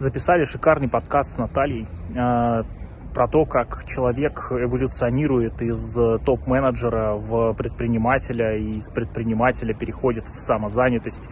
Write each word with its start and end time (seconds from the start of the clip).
записали 0.00 0.44
шикарный 0.44 0.88
подкаст 0.88 1.34
с 1.34 1.38
Натальей 1.38 1.86
э, 2.16 2.62
про 3.12 3.28
то, 3.28 3.44
как 3.44 3.84
человек 3.84 4.50
эволюционирует 4.50 5.60
из 5.60 5.94
топ-менеджера 6.24 7.16
в 7.16 7.52
предпринимателя 7.52 8.56
и 8.56 8.76
из 8.76 8.88
предпринимателя 8.88 9.74
переходит 9.74 10.26
в 10.26 10.40
самозанятость, 10.40 11.28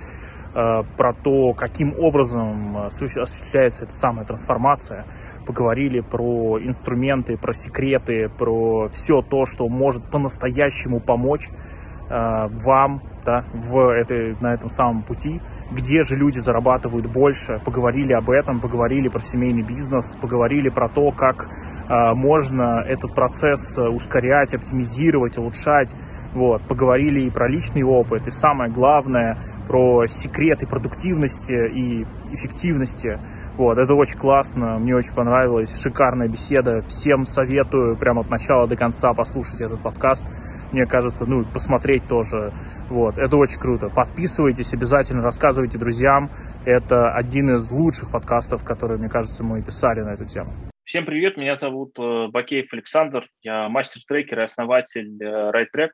э, 0.55 0.83
про 0.99 1.15
то, 1.15 1.55
каким 1.55 1.99
образом 1.99 2.77
осуществляется 2.77 3.85
эта 3.85 3.95
самая 3.95 4.27
трансформация. 4.27 5.07
Поговорили 5.47 6.01
про 6.01 6.59
инструменты, 6.61 7.39
про 7.39 7.55
секреты, 7.55 8.29
про 8.29 8.91
все 8.91 9.23
то, 9.23 9.47
что 9.47 9.67
может 9.69 10.05
по-настоящему 10.11 11.01
помочь 11.01 11.49
э, 11.49 12.49
вам 12.51 13.01
да, 13.29 13.45
в 13.53 13.91
этой, 13.91 14.35
на 14.41 14.55
этом 14.55 14.71
самом 14.71 15.03
пути, 15.03 15.43
где 15.71 16.01
же 16.01 16.17
люди 16.17 16.39
зарабатывают 16.39 17.07
больше, 17.13 17.61
поговорили 17.63 18.15
об 18.15 18.31
этом, 18.31 18.59
поговорили 18.59 19.09
про 19.09 19.21
семейный 19.21 19.63
бизнес, 19.63 20.17
поговорили 20.17 20.71
про 20.71 20.89
то, 20.89 21.11
как 21.13 21.47
э, 21.47 22.15
можно 22.15 22.83
этот 22.87 23.15
процесс 23.15 23.79
ускорять, 23.79 24.55
оптимизировать, 24.55 25.37
улучшать, 25.37 25.95
вот, 26.33 26.67
поговорили 26.67 27.27
и 27.27 27.31
про 27.31 27.49
личный 27.49 27.83
опыт, 27.83 28.27
и 28.27 28.31
самое 28.31 28.71
главное, 28.71 29.37
про 29.67 30.07
секреты 30.07 30.67
продуктивности 30.67 31.53
и 31.53 32.07
эффективности. 32.33 33.21
Вот, 33.59 33.77
это 33.77 33.93
очень 33.93 34.19
классно, 34.19 34.79
мне 34.79 34.97
очень 34.97 35.15
понравилось, 35.15 35.79
шикарная 35.83 36.29
беседа. 36.29 36.81
Всем 36.89 37.27
советую 37.27 37.99
прямо 37.99 38.23
от 38.23 38.31
начала 38.31 38.67
до 38.67 38.77
конца 38.77 39.13
послушать 39.13 39.61
этот 39.61 39.83
подкаст 39.83 40.27
мне 40.73 40.87
кажется, 40.87 41.27
ну, 41.27 41.45
посмотреть 41.45 42.07
тоже. 42.09 42.53
Вот, 42.89 43.19
это 43.19 43.37
очень 43.37 43.59
круто. 43.59 43.89
Подписывайтесь, 43.89 44.73
обязательно 44.73 45.23
рассказывайте 45.23 45.79
друзьям. 45.79 46.31
Это 46.65 47.13
один 47.13 47.55
из 47.55 47.71
лучших 47.71 48.11
подкастов, 48.11 48.65
которые, 48.65 48.99
мне 48.99 49.09
кажется, 49.09 49.45
мы 49.45 49.63
писали 49.63 50.01
на 50.01 50.11
эту 50.11 50.27
тему. 50.27 50.53
Всем 50.85 51.05
привет, 51.05 51.37
меня 51.37 51.55
зовут 51.55 51.99
э, 51.99 52.29
Бакеев 52.29 52.73
Александр, 52.73 53.25
я 53.43 53.69
мастер-трекер 53.69 54.41
и 54.41 54.45
основатель 54.45 55.23
э, 55.23 55.51
RideTrack. 55.51 55.91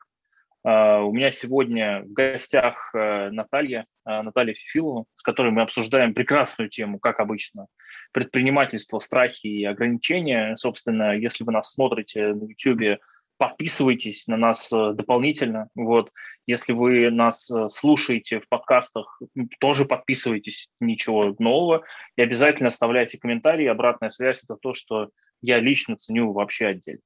Uh, 0.67 1.03
у 1.03 1.13
меня 1.13 1.31
сегодня 1.31 2.01
в 2.01 2.13
гостях 2.13 2.89
Наталья, 2.95 3.85
Наталья 4.03 4.55
Фифилова, 4.55 5.05
с 5.13 5.21
которой 5.21 5.51
мы 5.51 5.61
обсуждаем 5.61 6.15
прекрасную 6.15 6.71
тему, 6.71 6.97
как 6.97 7.19
обычно, 7.19 7.67
предпринимательство, 8.13 8.97
страхи 8.97 9.45
и 9.45 9.63
ограничения. 9.63 10.55
Собственно, 10.57 11.15
если 11.15 11.43
вы 11.43 11.51
нас 11.51 11.71
смотрите 11.71 12.33
на 12.33 12.45
YouTube, 12.45 12.99
подписывайтесь 13.37 14.27
на 14.27 14.37
нас 14.37 14.71
э, 14.71 14.93
дополнительно. 14.93 15.69
Вот. 15.75 16.11
Если 16.47 16.73
вы 16.73 17.09
нас 17.11 17.49
э, 17.51 17.69
слушаете 17.69 18.39
в 18.39 18.47
подкастах, 18.47 19.21
тоже 19.59 19.85
подписывайтесь, 19.85 20.69
ничего 20.79 21.35
нового. 21.39 21.83
И 22.15 22.21
обязательно 22.21 22.69
оставляйте 22.69 23.19
комментарии. 23.19 23.65
Обратная 23.65 24.09
связь– 24.09 24.43
это 24.45 24.55
то, 24.55 24.73
что 24.73 25.09
я 25.41 25.59
лично 25.59 25.95
ценю 25.95 26.31
вообще 26.31 26.67
отдельно. 26.67 27.01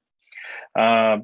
А, 0.76 1.22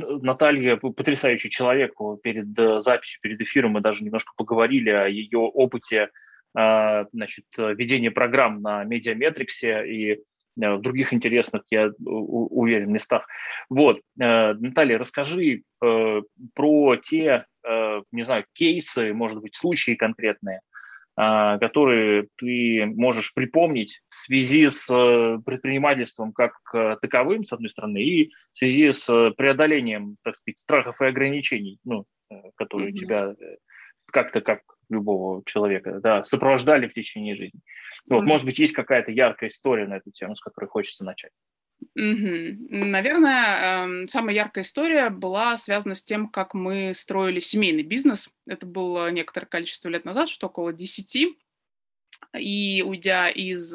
Наталья 0.00 0.76
потрясающий 0.76 1.50
человек. 1.50 1.94
Перед 2.22 2.58
э, 2.58 2.80
записью, 2.80 3.20
перед 3.22 3.40
эфиром 3.40 3.72
мы 3.72 3.80
даже 3.80 4.04
немножко 4.04 4.32
поговорили 4.36 4.90
о 4.90 5.06
ее 5.06 5.38
опыте 5.38 6.10
а, 6.54 7.06
значит, 7.12 7.44
ведения 7.56 8.10
программ 8.10 8.60
на 8.62 8.82
Медиаметриксе 8.84 9.86
и 9.86 10.22
в 10.58 10.80
других 10.80 11.12
интересных, 11.12 11.62
я 11.70 11.90
уверен, 12.00 12.92
местах. 12.92 13.26
Вот, 13.70 14.00
э, 14.20 14.52
Наталья, 14.54 14.98
расскажи 14.98 15.62
э, 15.82 16.22
про 16.54 16.96
те, 16.96 17.46
не 18.12 18.22
знаю, 18.22 18.46
кейсы, 18.54 19.12
может 19.12 19.42
быть, 19.42 19.54
случаи 19.54 19.94
конкретные, 19.94 20.60
которые 21.14 22.28
ты 22.36 22.86
можешь 22.86 23.34
припомнить 23.34 24.00
в 24.08 24.14
связи 24.14 24.70
с 24.70 24.86
предпринимательством 25.44 26.32
как 26.32 26.52
таковым, 27.02 27.44
с 27.44 27.52
одной 27.52 27.68
стороны, 27.68 27.98
и 27.98 28.30
в 28.54 28.58
связи 28.58 28.90
с 28.92 29.32
преодолением, 29.36 30.16
так 30.22 30.36
сказать, 30.36 30.58
страхов 30.58 31.02
и 31.02 31.06
ограничений, 31.06 31.78
ну, 31.84 32.06
которые 32.54 32.92
mm-hmm. 32.92 32.94
тебя 32.94 33.34
как-то 34.10 34.40
как 34.40 34.60
любого 34.88 35.42
человека, 35.44 36.00
да, 36.00 36.24
сопровождали 36.24 36.88
в 36.88 36.94
течение 36.94 37.36
жизни. 37.36 37.60
Вот, 38.06 38.22
mm-hmm. 38.22 38.26
может 38.26 38.46
быть, 38.46 38.58
есть 38.58 38.74
какая-то 38.74 39.12
яркая 39.12 39.48
история 39.48 39.86
на 39.86 39.96
эту 39.96 40.10
тему, 40.10 40.36
с 40.36 40.40
которой 40.40 40.66
хочется 40.66 41.04
начать. 41.04 41.32
Mm-hmm. 41.98 42.56
Наверное, 42.70 44.04
э, 44.04 44.08
самая 44.08 44.34
яркая 44.34 44.64
история 44.64 45.10
была 45.10 45.56
связана 45.58 45.94
с 45.94 46.02
тем, 46.02 46.28
как 46.28 46.54
мы 46.54 46.92
строили 46.94 47.40
семейный 47.40 47.82
бизнес. 47.82 48.30
Это 48.46 48.66
было 48.66 49.10
некоторое 49.10 49.46
количество 49.46 49.88
лет 49.88 50.04
назад, 50.04 50.28
что 50.28 50.46
около 50.46 50.72
10. 50.72 51.36
И 52.36 52.82
уйдя 52.84 53.28
из 53.28 53.74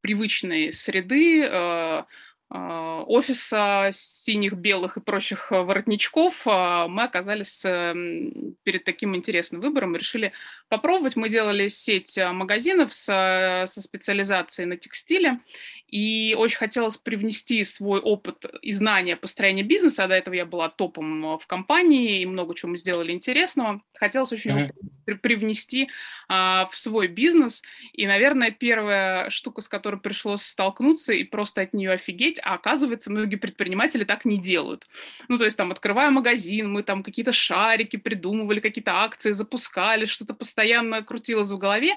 привычной 0.00 0.72
среды, 0.72 1.44
э, 1.44 2.04
офиса 2.50 3.90
синих, 3.92 4.54
белых 4.54 4.96
и 4.96 5.00
прочих 5.00 5.50
а, 5.50 5.62
воротничков, 5.62 6.42
а, 6.46 6.88
мы 6.88 7.04
оказались 7.04 7.64
эм, 7.64 8.56
перед 8.62 8.84
таким 8.84 9.16
интересным 9.16 9.60
выбором 9.60 9.96
и 9.96 9.98
решили 9.98 10.32
попробовать. 10.68 11.16
Мы 11.16 11.28
делали 11.28 11.68
сеть 11.68 12.16
магазинов 12.16 12.92
со, 12.92 13.64
со 13.66 13.82
специализацией 13.82 14.66
на 14.66 14.76
текстиле, 14.76 15.40
и 15.88 16.34
очень 16.36 16.58
хотелось 16.58 16.96
привнести 16.96 17.62
свой 17.64 18.00
опыт 18.00 18.44
и 18.62 18.72
знания 18.72 19.16
построения 19.16 19.62
бизнеса. 19.62 20.04
А 20.04 20.08
до 20.08 20.14
этого 20.14 20.34
я 20.34 20.44
была 20.44 20.68
топом 20.68 21.38
в 21.38 21.46
компании, 21.46 22.20
и 22.20 22.26
много 22.26 22.54
чего 22.54 22.72
мы 22.72 22.78
сделали 22.78 23.12
интересного. 23.12 23.80
Хотелось 23.94 24.32
очень 24.32 24.50
mm-hmm. 24.50 25.14
привнести 25.18 25.88
а, 26.28 26.66
в 26.66 26.76
свой 26.76 27.06
бизнес. 27.06 27.62
И, 27.92 28.06
наверное, 28.06 28.50
первая 28.50 29.30
штука, 29.30 29.60
с 29.60 29.68
которой 29.68 30.00
пришлось 30.00 30.42
столкнуться 30.42 31.12
и 31.12 31.22
просто 31.22 31.60
от 31.62 31.74
нее 31.74 31.92
офигеть, 31.92 32.33
а 32.42 32.54
оказывается, 32.54 33.10
многие 33.10 33.36
предприниматели 33.36 34.04
так 34.04 34.24
не 34.24 34.38
делают. 34.38 34.86
Ну, 35.28 35.38
то 35.38 35.44
есть 35.44 35.56
там, 35.56 35.70
открывая 35.72 36.10
магазин, 36.10 36.72
мы 36.72 36.82
там 36.82 37.02
какие-то 37.02 37.32
шарики 37.32 37.96
придумывали, 37.96 38.60
какие-то 38.60 38.92
акции 38.92 39.32
запускали, 39.32 40.06
что-то 40.06 40.34
постоянно 40.34 41.02
крутилось 41.02 41.50
в 41.50 41.58
голове, 41.58 41.96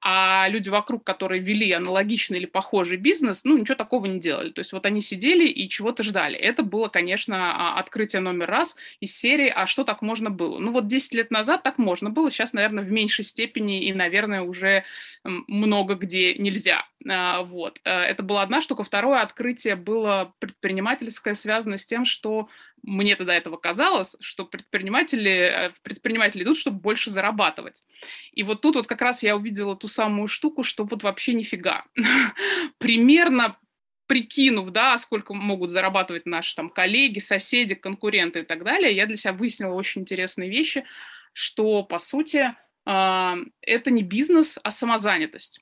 а 0.00 0.48
люди 0.48 0.68
вокруг, 0.68 1.04
которые 1.04 1.40
вели 1.40 1.72
аналогичный 1.72 2.38
или 2.38 2.46
похожий 2.46 2.96
бизнес, 2.96 3.44
ну, 3.44 3.56
ничего 3.58 3.74
такого 3.74 4.06
не 4.06 4.20
делали. 4.20 4.50
То 4.50 4.60
есть 4.60 4.72
вот 4.72 4.86
они 4.86 5.00
сидели 5.00 5.46
и 5.46 5.68
чего-то 5.68 6.02
ждали. 6.02 6.36
Это 6.36 6.62
было, 6.62 6.88
конечно, 6.88 7.52
а, 7.54 7.78
открытие 7.78 8.20
номер 8.20 8.48
раз 8.48 8.76
из 9.00 9.16
серии 9.16 9.48
«А 9.48 9.66
что 9.66 9.84
так 9.84 10.02
можно 10.02 10.30
было?». 10.30 10.58
Ну, 10.58 10.72
вот 10.72 10.86
10 10.86 11.14
лет 11.14 11.30
назад 11.30 11.62
так 11.62 11.78
можно 11.78 12.10
было, 12.10 12.30
сейчас, 12.30 12.52
наверное, 12.52 12.84
в 12.84 12.90
меньшей 12.90 13.24
степени 13.24 13.84
и, 13.84 13.92
наверное, 13.92 14.42
уже 14.42 14.84
много 15.24 15.94
где 15.94 16.34
нельзя. 16.34 16.84
А, 17.08 17.42
вот. 17.42 17.80
Э, 17.84 17.90
это 17.90 18.22
была 18.22 18.42
одна 18.42 18.60
штука. 18.60 18.84
Второе 18.84 19.20
открытие 19.20 19.76
было 19.76 20.34
предпринимательское, 20.38 21.34
связано 21.34 21.78
с 21.78 21.86
тем, 21.86 22.04
что 22.04 22.48
мне 22.86 23.16
тогда 23.16 23.34
этого 23.34 23.56
казалось, 23.56 24.16
что 24.20 24.44
предприниматели, 24.44 25.30
э, 25.30 25.70
предприниматели 25.82 26.44
идут, 26.44 26.56
чтобы 26.56 26.78
больше 26.78 27.10
зарабатывать. 27.10 27.82
И 28.32 28.42
вот 28.42 28.62
тут 28.62 28.76
вот 28.76 28.86
как 28.86 29.02
раз 29.02 29.22
я 29.22 29.36
увидела 29.36 29.76
ту 29.76 29.88
самую 29.88 30.28
штуку, 30.28 30.62
что 30.62 30.84
вот 30.84 31.02
вообще 31.02 31.34
нифига. 31.34 31.84
Примерно 32.78 33.58
прикинув, 34.06 34.70
да, 34.70 34.96
сколько 34.98 35.34
могут 35.34 35.70
зарабатывать 35.70 36.26
наши 36.26 36.54
там 36.54 36.70
коллеги, 36.70 37.18
соседи, 37.18 37.74
конкуренты 37.74 38.40
и 38.40 38.44
так 38.44 38.62
далее, 38.62 38.94
я 38.94 39.06
для 39.06 39.16
себя 39.16 39.32
выяснила 39.32 39.74
очень 39.74 40.02
интересные 40.02 40.48
вещи, 40.48 40.84
что, 41.32 41.82
по 41.82 41.98
сути, 41.98 42.54
а, 42.84 43.36
это 43.60 43.90
не 43.90 44.02
бизнес, 44.02 44.58
а 44.62 44.70
самозанятость. 44.70 45.60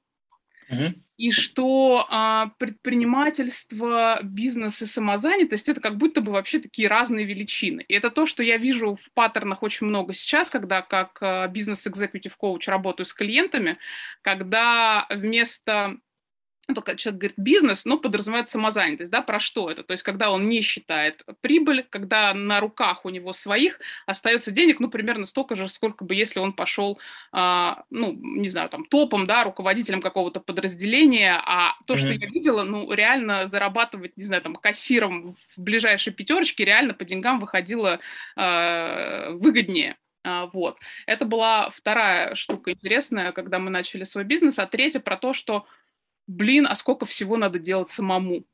И 1.17 1.31
что 1.31 2.07
а, 2.11 2.51
предпринимательство, 2.59 4.19
бизнес 4.25 4.83
и 4.83 4.87
самозанятость 4.87 5.69
это 5.69 5.81
как 5.81 5.97
будто 5.97 6.21
бы 6.21 6.33
вообще 6.33 6.59
такие 6.59 6.89
разные 6.89 7.25
величины. 7.25 7.85
И 7.87 7.95
это 7.95 8.11
то, 8.11 8.27
что 8.27 8.43
я 8.43 8.57
вижу 8.57 8.97
в 8.97 9.13
паттернах 9.13 9.63
очень 9.63 9.87
много 9.87 10.13
сейчас, 10.13 10.51
когда 10.51 10.83
как 10.83 11.19
а, 11.21 11.47
бизнес-экзекутив 11.47 12.37
коуч 12.37 12.67
работаю 12.67 13.07
с 13.07 13.15
клиентами, 13.15 13.79
когда 14.23 15.07
вместо 15.09 15.99
только 16.73 16.97
человек 16.97 17.21
говорит 17.21 17.39
бизнес, 17.39 17.85
но 17.85 17.99
подразумевает 17.99 18.49
самозанятость, 18.49 19.11
да, 19.11 19.21
про 19.21 19.39
что 19.39 19.71
это? 19.71 19.83
То 19.83 19.93
есть, 19.93 20.03
когда 20.03 20.31
он 20.31 20.49
не 20.49 20.63
считает 20.63 21.23
прибыль, 21.41 21.85
когда 21.91 22.33
на 22.33 22.61
руках 22.61 23.05
у 23.05 23.11
него 23.11 23.33
своих 23.33 23.81
остается 24.07 24.51
денег, 24.51 24.81
ну, 24.81 24.89
примерно 24.89 25.27
столько 25.27 25.57
же, 25.57 25.69
сколько 25.69 26.05
бы, 26.05 26.15
если 26.15 26.39
он 26.39 26.53
пошел, 26.55 26.99
а, 27.33 27.85
ну, 27.91 28.13
не 28.15 28.49
знаю, 28.49 28.69
там, 28.69 28.85
топом, 28.87 29.27
да, 29.27 29.45
руководителем 29.45 30.01
какого-то 30.01 30.41
подразделения, 30.41 31.41
а 31.45 31.75
то, 31.87 31.95
mm-hmm. 31.95 31.99
что 31.99 32.13
я 32.13 32.27
видела, 32.29 32.63
ну, 32.63 32.91
реально 32.93 33.47
зарабатывать, 33.47 34.17
не 34.17 34.25
знаю, 34.25 34.43
там, 34.43 34.57
кассиром 34.57 35.35
в 35.35 35.61
ближайшей 35.61 36.13
пятерочке 36.13 36.65
реально 36.65 36.95
по 36.95 37.05
деньгам 37.05 37.41
выходило 37.41 38.01
а, 38.37 39.33
выгоднее. 39.33 39.97
А, 40.25 40.47
вот. 40.47 40.79
Это 41.07 41.27
была 41.27 41.71
вторая 41.71 42.35
штука 42.35 42.73
интересная, 42.73 43.33
когда 43.33 43.59
мы 43.59 43.71
начали 43.71 44.05
свой 44.05 44.25
бизнес, 44.25 44.59
а 44.59 44.67
третья 44.67 45.01
про 45.01 45.17
то, 45.17 45.35
что 45.35 45.67
блин, 46.27 46.67
а 46.69 46.77
сколько 46.77 47.07
всего 47.07 47.37
надо 47.37 47.59
делать 47.59 47.91
самому? 47.91 48.45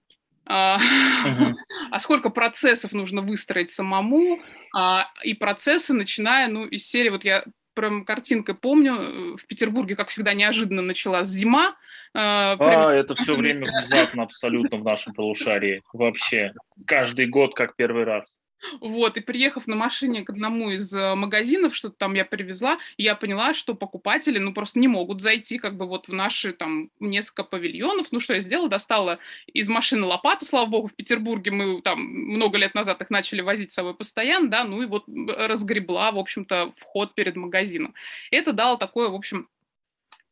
А, 0.46 0.78
а 1.90 2.00
сколько 2.00 2.30
процессов 2.30 2.92
нужно 2.92 3.20
выстроить 3.22 3.70
самому? 3.70 4.40
А, 4.74 5.08
и 5.22 5.34
процессы, 5.34 5.92
начиная, 5.92 6.48
ну, 6.48 6.66
из 6.66 6.88
серии, 6.88 7.10
вот 7.10 7.24
я 7.24 7.44
прям 7.74 8.04
картинкой 8.04 8.54
помню. 8.54 9.36
В 9.36 9.46
Петербурге, 9.46 9.96
как 9.96 10.08
всегда, 10.08 10.34
неожиданно 10.34 10.82
началась 10.82 11.28
зима. 11.28 11.76
А, 12.14 12.56
а 12.58 12.92
это 12.92 13.14
все 13.14 13.34
время 13.36 13.68
внезапно 13.68 14.24
абсолютно 14.24 14.78
в 14.78 14.84
нашем 14.84 15.14
полушарии. 15.14 15.82
Вообще. 15.92 16.52
Каждый 16.86 17.26
год 17.26 17.54
как 17.54 17.76
первый 17.76 18.04
раз. 18.04 18.36
Вот, 18.80 19.16
и 19.16 19.20
приехав 19.20 19.66
на 19.66 19.76
машине 19.76 20.22
к 20.22 20.30
одному 20.30 20.70
из 20.70 20.92
э, 20.92 21.14
магазинов, 21.14 21.74
что-то 21.74 21.96
там 21.96 22.14
я 22.14 22.24
привезла, 22.24 22.78
я 22.96 23.14
поняла, 23.14 23.54
что 23.54 23.74
покупатели, 23.74 24.38
ну, 24.38 24.52
просто 24.52 24.78
не 24.78 24.88
могут 24.88 25.22
зайти 25.22 25.58
как 25.58 25.76
бы 25.76 25.86
вот 25.86 26.08
в 26.08 26.12
наши 26.12 26.52
там 26.52 26.90
несколько 27.00 27.44
павильонов. 27.44 28.08
Ну, 28.10 28.20
что 28.20 28.34
я 28.34 28.40
сделала? 28.40 28.68
Достала 28.68 29.18
из 29.46 29.68
машины 29.68 30.04
лопату, 30.04 30.44
слава 30.44 30.66
богу, 30.66 30.88
в 30.88 30.94
Петербурге 30.94 31.50
мы 31.50 31.82
там 31.82 32.00
много 32.00 32.58
лет 32.58 32.74
назад 32.74 33.00
их 33.00 33.10
начали 33.10 33.40
возить 33.40 33.72
с 33.72 33.74
собой 33.74 33.94
постоянно, 33.94 34.48
да, 34.48 34.64
ну 34.64 34.82
и 34.82 34.86
вот 34.86 35.04
разгребла, 35.06 36.12
в 36.12 36.18
общем-то, 36.18 36.72
вход 36.76 37.14
перед 37.14 37.36
магазином. 37.36 37.94
Это 38.30 38.52
дало 38.52 38.76
такое, 38.76 39.08
в 39.08 39.14
общем, 39.14 39.48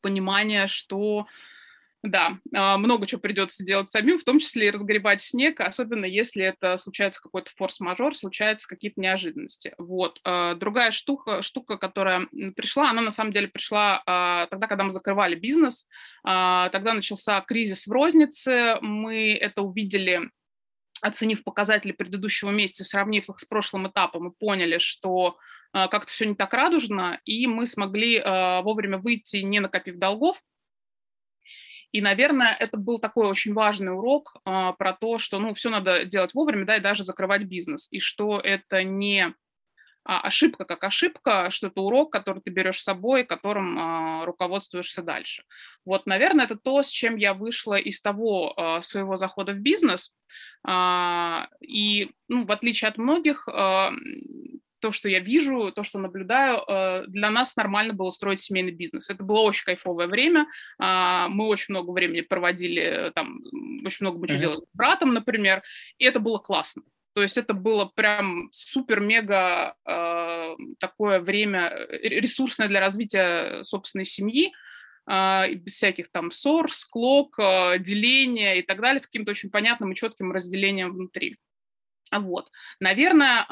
понимание, 0.01 0.67
что 0.67 1.27
да, 2.11 2.39
а, 2.55 2.79
много 2.79 3.07
чего 3.07 3.21
придется 3.21 3.65
делать 3.65 3.91
самим, 3.91 4.19
в 4.19 4.25
том 4.25 4.39
числе 4.39 4.69
и 4.69 4.71
разгребать 4.71 5.21
снег, 5.21 5.61
особенно 5.61 6.05
если 6.05 6.45
это 6.45 6.79
случается 6.79 7.21
какой-то 7.21 7.51
форс-мажор, 7.57 8.17
случаются 8.17 8.67
какие-то 8.67 9.01
неожиданности. 9.01 9.75
Вот. 9.79 10.21
А, 10.25 10.55
другая 10.55 10.91
штука, 10.91 11.43
штука, 11.43 11.77
которая 11.77 12.27
пришла, 12.57 12.91
она 12.91 13.03
на 13.03 13.11
самом 13.11 13.33
деле 13.33 13.49
пришла 13.49 14.03
а, 14.07 14.47
тогда, 14.47 14.67
когда 14.67 14.85
мы 14.85 14.91
закрывали 14.91 15.35
бизнес. 15.35 15.87
Тогда 16.23 16.95
начался 16.95 17.41
кризис 17.41 17.87
в 17.87 17.93
рознице, 17.93 18.79
мы 18.81 19.35
это 19.35 19.63
увидели 19.63 20.31
оценив 21.01 21.45
показатели 21.45 21.93
предыдущего 21.93 22.51
месяца, 22.51 22.85
сравнив 22.85 23.29
их 23.29 23.39
с 23.39 23.45
прошлым 23.45 23.89
этапом, 23.89 24.25
мы 24.25 24.31
поняли, 24.33 24.79
что 24.79 25.39
как-то 25.73 26.07
все 26.07 26.27
не 26.27 26.35
так 26.35 26.53
радужно, 26.53 27.21
и 27.25 27.47
мы 27.47 27.67
смогли 27.67 28.21
вовремя 28.21 28.99
выйти, 28.99 29.37
не 29.37 29.61
накопив 29.61 29.97
долгов, 29.97 30.43
и, 31.93 32.00
наверное, 32.00 32.55
это 32.58 32.76
был 32.76 32.99
такой 32.99 33.26
очень 33.26 33.55
важный 33.55 33.93
урок 33.93 34.37
а, 34.44 34.73
про 34.73 34.93
то, 34.93 35.19
что, 35.19 35.38
ну, 35.38 35.55
все 35.55 35.70
надо 35.70 36.05
делать 36.05 36.35
вовремя, 36.35 36.67
да, 36.67 36.76
и 36.76 36.81
даже 36.81 37.05
закрывать 37.05 37.44
бизнес, 37.44 37.88
и 37.90 37.99
что 38.00 38.40
это 38.40 38.82
не 38.82 39.35
а, 40.05 40.20
ошибка 40.20 40.64
как 40.64 40.85
ошибка, 40.85 41.50
что 41.50 41.69
это 41.69 41.81
урок, 41.81 42.12
который 42.12 42.43
ты 42.43 42.50
берешь 42.50 42.81
с 42.81 42.85
собой, 42.85 43.25
которым 43.25 43.79
а, 43.79 44.25
руководствуешься 44.26 45.02
дальше. 45.02 45.44
Вот, 45.85 46.06
наверное, 46.06 46.44
это 46.44 46.56
то, 46.56 46.82
с 46.82 46.88
чем 46.88 47.17
я 47.17 47.32
вышла 47.35 47.75
из 47.75 48.00
того 48.00 48.52
а, 48.56 48.82
своего 48.82 49.17
захода 49.17 49.52
в 49.52 49.58
бизнес. 49.58 50.14
А, 50.64 51.49
и, 51.61 52.11
ну, 52.29 52.44
в 52.44 52.52
отличие 52.52 52.88
от 52.88 52.99
многих, 52.99 53.49
а, 53.49 53.93
то, 54.81 54.93
что 54.93 55.09
я 55.09 55.21
вижу, 55.21 55.73
то, 55.73 55.83
что 55.83 55.99
наблюдаю, 55.99 56.63
э, 56.67 57.05
для 57.07 57.31
нас 57.31 57.57
нормально 57.57 57.95
было 57.95 58.11
строить 58.11 58.41
семейный 58.41 58.73
бизнес. 58.73 59.11
Это 59.11 59.23
было 59.23 59.41
очень 59.41 59.65
кайфовое 59.65 60.07
время. 60.07 60.47
А, 60.79 61.29
мы 61.29 61.47
очень 61.47 61.75
много 61.75 61.91
времени 61.91 62.21
проводили, 62.23 62.83
э, 62.83 63.11
там, 63.13 63.41
очень 63.85 63.99
много 64.07 64.19
мы 64.19 64.29
что 64.29 64.39
делали 64.39 64.61
с 64.61 64.77
братом, 64.77 65.15
например, 65.15 65.63
и 65.99 66.05
это 66.05 66.21
было 66.21 66.39
классно. 66.39 66.83
То 67.19 67.23
есть 67.23 67.37
это 67.37 67.53
было 67.53 67.85
прям 67.85 68.49
супер-мега 68.53 69.75
э, 69.85 70.57
такое 70.79 71.19
время 71.19 71.73
ресурсное 71.91 72.69
для 72.69 72.79
развития 72.79 73.65
собственной 73.65 74.05
семьи, 74.05 74.53
э, 75.11 75.55
без 75.55 75.75
всяких 75.75 76.13
там 76.13 76.31
ссор, 76.31 76.73
склок, 76.73 77.37
э, 77.41 77.81
деления 77.81 78.55
и 78.55 78.63
так 78.63 78.81
далее, 78.81 79.01
с 79.01 79.07
каким-то 79.07 79.33
очень 79.33 79.51
понятным 79.51 79.91
и 79.91 79.97
четким 79.97 80.31
разделением 80.31 80.93
внутри. 80.93 81.39
Вот, 82.11 82.51
наверное, 82.81 83.45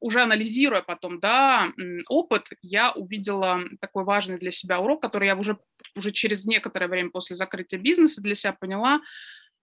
уже 0.00 0.22
анализируя 0.22 0.82
потом, 0.82 1.20
да, 1.20 1.72
опыт, 2.08 2.48
я 2.62 2.92
увидела 2.92 3.60
такой 3.80 4.04
важный 4.04 4.36
для 4.36 4.50
себя 4.50 4.80
урок, 4.80 5.02
который 5.02 5.26
я 5.26 5.36
уже, 5.36 5.58
уже 5.94 6.10
через 6.10 6.46
некоторое 6.46 6.88
время 6.88 7.10
после 7.10 7.36
закрытия 7.36 7.78
бизнеса 7.78 8.22
для 8.22 8.34
себя 8.34 8.52
поняла. 8.52 9.00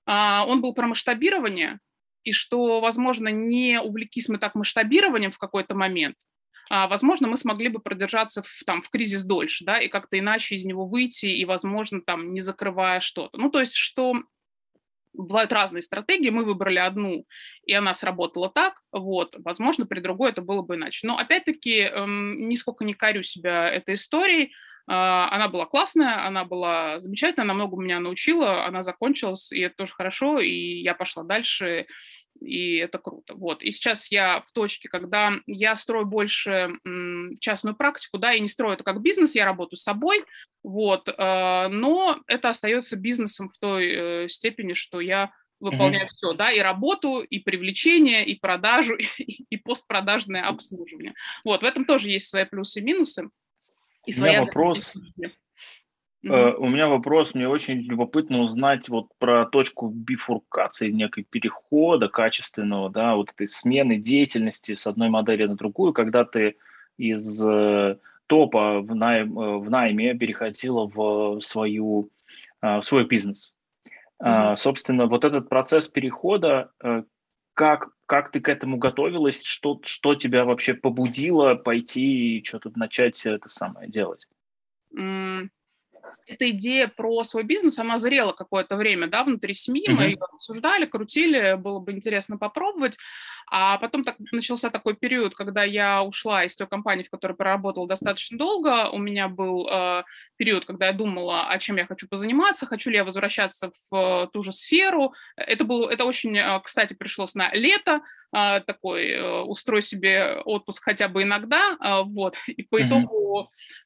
А, 0.05 0.45
он 0.45 0.61
был 0.61 0.73
про 0.73 0.87
масштабирование, 0.87 1.79
и 2.23 2.31
что, 2.31 2.79
возможно, 2.79 3.29
не 3.29 3.79
увлекись 3.81 4.29
мы 4.29 4.37
так 4.37 4.55
масштабированием 4.55 5.31
в 5.31 5.37
какой-то 5.37 5.75
момент, 5.75 6.15
а, 6.69 6.87
возможно, 6.87 7.27
мы 7.27 7.37
смогли 7.37 7.69
бы 7.69 7.79
продержаться 7.79 8.41
в, 8.41 8.63
там, 8.65 8.81
в 8.81 8.89
кризис 8.89 9.23
дольше, 9.23 9.65
да, 9.65 9.79
и 9.79 9.87
как-то 9.87 10.17
иначе 10.17 10.55
из 10.55 10.65
него 10.65 10.87
выйти, 10.87 11.27
и, 11.27 11.45
возможно, 11.45 12.01
там, 12.01 12.33
не 12.33 12.41
закрывая 12.41 12.99
что-то. 12.99 13.37
Ну, 13.37 13.51
то 13.51 13.59
есть, 13.59 13.75
что 13.75 14.15
бывают 15.17 15.51
разные 15.53 15.81
стратегии, 15.81 16.29
мы 16.29 16.45
выбрали 16.45 16.79
одну, 16.79 17.25
и 17.65 17.73
она 17.73 17.93
сработала 17.93 18.49
так, 18.49 18.81
вот, 18.91 19.35
возможно, 19.43 19.85
при 19.85 19.99
другой 19.99 20.31
это 20.31 20.41
было 20.41 20.61
бы 20.61 20.75
иначе. 20.75 21.07
Но, 21.07 21.17
опять-таки, 21.17 21.79
эм, 21.81 22.47
нисколько 22.47 22.85
не 22.85 22.93
корю 22.93 23.23
себя 23.23 23.69
этой 23.69 23.95
историей, 23.95 24.53
а, 24.87 25.29
она 25.31 25.47
была 25.47 25.65
классная, 25.65 26.25
она 26.25 26.45
была 26.45 26.99
замечательная, 26.99 27.45
она 27.45 27.53
много 27.55 27.81
меня 27.81 27.99
научила, 27.99 28.65
она 28.65 28.83
закончилась, 28.83 29.51
и 29.51 29.61
это 29.61 29.75
тоже 29.77 29.93
хорошо, 29.93 30.39
и 30.39 30.81
я 30.81 30.93
пошла 30.93 31.23
дальше, 31.23 31.87
и 32.45 32.77
это 32.77 32.97
круто. 32.97 33.33
Вот. 33.35 33.63
И 33.63 33.71
сейчас 33.71 34.11
я 34.11 34.41
в 34.41 34.51
точке, 34.51 34.87
когда 34.87 35.33
я 35.47 35.75
строю 35.75 36.05
больше 36.05 36.71
частную 37.39 37.75
практику, 37.75 38.17
да, 38.17 38.33
и 38.33 38.39
не 38.39 38.47
строю 38.47 38.75
это 38.75 38.83
как 38.83 39.01
бизнес, 39.01 39.35
я 39.35 39.45
работаю 39.45 39.77
с 39.77 39.83
собой, 39.83 40.23
вот, 40.63 41.07
э, 41.07 41.67
но 41.67 42.19
это 42.27 42.49
остается 42.49 42.95
бизнесом 42.95 43.49
в 43.49 43.57
той 43.57 44.25
э, 44.25 44.29
степени, 44.29 44.73
что 44.73 44.99
я 44.99 45.31
выполняю 45.59 46.05
mm-hmm. 46.05 46.15
все, 46.15 46.33
да, 46.33 46.51
и 46.51 46.59
работу, 46.59 47.19
и 47.19 47.39
привлечение, 47.39 48.25
и 48.25 48.39
продажу, 48.39 48.95
и, 49.17 49.45
и 49.49 49.57
постпродажное 49.57 50.47
обслуживание. 50.47 51.13
Вот, 51.43 51.61
в 51.61 51.65
этом 51.65 51.85
тоже 51.85 52.09
есть 52.09 52.29
свои 52.29 52.45
плюсы 52.45 52.79
и 52.79 52.83
минусы. 52.83 53.29
И 54.05 54.11
своя 54.11 54.41
У 54.41 54.43
меня 54.43 54.45
вопрос, 54.45 54.97
Uh-huh. 56.25 56.55
У 56.57 56.67
меня 56.67 56.87
вопрос, 56.87 57.35
мне 57.35 57.47
очень 57.47 57.81
любопытно 57.81 58.39
узнать 58.39 58.89
вот 58.89 59.09
про 59.19 59.45
точку 59.45 59.89
бифуркации, 59.89 60.89
некой 60.89 61.23
перехода 61.23 62.09
качественного, 62.09 62.89
да, 62.89 63.15
вот 63.15 63.29
этой 63.29 63.47
смены 63.47 63.97
деятельности 63.97 64.73
с 64.73 64.87
одной 64.87 65.09
модели 65.09 65.45
на 65.45 65.55
другую, 65.55 65.93
когда 65.93 66.25
ты 66.25 66.55
из 66.97 67.45
э, 67.45 67.97
топа 68.25 68.79
в, 68.79 68.95
найм, 68.95 69.39
э, 69.39 69.57
в 69.59 69.69
найме 69.69 70.15
переходила 70.15 70.87
в 70.87 71.41
свою, 71.41 72.09
в 72.61 72.81
свой 72.81 73.05
бизнес. 73.05 73.55
Uh-huh. 74.19 74.55
Собственно, 74.55 75.05
вот 75.05 75.25
этот 75.25 75.47
процесс 75.47 75.87
перехода, 75.87 76.71
как, 77.53 77.89
как 78.07 78.31
ты 78.31 78.39
к 78.39 78.49
этому 78.49 78.77
готовилась, 78.77 79.43
что, 79.43 79.79
что 79.83 80.15
тебя 80.15 80.45
вообще 80.45 80.73
побудило 80.73 81.53
пойти 81.53 82.39
и 82.39 82.43
что-то 82.43 82.71
начать 82.75 83.23
это 83.25 83.47
самое 83.47 83.89
делать? 83.89 84.27
Mm 84.97 85.49
эта 86.27 86.49
идея 86.51 86.87
про 86.87 87.23
свой 87.23 87.43
бизнес, 87.43 87.79
она 87.79 87.99
зрела 87.99 88.33
какое-то 88.33 88.75
время, 88.75 89.07
да, 89.07 89.23
внутри 89.23 89.53
семьи, 89.53 89.87
mm-hmm. 89.87 89.93
мы 89.93 90.03
ее 90.03 90.17
обсуждали, 90.33 90.85
крутили, 90.85 91.55
было 91.55 91.79
бы 91.79 91.91
интересно 91.91 92.37
попробовать, 92.37 92.97
а 93.47 93.77
потом 93.77 94.03
так, 94.03 94.15
начался 94.31 94.69
такой 94.69 94.95
период, 94.95 95.35
когда 95.35 95.63
я 95.63 96.03
ушла 96.03 96.43
из 96.45 96.55
той 96.55 96.67
компании, 96.67 97.03
в 97.03 97.09
которой 97.09 97.33
проработала 97.33 97.87
достаточно 97.87 98.37
долго, 98.37 98.89
у 98.89 98.97
меня 98.97 99.27
был 99.27 99.67
э, 99.69 100.03
период, 100.37 100.65
когда 100.65 100.87
я 100.87 100.93
думала, 100.93 101.47
о 101.47 101.59
чем 101.59 101.77
я 101.77 101.85
хочу 101.85 102.07
позаниматься, 102.07 102.65
хочу 102.65 102.89
ли 102.89 102.97
я 102.97 103.03
возвращаться 103.03 103.71
в 103.91 103.95
э, 103.95 104.27
ту 104.33 104.41
же 104.41 104.51
сферу, 104.51 105.13
это 105.35 105.63
было, 105.63 105.89
это 105.89 106.05
очень, 106.05 106.35
э, 106.35 106.59
кстати, 106.63 106.93
пришлось 106.95 107.35
на 107.35 107.53
лето, 107.53 108.01
э, 108.35 108.61
такой, 108.61 109.11
э, 109.11 109.41
устрой 109.41 109.83
себе 109.83 110.41
отпуск 110.43 110.83
хотя 110.83 111.07
бы 111.07 111.23
иногда, 111.23 111.77
э, 111.79 112.03
вот, 112.03 112.35
и 112.47 112.63
по 112.63 112.79
mm-hmm. 112.79 112.87
итогу 112.87 113.24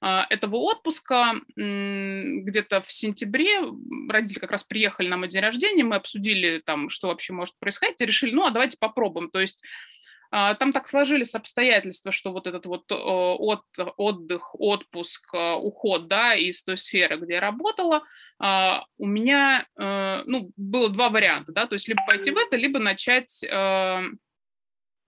э, 0.02 0.22
этого 0.30 0.56
отпуска 0.58 1.34
э, 1.34 2.40
где-то 2.42 2.82
в 2.82 2.92
сентябре 2.92 3.62
родители 4.10 4.40
как 4.40 4.52
раз 4.52 4.64
приехали 4.64 5.08
на 5.08 5.18
мой 5.18 5.30
день 5.30 5.42
рождения, 5.42 5.84
мы 5.84 5.96
обсудили 5.96 6.62
там, 6.66 6.90
что 6.90 7.08
вообще 7.08 7.34
может 7.34 7.56
происходить, 7.60 8.02
и 8.02 8.06
решили, 8.06 8.32
ну, 8.32 8.46
а 8.46 8.52
давайте 8.52 8.78
попробуем. 8.80 9.30
То 9.30 9.40
есть 9.40 9.64
а, 10.32 10.54
там 10.56 10.74
так 10.74 10.88
сложились 10.88 11.34
обстоятельства, 11.34 12.12
что 12.12 12.32
вот 12.32 12.46
этот 12.46 12.66
вот 12.66 12.84
от, 12.92 13.64
отдых, 13.98 14.60
отпуск, 14.60 15.34
а, 15.34 15.56
уход, 15.56 16.08
да, 16.08 16.36
из 16.36 16.64
той 16.64 16.78
сферы, 16.78 17.18
где 17.18 17.36
я 17.36 17.40
работала, 17.40 18.04
а, 18.38 18.86
у 18.98 19.08
меня, 19.08 19.66
э, 19.80 20.22
ну, 20.26 20.52
было 20.56 20.90
два 20.90 21.10
варианта, 21.10 21.52
да, 21.52 21.66
то 21.66 21.74
есть 21.74 21.88
либо 21.88 22.02
пойти 22.08 22.32
в 22.32 22.38
это, 22.38 22.56
либо 22.58 22.80
начать 22.80 23.44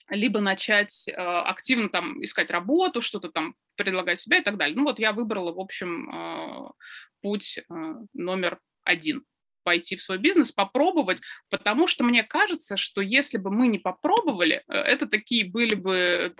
либо 0.09 0.39
начать 0.39 1.07
э, 1.07 1.13
активно 1.13 1.89
там 1.89 2.23
искать 2.23 2.51
работу, 2.51 3.01
что-то 3.01 3.29
там 3.29 3.55
предлагать 3.75 4.19
себя 4.19 4.39
и 4.39 4.43
так 4.43 4.57
далее. 4.57 4.75
Ну 4.75 4.83
вот 4.83 4.99
я 4.99 5.11
выбрала, 5.11 5.51
в 5.51 5.59
общем, 5.59 6.09
э, 6.09 6.71
путь 7.21 7.57
э, 7.57 7.63
номер 8.13 8.59
один 8.83 9.23
пойти 9.63 9.95
в 9.95 10.01
свой 10.01 10.17
бизнес, 10.17 10.51
попробовать, 10.51 11.21
потому 11.49 11.87
что 11.87 12.03
мне 12.03 12.23
кажется, 12.23 12.77
что 12.77 12.99
если 13.01 13.37
бы 13.37 13.51
мы 13.51 13.67
не 13.67 13.77
попробовали, 13.77 14.63
это 14.67 15.05
такие 15.05 15.45
были 15.45 15.75
бы 15.75 16.35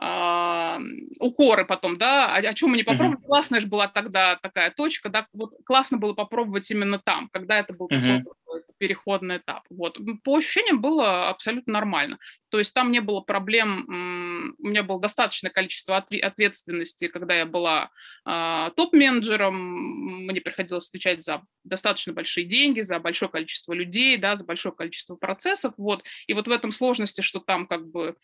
э, 0.00 0.78
укоры 1.20 1.64
потом, 1.64 1.98
да, 1.98 2.26
о, 2.26 2.38
о 2.38 2.54
чем 2.54 2.70
мы 2.70 2.76
не 2.76 2.82
попробовали. 2.82 3.18
Mm-hmm. 3.18 3.26
Классная 3.26 3.60
же 3.60 3.66
была 3.66 3.88
тогда 3.88 4.36
такая 4.36 4.70
точка, 4.70 5.08
да, 5.08 5.26
вот 5.32 5.52
классно 5.64 5.98
было 5.98 6.14
попробовать 6.14 6.70
именно 6.70 6.98
там, 6.98 7.28
когда 7.32 7.58
это 7.58 7.74
был 7.74 7.88
mm-hmm. 7.88 8.18
такой 8.18 8.62
переходный 8.78 9.38
этап. 9.38 9.64
Вот. 9.70 9.98
По 10.24 10.36
ощущениям 10.36 10.80
было 10.80 11.28
абсолютно 11.28 11.72
нормально. 11.72 12.18
То 12.48 12.58
есть 12.58 12.72
там 12.72 12.90
не 12.90 13.00
было 13.00 13.20
проблем, 13.20 14.54
у 14.58 14.66
меня 14.66 14.82
было 14.82 15.00
достаточное 15.00 15.50
количество 15.50 15.96
ответственности, 15.96 17.08
когда 17.08 17.34
я 17.34 17.46
была 17.46 17.90
э, 18.24 18.70
топ-менеджером, 18.76 20.26
мне 20.26 20.40
приходилось 20.40 20.88
отвечать 20.88 21.24
за 21.24 21.42
достаточно 21.64 22.12
большие 22.12 22.46
деньги, 22.46 22.80
за 22.80 22.98
большое 22.98 23.30
количество 23.30 23.72
людей, 23.72 24.16
да, 24.16 24.36
за 24.36 24.44
большое 24.44 24.74
количество 24.74 25.16
процессов, 25.16 25.74
вот. 25.76 26.02
И 26.26 26.34
вот 26.34 26.48
в 26.48 26.50
этом 26.50 26.72
сложности, 26.72 27.20
что 27.20 27.40
там 27.40 27.66
как 27.66 27.86
бы 27.86 28.16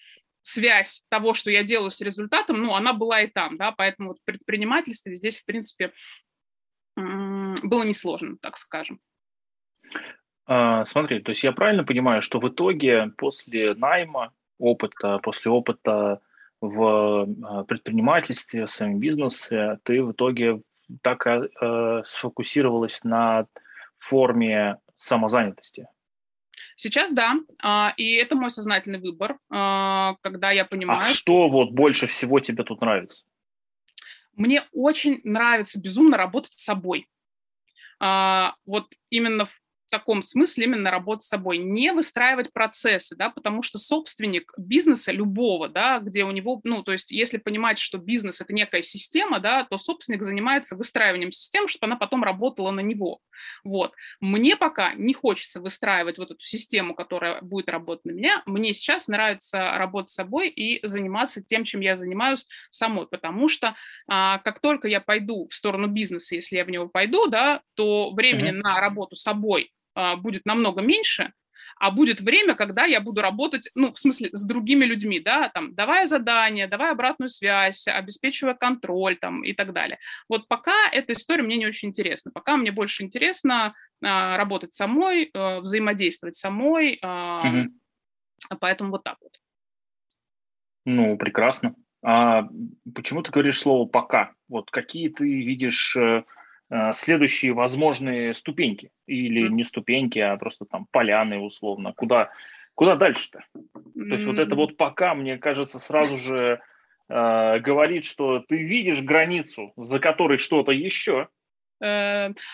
связь 0.45 1.03
того, 1.09 1.33
что 1.33 1.51
я 1.51 1.65
делаю 1.65 1.91
с 1.91 2.03
результатом, 2.03 2.63
ну, 2.63 2.75
она 2.75 2.93
была 2.93 3.23
и 3.23 3.29
там, 3.29 3.57
да, 3.57 3.73
поэтому 3.73 4.09
вот 4.09 4.19
в 4.19 4.25
предпринимательстве 4.25 5.15
здесь, 5.15 5.39
в 5.39 5.47
принципе, 5.47 5.93
было 6.97 7.83
несложно, 7.83 8.37
так 8.41 8.59
скажем. 8.59 9.01
А, 10.47 10.85
смотри, 10.85 11.21
то 11.21 11.31
есть 11.31 11.43
я 11.43 11.53
правильно 11.53 11.83
понимаю, 11.83 12.21
что 12.21 12.41
в 12.41 12.49
итоге 12.49 13.11
после 13.17 13.75
найма 13.75 14.35
опыта, 14.59 15.19
после 15.19 15.51
опыта 15.51 16.21
в 16.61 17.27
а, 17.43 17.65
предпринимательстве, 17.65 18.67
в 18.67 18.71
своем 18.71 18.99
бизнесе, 18.99 19.79
ты 19.83 20.03
в 20.05 20.13
итоге 20.13 20.61
так 21.01 21.27
э, 21.27 22.03
сфокусировалась 22.05 23.03
на 23.03 23.47
форме 23.99 24.77
самозанятости? 24.97 25.89
Сейчас 26.77 27.13
да, 27.13 27.35
а, 27.63 27.95
и 27.97 28.15
это 28.15 28.35
мой 28.35 28.51
сознательный 28.51 28.99
выбор, 28.99 29.39
а, 29.51 30.17
когда 30.23 30.51
я 30.51 30.65
понимаю... 30.65 31.01
А 31.01 31.15
что 31.15 31.49
вот 31.49 31.73
больше 31.73 32.07
всего 32.07 32.41
тебе 32.41 32.65
тут 32.65 32.81
нравится? 32.81 33.25
Мне 34.33 34.65
очень 34.73 35.21
нравится 35.25 35.81
безумно 35.81 36.17
работать 36.17 36.53
с 36.53 36.65
собой. 36.65 37.09
А, 38.01 38.57
вот 38.67 38.93
именно 39.11 39.47
в 39.47 39.61
таком 39.95 40.25
смысле 40.25 40.65
именно 40.65 40.91
работать 40.91 41.23
с 41.25 41.29
собой, 41.29 41.59
не 41.59 41.93
выстраивать 41.93 42.53
процессы, 42.53 43.15
да, 43.15 43.31
потому 43.31 43.63
что 43.63 43.79
собственник 43.79 44.53
бизнеса 44.59 45.13
любого, 45.13 45.69
да, 45.69 46.01
где 46.01 46.25
у 46.25 46.33
него, 46.33 46.61
ну, 46.65 46.83
то 46.83 46.91
есть 46.91 47.13
если 47.13 47.39
понимать, 47.39 47.79
что 47.79 47.97
бизнес– 47.99 48.41
это 48.41 48.53
некая 48.53 48.83
система, 48.83 49.39
да, 49.39 49.65
то 49.71 49.79
собственник 49.79 50.25
занимается 50.25 50.75
выстраиванием 50.75 51.31
систем, 51.31 51.69
чтобы 51.69 51.87
она 51.87 51.97
потом 51.97 52.25
работала 52.25 52.73
на 52.73 52.81
него. 52.81 53.21
Вот. 53.63 53.93
Мне 54.21 54.57
пока 54.57 54.95
не 54.95 55.15
хочется 55.15 55.61
выстраивать 55.61 56.19
вот 56.19 56.33
эту 56.33 56.43
систему, 56.43 56.97
которая 56.97 57.41
будет 57.41 57.69
работать 57.69 58.05
на 58.05 58.11
меня. 58.11 58.43
Мне 58.47 58.75
сейчас 58.75 59.07
нравится 59.07 59.79
работать 59.79 60.11
с 60.11 60.15
собой 60.15 60.49
и 60.49 60.85
заниматься 60.85 61.41
тем, 61.41 61.65
чем 61.65 61.81
я 61.83 61.95
занимаюсь 61.95 62.49
самой, 62.71 63.07
потому 63.07 63.49
что 63.49 63.77
а, 64.09 64.39
как 64.39 64.61
только 64.61 64.89
я 64.89 65.01
пойду 65.01 65.47
в 65.49 65.55
сторону 65.55 65.87
бизнеса, 65.87 66.35
если 66.35 66.57
я 66.57 66.65
в 66.65 66.71
него 66.71 66.89
пойду, 66.89 67.29
да, 67.29 67.63
то 67.75 68.13
времени 68.13 68.51
uh-huh. 68.51 68.63
на 68.63 68.81
работу 68.81 69.15
с 69.15 69.23
собой 69.23 69.71
будет 69.95 70.45
намного 70.47 70.83
меньше, 70.83 71.33
а 71.79 71.91
будет 71.91 72.21
время, 72.21 72.55
когда 72.55 72.85
я 72.85 73.01
буду 73.01 73.21
работать, 73.21 73.71
ну, 73.75 73.93
в 73.93 73.99
смысле, 73.99 74.31
с 74.33 74.45
другими 74.45 74.85
людьми, 74.85 75.21
да, 75.21 75.49
там, 75.49 75.75
давая 75.75 76.07
задания, 76.07 76.69
давая 76.69 76.93
обратную 76.93 77.29
связь, 77.29 77.87
обеспечивая 77.87 78.55
контроль, 78.55 79.17
там, 79.17 79.43
и 79.43 79.53
так 79.53 79.73
далее. 79.73 79.99
Вот 80.29 80.49
пока 80.49 80.89
эта 80.91 81.13
история 81.13 81.43
мне 81.43 81.57
не 81.57 81.67
очень 81.67 81.89
интересна. 81.89 82.31
Пока 82.33 82.57
мне 82.57 82.71
больше 82.71 83.03
интересно 83.03 83.75
а, 84.03 84.37
работать 84.37 84.75
самой, 84.75 85.31
а, 85.35 85.61
взаимодействовать 85.61 86.37
самой, 86.37 86.99
а, 87.03 87.43
угу. 87.43 88.59
поэтому 88.61 88.91
вот 88.91 89.05
так 89.05 89.17
вот. 89.21 89.33
Ну, 90.87 91.17
прекрасно. 91.17 91.75
А 92.03 92.47
почему 92.95 93.23
ты 93.23 93.33
говоришь 93.33 93.59
слово 93.59 93.89
«пока»? 93.89 94.33
Вот 94.49 94.71
какие 94.71 95.09
ты 95.09 95.25
видишь 95.25 95.97
э, 95.97 96.25
Э, 96.25 96.25
следующие 96.93 97.53
возможные 97.53 98.35
ступеньки. 98.35 98.91
Или 99.07 99.49
не 99.49 99.65
ступеньки, 99.65 100.19
а 100.19 100.37
просто 100.37 100.65
там 100.65 100.87
поляны 100.91 101.39
условно. 101.39 101.93
Куда, 101.95 102.31
куда 102.75 102.97
дальше-то? 102.97 103.45
То 103.55 104.15
есть 104.15 104.25
вот 104.25 104.39
это 104.39 104.55
вот 104.57 104.77
пока, 104.77 105.15
мне 105.15 105.39
кажется, 105.39 105.79
сразу 105.79 106.17
же 106.17 106.61
э, 107.09 107.59
говорит, 107.61 108.05
что 108.05 108.41
ты 108.41 108.57
видишь 108.57 109.03
границу, 109.03 109.73
за 109.77 110.01
которой 110.01 110.39
что-то 110.39 110.73
еще, 110.73 111.29
Э, 111.29 111.44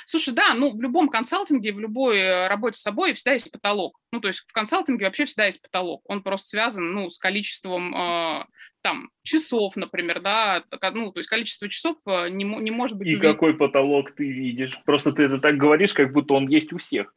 слушай, 0.07 0.35
да, 0.35 0.55
ну 0.55 0.73
в 0.75 0.81
любом 0.81 1.09
консалтинге, 1.09 1.73
в 1.73 1.81
любой 1.81 2.19
э, 2.19 2.49
работе 2.49 2.79
с 2.79 2.83
собой 2.83 3.15
всегда 3.15 3.33
есть 3.35 3.51
потолок. 3.53 3.99
Ну 4.13 4.21
то 4.21 4.29
есть 4.29 4.41
в 4.41 4.53
консалтинге 4.53 5.05
вообще 5.05 5.25
всегда 5.25 5.47
есть 5.47 5.63
потолок. 5.63 6.03
Он 6.09 6.23
просто 6.23 6.49
связан, 6.49 6.93
ну, 6.93 7.11
с 7.11 7.19
количеством 7.19 7.95
э, 7.95 8.45
там 8.83 9.11
часов, 9.23 9.77
например, 9.77 10.21
да, 10.21 10.65
ну 10.93 11.13
то 11.13 11.21
есть 11.21 11.29
количество 11.29 11.69
часов 11.69 11.97
не, 12.07 12.45
не 12.45 12.71
может 12.71 12.97
быть. 12.97 13.09
И 13.09 13.11
увеличено. 13.11 13.33
какой 13.35 13.57
потолок 13.57 14.13
ты 14.13 14.31
видишь? 14.31 14.81
Просто 14.85 15.13
ты 15.13 15.25
это 15.25 15.39
так 15.39 15.57
говоришь, 15.57 15.93
как 15.93 16.13
будто 16.13 16.35
он 16.35 16.49
есть 16.49 16.73
у 16.73 16.79
всех. 16.79 17.15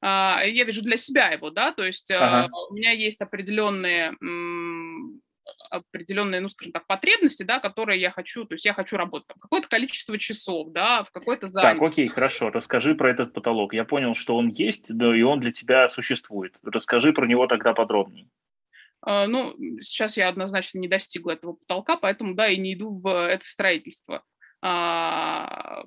Я 0.00 0.64
вижу 0.64 0.82
для 0.82 0.96
себя 0.96 1.30
его, 1.30 1.50
да, 1.50 1.72
то 1.72 1.84
есть 1.84 2.08
ага. 2.12 2.48
у 2.70 2.74
меня 2.74 2.92
есть 2.92 3.20
определенные 3.20 4.14
определенные, 5.70 6.40
ну, 6.40 6.48
скажем 6.48 6.72
так, 6.72 6.86
потребности, 6.86 7.42
да, 7.42 7.60
которые 7.60 8.00
я 8.00 8.10
хочу, 8.10 8.44
то 8.44 8.54
есть 8.54 8.64
я 8.64 8.74
хочу 8.74 8.96
работать 8.96 9.28
там, 9.28 9.38
какое-то 9.38 9.68
количество 9.68 10.18
часов, 10.18 10.72
да, 10.72 11.04
в 11.04 11.10
какой-то 11.10 11.48
зале. 11.48 11.74
Так, 11.74 11.82
окей, 11.82 12.08
хорошо, 12.08 12.50
расскажи 12.50 12.94
про 12.94 13.10
этот 13.10 13.32
потолок. 13.32 13.74
Я 13.74 13.84
понял, 13.84 14.14
что 14.14 14.36
он 14.36 14.48
есть, 14.48 14.94
да, 14.94 15.16
и 15.16 15.22
он 15.22 15.40
для 15.40 15.52
тебя 15.52 15.88
существует. 15.88 16.54
Расскажи 16.62 17.12
про 17.12 17.26
него 17.26 17.46
тогда 17.46 17.74
подробнее. 17.74 18.28
Uh, 19.06 19.26
ну, 19.26 19.54
сейчас 19.80 20.16
я 20.16 20.28
однозначно 20.28 20.78
не 20.78 20.88
достигла 20.88 21.32
этого 21.32 21.52
потолка, 21.52 21.96
поэтому, 21.96 22.34
да, 22.34 22.48
и 22.48 22.56
не 22.56 22.74
иду 22.74 22.98
в 22.98 23.08
это 23.08 23.46
строительство. 23.46 24.24
Uh, 24.64 25.86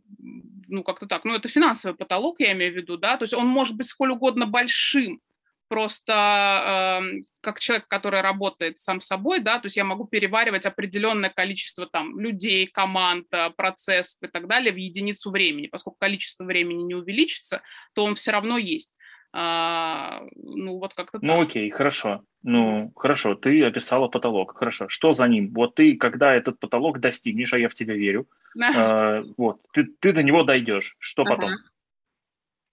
ну, 0.70 0.84
как-то 0.84 1.08
так. 1.08 1.25
Ну, 1.25 1.36
это 1.36 1.50
финансовый 1.50 1.94
потолок, 1.94 2.39
я 2.39 2.53
имею 2.53 2.72
в 2.72 2.75
виду, 2.77 2.98
да, 2.98 3.18
то 3.18 3.24
есть 3.24 3.34
он 3.34 3.48
может 3.48 3.75
быть 3.75 3.88
сколь 3.88 4.12
угодно 4.12 4.46
большим, 4.46 5.20
просто 5.72 7.00
э, 7.01 7.22
как 7.40 7.62
человек, 7.62 7.88
который 7.88 8.20
работает 8.20 8.82
сам 8.82 9.00
собой, 9.00 9.40
да, 9.40 9.58
то 9.58 9.68
есть 9.68 9.78
я 9.78 9.86
могу 9.86 10.06
переваривать 10.06 10.66
определенное 10.66 11.30
количество 11.30 11.88
там 11.88 12.20
людей, 12.20 12.68
команд, 12.68 13.28
э, 13.32 13.51
процессов 13.51 14.22
и 14.22 14.28
так 14.28 14.48
далее 14.48 14.74
в 14.74 14.75
единицу 14.75 15.32
времени. 15.32 15.68
Поскольку 15.68 15.98
количество 15.98 16.44
времени 16.44 16.84
не 16.84 16.94
увеличится, 16.94 17.62
то 17.96 18.04
он 18.04 18.16
все 18.16 18.32
равно 18.32 18.58
есть. 18.58 18.98
А, 19.32 20.24
ну, 20.36 20.78
вот 20.78 20.94
как-то 20.94 21.20
Ну, 21.22 21.36
так. 21.36 21.48
окей, 21.48 21.70
хорошо. 21.70 22.22
Ну, 22.44 22.92
хорошо, 22.98 23.36
ты 23.36 23.63
описала 23.63 24.10
потолок. 24.10 24.58
Хорошо. 24.58 24.90
Что 24.90 25.13
за 25.13 25.25
ним? 25.30 25.54
Вот 25.54 25.75
ты, 25.75 25.96
когда 25.96 26.36
этот 26.36 26.60
потолок 26.60 27.00
достигнешь, 27.00 27.54
а 27.54 27.58
я 27.58 27.70
в 27.70 27.74
тебя 27.74 27.94
верю, 27.94 28.28
э, 28.62 29.24
вот, 29.38 29.62
ты, 29.72 29.86
ты 29.86 30.12
до 30.12 30.22
него 30.22 30.44
дойдешь. 30.44 30.98
Что 31.00 31.24
потом? 31.24 31.51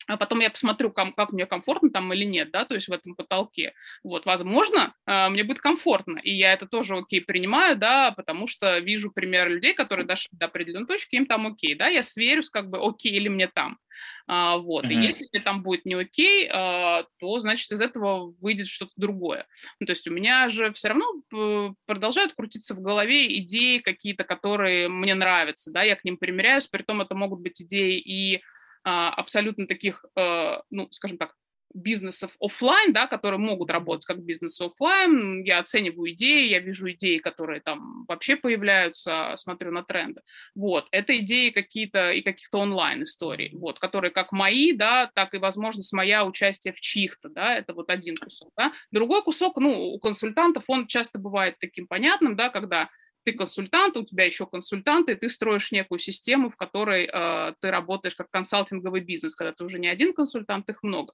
А 0.08 0.16
потом 0.16 0.40
я 0.40 0.50
посмотрю, 0.50 0.90
как, 0.90 1.14
как 1.14 1.32
мне 1.32 1.46
комфортно 1.46 1.90
там 1.90 2.12
или 2.12 2.24
нет, 2.24 2.50
да, 2.50 2.64
то 2.64 2.74
есть 2.74 2.88
в 2.88 2.92
этом 2.92 3.14
потолке. 3.14 3.74
Вот, 4.02 4.24
возможно, 4.26 4.94
э, 5.06 5.28
мне 5.28 5.44
будет 5.44 5.60
комфортно, 5.60 6.18
и 6.18 6.32
я 6.32 6.54
это 6.54 6.66
тоже 6.66 6.96
окей 6.96 7.20
принимаю, 7.20 7.76
да, 7.76 8.12
потому 8.12 8.46
что 8.46 8.78
вижу 8.78 9.12
пример 9.12 9.48
людей, 9.48 9.74
которые 9.74 10.06
дошли 10.06 10.30
до 10.32 10.46
определенной 10.46 10.86
точки, 10.86 11.16
им 11.16 11.26
там 11.26 11.46
окей, 11.46 11.74
да, 11.74 11.88
я 11.88 12.02
сверюсь, 12.02 12.48
как 12.48 12.70
бы 12.70 12.78
окей 12.78 13.12
или 13.12 13.28
мне 13.28 13.48
там. 13.48 13.78
А, 14.26 14.58
вот, 14.58 14.84
mm-hmm. 14.84 14.92
и 14.92 15.06
если 15.06 15.26
там 15.44 15.62
будет 15.62 15.84
не 15.84 15.94
окей, 15.94 16.48
а, 16.50 17.04
то, 17.18 17.38
значит, 17.40 17.70
из 17.72 17.80
этого 17.80 18.34
выйдет 18.40 18.66
что-то 18.66 18.92
другое. 18.96 19.46
Ну, 19.80 19.86
то 19.86 19.92
есть 19.92 20.06
у 20.08 20.12
меня 20.12 20.48
же 20.48 20.72
все 20.72 20.88
равно 20.88 21.06
э, 21.34 21.70
продолжают 21.86 22.34
крутиться 22.34 22.74
в 22.74 22.80
голове 22.80 23.38
идеи 23.40 23.78
какие-то, 23.78 24.24
которые 24.24 24.88
мне 24.88 25.14
нравятся, 25.14 25.70
да, 25.70 25.82
я 25.82 25.96
к 25.96 26.04
ним 26.04 26.16
примеряюсь, 26.16 26.66
при 26.66 26.82
том 26.82 27.00
это 27.00 27.14
могут 27.14 27.40
быть 27.40 27.60
идеи 27.60 27.98
и 27.98 28.36
а, 28.36 28.57
абсолютно 28.88 29.66
таких, 29.66 30.04
э, 30.16 30.60
ну, 30.70 30.88
скажем 30.90 31.18
так, 31.18 31.34
бизнесов 31.74 32.32
офлайн, 32.40 32.92
да, 32.92 33.06
которые 33.06 33.38
могут 33.38 33.70
работать 33.70 34.06
как 34.06 34.22
бизнес 34.22 34.60
офлайн. 34.60 35.42
Я 35.44 35.58
оцениваю 35.58 36.12
идеи, 36.12 36.48
я 36.48 36.60
вижу 36.60 36.90
идеи, 36.92 37.18
которые 37.18 37.60
там 37.60 38.04
вообще 38.06 38.36
появляются, 38.36 39.34
смотрю 39.36 39.70
на 39.72 39.82
тренды. 39.82 40.22
Вот, 40.54 40.88
это 40.90 41.16
идеи 41.18 41.50
какие-то 41.50 42.12
и 42.12 42.22
каких-то 42.22 42.58
онлайн 42.58 43.02
историй, 43.02 43.50
вот, 43.54 43.78
которые 43.78 44.10
как 44.10 44.32
мои, 44.32 44.72
да, 44.72 45.10
так 45.14 45.34
и, 45.34 45.38
возможно, 45.38 45.82
с 45.82 45.92
моя 45.92 46.24
участие 46.24 46.72
в 46.72 46.80
чьих-то, 46.80 47.28
да, 47.28 47.54
это 47.54 47.74
вот 47.74 47.90
один 47.90 48.16
кусок, 48.16 48.50
да. 48.56 48.72
Другой 48.90 49.22
кусок, 49.22 49.58
ну, 49.58 49.92
у 49.92 49.98
консультантов 49.98 50.64
он 50.68 50.86
часто 50.86 51.18
бывает 51.18 51.56
таким 51.60 51.86
понятным, 51.86 52.36
да, 52.36 52.48
когда 52.48 52.88
ты 53.24 53.32
консультант, 53.32 53.96
у 53.96 54.04
тебя 54.04 54.24
еще 54.24 54.46
консультанты, 54.46 55.12
и 55.12 55.14
ты 55.14 55.28
строишь 55.28 55.72
некую 55.72 55.98
систему, 55.98 56.50
в 56.50 56.56
которой 56.56 57.06
э, 57.06 57.54
ты 57.60 57.70
работаешь 57.70 58.14
как 58.14 58.30
консалтинговый 58.30 59.00
бизнес, 59.00 59.34
когда 59.34 59.52
ты 59.52 59.64
уже 59.64 59.78
не 59.78 59.88
один 59.88 60.12
консультант, 60.12 60.68
их 60.68 60.82
много. 60.82 61.12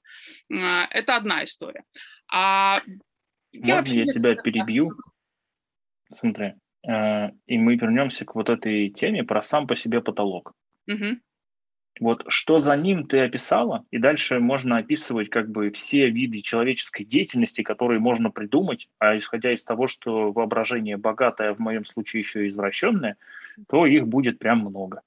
Э, 0.51 0.85
это 0.91 1.17
одна 1.17 1.45
история. 1.45 1.85
А 2.33 2.83
я 3.53 3.77
Можно 3.77 3.93
я 3.93 4.07
тебя 4.07 4.35
перебью? 4.37 4.93
Смотри, 6.13 6.55
э, 6.89 7.31
и 7.47 7.59
мы 7.59 7.77
вернемся 7.77 8.25
к 8.25 8.35
вот 8.35 8.49
этой 8.49 8.91
теме 8.91 9.25
про 9.25 9.43
сам 9.43 9.67
по 9.67 9.77
себе 9.77 10.01
потолок. 10.01 10.53
Угу. 10.87 11.19
Вот 12.01 12.25
что 12.27 12.59
за 12.59 12.77
ним 12.77 13.07
ты 13.07 13.21
описала, 13.21 13.85
и 13.93 13.99
дальше 13.99 14.41
можно 14.41 14.79
описывать 14.79 15.31
как 15.31 15.51
бы 15.51 15.71
все 15.71 16.11
виды 16.11 16.41
человеческой 16.41 17.05
деятельности, 17.05 17.63
которые 17.63 18.01
можно 18.01 18.31
придумать, 18.31 18.89
а 18.99 19.17
исходя 19.17 19.53
из 19.53 19.63
того, 19.63 19.87
что 19.87 20.33
воображение 20.33 20.97
богатое, 20.97 21.55
в 21.55 21.61
моем 21.61 21.85
случае 21.85 22.21
еще 22.21 22.45
и 22.45 22.49
извращенное, 22.49 23.17
то 23.69 23.87
их 23.87 24.09
будет 24.09 24.39
прям 24.39 24.61
много. 24.61 25.03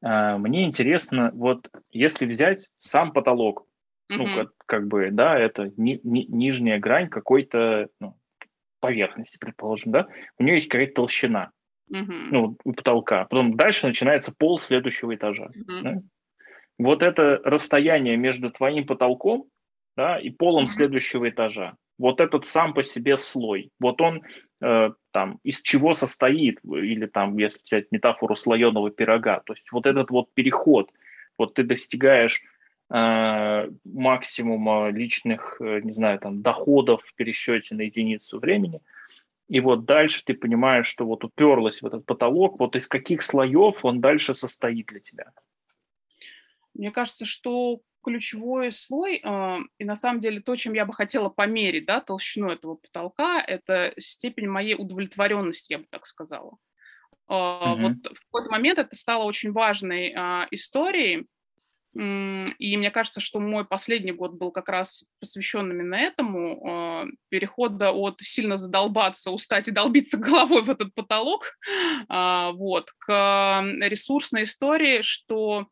А, 0.00 0.38
мне 0.38 0.64
интересно, 0.64 1.30
вот 1.34 1.68
если 1.90 2.24
взять 2.24 2.68
сам 2.78 3.12
потолок, 3.12 3.66
mm-hmm. 4.10 4.16
ну, 4.16 4.24
как, 4.36 4.52
как 4.66 4.86
бы, 4.86 5.10
да, 5.10 5.36
это 5.36 5.72
ни, 5.76 6.00
ни, 6.04 6.24
нижняя 6.28 6.78
грань 6.78 7.08
какой-то 7.08 7.88
ну, 7.98 8.16
поверхности, 8.78 9.38
предположим, 9.38 9.90
да, 9.90 10.06
у 10.38 10.44
нее 10.44 10.54
есть 10.54 10.68
какая-то 10.68 10.94
толщина, 10.94 11.50
mm-hmm. 11.90 12.28
ну, 12.30 12.56
у 12.64 12.72
потолка. 12.72 13.24
Потом 13.24 13.56
дальше 13.56 13.86
начинается 13.86 14.34
пол 14.36 14.60
следующего 14.60 15.14
этажа. 15.14 15.46
Mm-hmm. 15.56 15.82
Да? 15.82 15.94
Вот 16.78 17.02
это 17.02 17.40
расстояние 17.44 18.16
между 18.16 18.50
твоим 18.50 18.86
потолком 18.86 19.46
да, 19.96 20.18
и 20.18 20.30
полом 20.30 20.64
mm-hmm. 20.64 20.66
следующего 20.68 21.28
этажа. 21.28 21.74
Вот 21.98 22.20
этот 22.20 22.46
сам 22.46 22.74
по 22.74 22.84
себе 22.84 23.16
слой. 23.16 23.70
Вот 23.80 24.00
он 24.00 24.22
э, 24.60 24.90
там 25.10 25.40
из 25.42 25.60
чего 25.62 25.94
состоит, 25.94 26.60
или 26.64 27.06
там, 27.06 27.36
если 27.36 27.60
взять 27.64 27.90
метафору 27.90 28.36
слоеного 28.36 28.90
пирога, 28.90 29.40
то 29.40 29.52
есть 29.52 29.70
вот 29.72 29.86
этот 29.86 30.10
вот 30.10 30.32
переход, 30.32 30.90
вот 31.36 31.54
ты 31.54 31.64
достигаешь 31.64 32.40
э, 32.90 33.68
максимума 33.84 34.90
личных, 34.90 35.56
э, 35.60 35.80
не 35.80 35.92
знаю, 35.92 36.20
там 36.20 36.42
доходов 36.42 37.02
в 37.02 37.14
пересчете 37.16 37.74
на 37.74 37.82
единицу 37.82 38.38
времени, 38.38 38.80
и 39.48 39.60
вот 39.60 39.86
дальше 39.86 40.22
ты 40.24 40.34
понимаешь, 40.34 40.86
что 40.86 41.06
вот 41.06 41.24
уперлась 41.24 41.80
в 41.80 41.86
этот 41.86 42.04
потолок, 42.04 42.60
вот 42.60 42.76
из 42.76 42.86
каких 42.86 43.22
слоев 43.22 43.84
он 43.84 44.00
дальше 44.00 44.34
состоит 44.34 44.86
для 44.86 45.00
тебя. 45.00 45.32
Мне 46.74 46.90
кажется, 46.90 47.24
что 47.24 47.80
ключевой 48.04 48.70
слой, 48.72 49.20
э, 49.22 49.56
и 49.78 49.84
на 49.84 49.96
самом 49.96 50.20
деле 50.20 50.40
то, 50.40 50.54
чем 50.56 50.74
я 50.74 50.84
бы 50.84 50.92
хотела 50.92 51.28
померить, 51.28 51.86
да, 51.86 52.00
толщину 52.00 52.50
этого 52.50 52.76
потолка, 52.76 53.40
это 53.40 53.92
степень 53.98 54.48
моей 54.48 54.74
удовлетворенности, 54.74 55.72
я 55.72 55.78
бы 55.78 55.86
так 55.90 56.06
сказала. 56.06 56.56
Э, 57.28 57.32
mm-hmm. 57.32 57.82
Вот 57.82 58.16
в 58.16 58.20
какой-то 58.26 58.50
момент 58.50 58.78
это 58.78 58.94
стало 58.96 59.24
очень 59.24 59.52
важной 59.52 60.12
э, 60.14 60.46
историей, 60.50 61.26
и 61.98 62.76
мне 62.76 62.90
кажется, 62.92 63.18
что 63.18 63.40
мой 63.40 63.64
последний 63.64 64.12
год 64.12 64.34
был 64.34 64.52
как 64.52 64.68
раз 64.68 65.04
посвящен 65.18 65.68
именно 65.70 65.96
этому, 65.96 67.04
э, 67.04 67.06
перехода 67.28 67.90
от 67.90 68.20
сильно 68.20 68.56
задолбаться, 68.56 69.32
устать 69.32 69.66
и 69.66 69.72
долбиться 69.72 70.16
головой 70.18 70.62
в 70.62 70.70
этот 70.70 70.94
потолок, 70.94 71.56
э, 72.08 72.50
вот, 72.52 72.92
к 72.98 73.62
ресурсной 73.80 74.44
истории, 74.44 75.02
что 75.02 75.66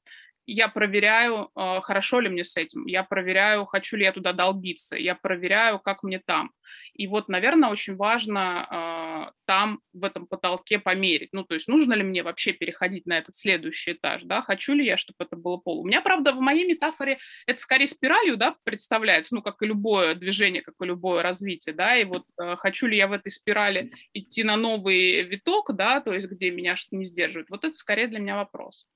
я 0.47 0.69
проверяю, 0.69 1.51
а, 1.55 1.81
хорошо 1.81 2.21
ли 2.21 2.29
мне 2.29 2.45
с 2.45 2.57
этим, 2.57 2.87
я 2.87 3.03
проверяю, 3.03 3.67
хочу 3.67 3.97
ли 3.97 4.05
я 4.05 4.13
туда 4.13 4.33
долбиться, 4.33 4.97
я 4.97 5.15
проверяю, 5.15 5.79
как 5.81 6.03
мне 6.03 6.21
там. 6.25 6.53
И 6.95 7.07
вот, 7.07 7.29
наверное, 7.29 7.71
очень 7.71 7.97
важно 7.97 8.67
а, 8.71 9.33
там, 9.45 9.81
в 9.93 10.05
этом 10.05 10.27
потолке 10.27 10.79
померить. 10.79 11.31
Ну, 11.33 11.45
то 11.45 11.55
есть 11.55 11.69
нужно 11.69 11.95
ли 11.95 12.03
мне 12.03 12.23
вообще 12.23 12.53
переходить 12.53 13.07
на 13.07 13.19
этот 13.19 13.35
следующий 13.35 13.93
этаж, 13.93 14.23
да, 14.25 14.43
хочу 14.43 14.75
ли 14.75 14.85
я, 14.85 14.97
чтобы 14.97 15.17
это 15.21 15.37
было 15.37 15.57
пол. 15.57 15.81
У 15.81 15.87
меня, 15.87 16.01
правда, 16.01 16.33
в 16.33 16.41
моей 16.41 16.67
метафоре 16.67 17.19
это 17.47 17.61
скорее 17.61 17.87
спиралью, 17.87 18.37
да, 18.37 18.57
представляется, 18.65 19.35
ну, 19.35 19.43
как 19.43 19.63
и 19.63 19.67
любое 19.67 20.15
движение, 20.15 20.63
как 20.63 20.75
и 20.81 20.87
любое 20.87 21.23
развитие, 21.23 21.75
да, 21.75 21.97
и 21.97 22.05
вот 22.05 22.25
а, 22.39 22.57
хочу 22.57 22.87
ли 22.87 22.97
я 22.97 23.09
в 23.09 23.13
этой 23.13 23.31
спирали 23.31 23.93
идти 24.13 24.45
на 24.45 24.57
новый 24.57 25.23
виток, 25.23 25.75
да, 25.75 26.01
то 26.01 26.13
есть 26.13 26.29
где 26.29 26.51
меня 26.51 26.77
что-то 26.77 26.97
не 26.97 27.05
сдерживает. 27.05 27.51
Вот 27.51 27.65
это 27.65 27.75
скорее 27.75 28.07
для 28.07 28.21
меня 28.21 28.37
вопрос. 28.37 28.87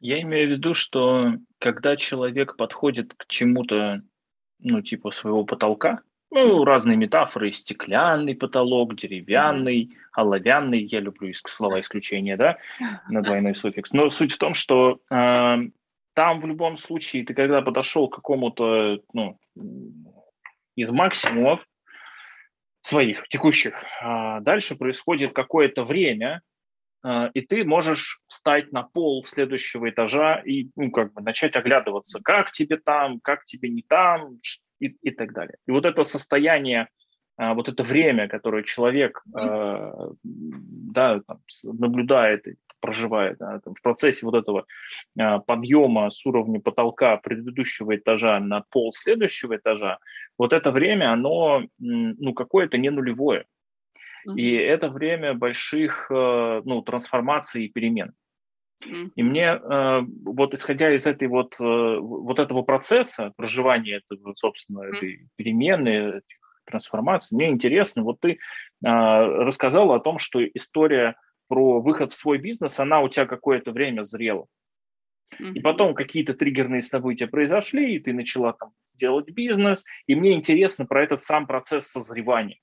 Я 0.00 0.20
имею 0.22 0.48
в 0.48 0.52
виду, 0.52 0.74
что 0.74 1.32
когда 1.58 1.96
человек 1.96 2.56
подходит 2.56 3.14
к 3.14 3.26
чему-то, 3.26 4.02
ну, 4.60 4.80
типа 4.80 5.10
своего 5.10 5.44
потолка, 5.44 6.02
ну, 6.30 6.64
разные 6.64 6.96
метафоры, 6.96 7.50
стеклянный 7.52 8.34
потолок, 8.34 8.94
деревянный, 8.94 9.96
оловянный, 10.12 10.82
я 10.82 11.00
люблю 11.00 11.32
слова 11.34 11.80
исключения, 11.80 12.36
да, 12.36 12.58
на 13.08 13.22
двойной 13.22 13.54
суффикс. 13.54 13.92
Но 13.92 14.10
суть 14.10 14.32
в 14.32 14.38
том, 14.38 14.52
что 14.54 15.00
э, 15.10 15.56
там 16.14 16.40
в 16.40 16.46
любом 16.46 16.76
случае 16.76 17.24
ты 17.24 17.34
когда 17.34 17.62
подошел 17.62 18.08
к 18.08 18.16
какому-то, 18.16 19.00
ну, 19.14 19.38
из 20.76 20.90
максимумов 20.90 21.66
своих 22.82 23.26
текущих, 23.28 23.82
э, 24.02 24.40
дальше 24.42 24.76
происходит 24.76 25.32
какое-то 25.32 25.82
время, 25.82 26.42
и 27.04 27.40
ты 27.42 27.64
можешь 27.64 28.20
встать 28.26 28.72
на 28.72 28.82
пол 28.82 29.24
следующего 29.24 29.88
этажа 29.88 30.42
и 30.44 30.68
ну, 30.76 30.90
как 30.90 31.12
бы 31.12 31.22
начать 31.22 31.56
оглядываться, 31.56 32.20
как 32.22 32.50
тебе 32.50 32.76
там, 32.76 33.20
как 33.20 33.44
тебе 33.44 33.68
не 33.68 33.82
там 33.82 34.38
и, 34.80 34.86
и 34.86 35.10
так 35.10 35.32
далее. 35.32 35.56
И 35.66 35.70
вот 35.70 35.84
это 35.84 36.04
состояние, 36.04 36.88
а, 37.36 37.54
вот 37.54 37.68
это 37.68 37.82
время, 37.82 38.28
которое 38.28 38.64
человек 38.64 39.22
а, 39.34 40.10
да, 40.24 41.20
там, 41.26 41.40
наблюдает 41.64 42.44
проживает 42.80 43.38
да, 43.38 43.58
там, 43.58 43.74
в 43.74 43.82
процессе 43.82 44.24
вот 44.24 44.36
этого 44.36 44.64
подъема 45.46 46.10
с 46.10 46.24
уровня 46.24 46.60
потолка 46.60 47.16
предыдущего 47.16 47.96
этажа 47.96 48.38
на 48.38 48.62
пол 48.70 48.92
следующего 48.92 49.56
этажа, 49.56 49.98
вот 50.38 50.52
это 50.52 50.70
время, 50.70 51.12
оно 51.12 51.64
ну, 51.78 52.34
какое-то 52.34 52.78
не 52.78 52.90
нулевое. 52.90 53.46
И 54.36 54.52
это 54.52 54.88
время 54.88 55.34
больших 55.34 56.10
э, 56.10 56.62
ну, 56.64 56.82
трансформаций 56.82 57.64
и 57.64 57.68
перемен. 57.68 58.12
И 59.16 59.22
мне, 59.22 59.58
э, 59.60 60.00
вот 60.24 60.54
исходя 60.54 60.94
из 60.94 61.06
этой 61.06 61.28
вот, 61.28 61.56
э, 61.60 61.64
вот 61.64 62.38
этого 62.38 62.62
процесса 62.62 63.32
проживания 63.36 64.00
этого, 64.08 64.34
собственно, 64.34 64.82
этой 64.82 65.28
перемены, 65.36 66.18
этих 66.18 66.38
трансформаций, 66.64 67.36
мне 67.36 67.50
интересно, 67.50 68.02
вот 68.02 68.20
ты 68.20 68.38
рассказала 68.80 69.96
о 69.96 70.00
том, 70.00 70.18
что 70.18 70.44
история 70.46 71.16
про 71.48 71.80
выход 71.80 72.12
в 72.12 72.16
свой 72.16 72.38
бизнес, 72.38 72.78
она 72.78 73.00
у 73.00 73.08
тебя 73.08 73.26
какое-то 73.26 73.72
время 73.72 74.02
зрела. 74.02 74.46
И 75.40 75.60
потом 75.60 75.94
какие-то 75.94 76.34
триггерные 76.34 76.82
события 76.82 77.26
произошли, 77.26 77.94
и 77.94 77.98
ты 77.98 78.12
начала 78.12 78.52
там 78.52 78.70
делать 78.94 79.30
бизнес. 79.30 79.84
И 80.06 80.14
мне 80.14 80.32
интересно 80.32 80.86
про 80.86 81.02
этот 81.02 81.20
сам 81.20 81.46
процесс 81.46 81.86
созревания. 81.86 82.58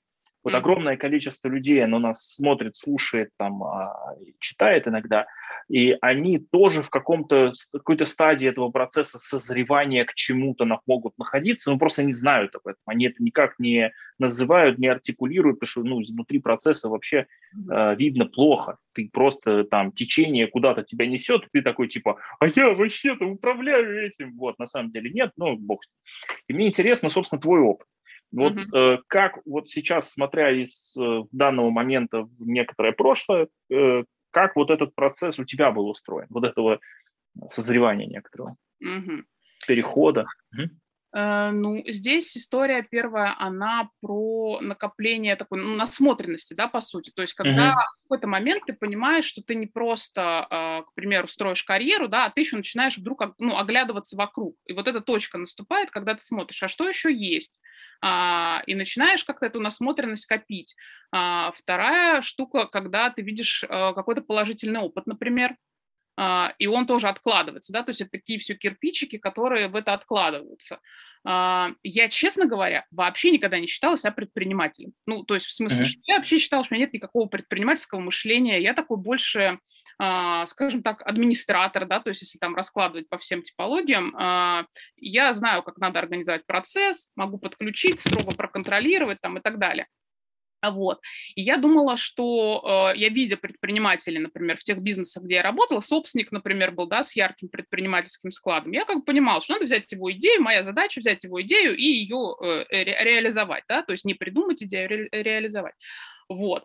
Вот 0.46 0.52
mm-hmm. 0.52 0.58
огромное 0.58 0.96
количество 0.96 1.48
людей, 1.48 1.82
оно 1.82 1.98
нас 1.98 2.34
смотрит, 2.36 2.76
слушает, 2.76 3.30
там, 3.36 3.64
а, 3.64 4.14
читает 4.38 4.86
иногда, 4.86 5.26
и 5.68 5.96
они 6.00 6.38
тоже 6.38 6.84
в 6.84 6.90
каком-то, 6.90 7.50
какой-то 7.72 8.04
стадии 8.04 8.46
этого 8.46 8.70
процесса 8.70 9.18
созревания 9.18 10.04
к 10.04 10.14
чему-то 10.14 10.64
могут 10.86 11.18
находиться, 11.18 11.72
но 11.72 11.78
просто 11.78 12.04
не 12.04 12.12
знают 12.12 12.54
об 12.54 12.68
этом. 12.68 12.80
Они 12.86 13.06
это 13.06 13.20
никак 13.24 13.58
не 13.58 13.90
называют, 14.20 14.78
не 14.78 14.86
артикулируют, 14.86 15.58
потому 15.58 15.68
что 15.68 15.82
ну, 15.82 16.00
изнутри 16.00 16.38
процесса 16.38 16.90
вообще 16.90 17.26
mm-hmm. 17.56 17.74
э, 17.74 17.96
видно 17.96 18.26
плохо. 18.26 18.78
Ты 18.92 19.10
просто 19.12 19.64
там 19.64 19.90
течение 19.90 20.46
куда-то 20.46 20.84
тебя 20.84 21.08
несет, 21.08 21.48
ты 21.50 21.60
такой 21.60 21.88
типа, 21.88 22.18
а 22.38 22.46
я 22.46 22.72
вообще-то 22.72 23.24
управляю 23.24 24.06
этим. 24.06 24.36
Вот, 24.36 24.60
на 24.60 24.66
самом 24.66 24.92
деле 24.92 25.10
нет, 25.10 25.32
ну, 25.36 25.56
бог. 25.56 25.80
И 26.46 26.52
мне 26.52 26.68
интересно, 26.68 27.10
собственно, 27.10 27.42
твой 27.42 27.58
опыт. 27.58 27.88
Вот 28.32 28.54
mm-hmm. 28.54 28.76
э, 28.76 28.98
как 29.06 29.38
вот 29.44 29.68
сейчас, 29.68 30.10
смотря 30.10 30.50
из 30.50 30.96
э, 30.96 31.22
данного 31.32 31.70
момента 31.70 32.22
в 32.22 32.46
некоторое 32.46 32.92
прошлое, 32.92 33.48
э, 33.70 34.04
как 34.30 34.56
вот 34.56 34.70
этот 34.70 34.94
процесс 34.94 35.38
у 35.38 35.44
тебя 35.44 35.70
был 35.70 35.88
устроен, 35.88 36.26
вот 36.30 36.44
этого 36.44 36.80
созревания 37.48 38.06
некоторого, 38.06 38.56
mm-hmm. 38.84 39.22
перехода? 39.66 40.26
Mm-hmm. 40.54 40.68
Э, 41.16 41.50
ну, 41.50 41.82
здесь 41.86 42.36
история 42.36 42.82
первая, 42.82 43.34
она 43.38 43.88
про 44.02 44.60
накопление 44.60 45.34
такой 45.36 45.62
ну, 45.62 45.74
насмотренности, 45.74 46.52
да, 46.52 46.68
по 46.68 46.82
сути. 46.82 47.10
То 47.14 47.22
есть, 47.22 47.32
когда 47.32 47.70
uh-huh. 47.70 47.74
в 48.00 48.02
какой-то 48.02 48.26
момент 48.26 48.64
ты 48.66 48.74
понимаешь, 48.74 49.24
что 49.24 49.42
ты 49.42 49.54
не 49.54 49.66
просто, 49.66 50.46
э, 50.50 50.82
к 50.86 50.92
примеру, 50.94 51.26
строишь 51.28 51.64
карьеру, 51.64 52.08
да, 52.08 52.26
а 52.26 52.30
ты 52.30 52.42
еще 52.42 52.56
начинаешь 52.56 52.98
вдруг 52.98 53.22
ну, 53.38 53.56
оглядываться 53.56 54.14
вокруг. 54.14 54.56
И 54.66 54.74
вот 54.74 54.88
эта 54.88 55.00
точка 55.00 55.38
наступает, 55.38 55.90
когда 55.90 56.14
ты 56.14 56.22
смотришь, 56.22 56.62
а 56.62 56.68
что 56.68 56.86
еще 56.86 57.10
есть? 57.14 57.60
А, 58.02 58.62
и 58.66 58.74
начинаешь 58.74 59.24
как-то 59.24 59.46
эту 59.46 59.60
насмотренность 59.60 60.26
копить. 60.26 60.76
А, 61.12 61.52
вторая 61.52 62.20
штука, 62.20 62.66
когда 62.66 63.08
ты 63.08 63.22
видишь 63.22 63.64
э, 63.64 63.68
какой-то 63.68 64.20
положительный 64.20 64.80
опыт, 64.80 65.06
например, 65.06 65.52
а, 65.52 65.56
и 66.18 66.66
он 66.66 66.86
тоже 66.86 67.08
откладывается, 67.08 67.72
да, 67.72 67.82
то 67.82 67.90
есть 67.90 68.00
это 68.00 68.12
такие 68.12 68.38
все 68.38 68.54
кирпичики, 68.54 69.18
которые 69.18 69.68
в 69.68 69.76
это 69.76 69.92
откладываются. 69.92 70.80
А, 71.28 71.72
я, 71.82 72.08
честно 72.08 72.46
говоря, 72.46 72.86
вообще 72.92 73.32
никогда 73.32 73.58
не 73.58 73.66
считала 73.66 73.98
себя 73.98 74.12
предпринимателем. 74.12 74.92
Ну, 75.06 75.24
то 75.24 75.34
есть 75.34 75.46
в 75.46 75.52
смысле, 75.52 75.84
mm-hmm. 75.84 75.88
что 75.88 76.00
я 76.04 76.16
вообще 76.16 76.38
считала, 76.38 76.62
что 76.62 76.72
у 76.72 76.76
меня 76.76 76.86
нет 76.86 76.94
никакого 76.94 77.26
предпринимательского 77.26 77.98
мышления, 77.98 78.60
я 78.60 78.74
такой 78.74 78.96
больше, 78.96 79.58
а, 79.98 80.46
скажем 80.46 80.82
так, 80.82 81.02
администратор, 81.04 81.84
да, 81.86 82.00
то 82.00 82.10
есть 82.10 82.22
если 82.22 82.38
там 82.38 82.54
раскладывать 82.54 83.08
по 83.08 83.18
всем 83.18 83.42
типологиям, 83.42 84.14
я 84.96 85.32
знаю, 85.32 85.62
как 85.62 85.78
надо 85.78 85.98
организовать 85.98 86.46
процесс, 86.46 87.10
могу 87.16 87.38
подключить, 87.38 88.00
строго 88.00 88.34
проконтролировать 88.34 89.20
там 89.20 89.38
и 89.38 89.40
так 89.40 89.58
далее. 89.58 89.86
Вот. 90.70 91.00
И 91.34 91.42
я 91.42 91.56
думала, 91.56 91.96
что 91.96 92.92
э, 92.94 92.98
я, 92.98 93.08
видя 93.08 93.36
предпринимателей, 93.36 94.18
например, 94.18 94.56
в 94.56 94.64
тех 94.64 94.78
бизнесах, 94.78 95.24
где 95.24 95.36
я 95.36 95.42
работала, 95.42 95.80
собственник, 95.80 96.32
например, 96.32 96.72
был, 96.72 96.86
да, 96.86 97.02
с 97.02 97.14
ярким 97.16 97.48
предпринимательским 97.48 98.30
складом, 98.30 98.72
я 98.72 98.84
как 98.84 98.98
бы 98.98 99.04
понимала, 99.04 99.40
что 99.40 99.54
надо 99.54 99.66
взять 99.66 99.90
его 99.90 100.10
идею, 100.12 100.42
моя 100.42 100.64
задача 100.64 101.00
взять 101.00 101.24
его 101.24 101.40
идею 101.42 101.76
и 101.76 101.82
ее 101.82 102.34
э, 102.42 102.64
ре- 102.70 103.04
реализовать, 103.04 103.64
да, 103.68 103.82
то 103.82 103.92
есть 103.92 104.04
не 104.04 104.14
придумать 104.14 104.62
идею, 104.62 104.86
а 104.86 104.88
ре- 104.88 105.08
реализовать. 105.10 105.74
Вот. 106.28 106.64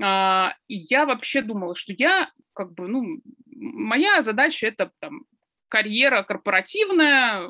Э, 0.00 0.48
и 0.68 0.76
я 0.76 1.06
вообще 1.06 1.42
думала, 1.42 1.74
что 1.74 1.92
я 1.96 2.30
как 2.54 2.74
бы, 2.74 2.88
ну, 2.88 3.20
моя 3.46 4.22
задача 4.22 4.66
это 4.66 4.90
там 5.00 5.24
карьера 5.68 6.22
корпоративная, 6.22 7.48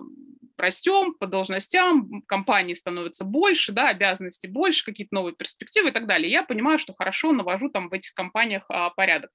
растем 0.59 1.15
по 1.15 1.27
должностям, 1.27 2.23
компании 2.23 2.75
становятся 2.75 3.25
больше, 3.25 3.73
да, 3.73 3.89
обязанностей 3.89 4.49
больше, 4.49 4.85
какие-то 4.85 5.15
новые 5.15 5.35
перспективы 5.35 5.89
и 5.89 5.93
так 5.93 6.07
далее. 6.07 6.31
Я 6.31 6.43
понимаю, 6.43 6.79
что 6.79 6.93
хорошо 6.93 7.33
навожу 7.33 7.71
там 7.71 7.89
в 7.89 7.93
этих 7.93 8.15
компаниях 8.15 8.65
а, 8.69 8.91
порядок. 8.91 9.31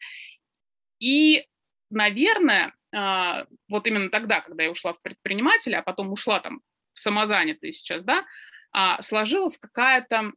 И, 0.99 1.45
наверное, 1.89 2.73
а, 2.93 3.45
вот 3.69 3.87
именно 3.87 4.09
тогда, 4.09 4.41
когда 4.41 4.63
я 4.63 4.71
ушла 4.71 4.93
в 4.93 5.01
предпринимателя, 5.01 5.79
а 5.79 5.83
потом 5.83 6.11
ушла 6.11 6.39
там 6.39 6.61
в 6.93 6.99
самозанятые 6.99 7.73
сейчас, 7.73 8.03
да, 8.03 8.25
а, 8.71 9.01
сложилась 9.01 9.57
какая-то, 9.57 10.31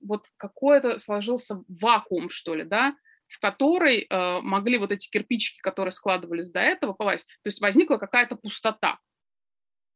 вот 0.00 0.26
какой-то 0.36 0.98
сложился 0.98 1.62
вакуум, 1.68 2.30
что 2.30 2.54
ли, 2.54 2.64
да, 2.64 2.94
в 3.28 3.40
который 3.40 4.06
э, 4.08 4.40
могли 4.40 4.78
вот 4.78 4.90
эти 4.90 5.08
кирпичики, 5.10 5.58
которые 5.60 5.92
складывались 5.92 6.50
до 6.50 6.60
этого, 6.60 6.94
попасть. 6.94 7.26
То 7.26 7.48
есть 7.48 7.60
возникла 7.60 7.98
какая-то 7.98 8.36
пустота. 8.36 8.98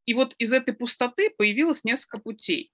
И 0.06 0.14
вот 0.14 0.34
из 0.38 0.52
этой 0.52 0.74
пустоты 0.74 1.30
появилось 1.36 1.84
несколько 1.84 2.18
путей. 2.18 2.70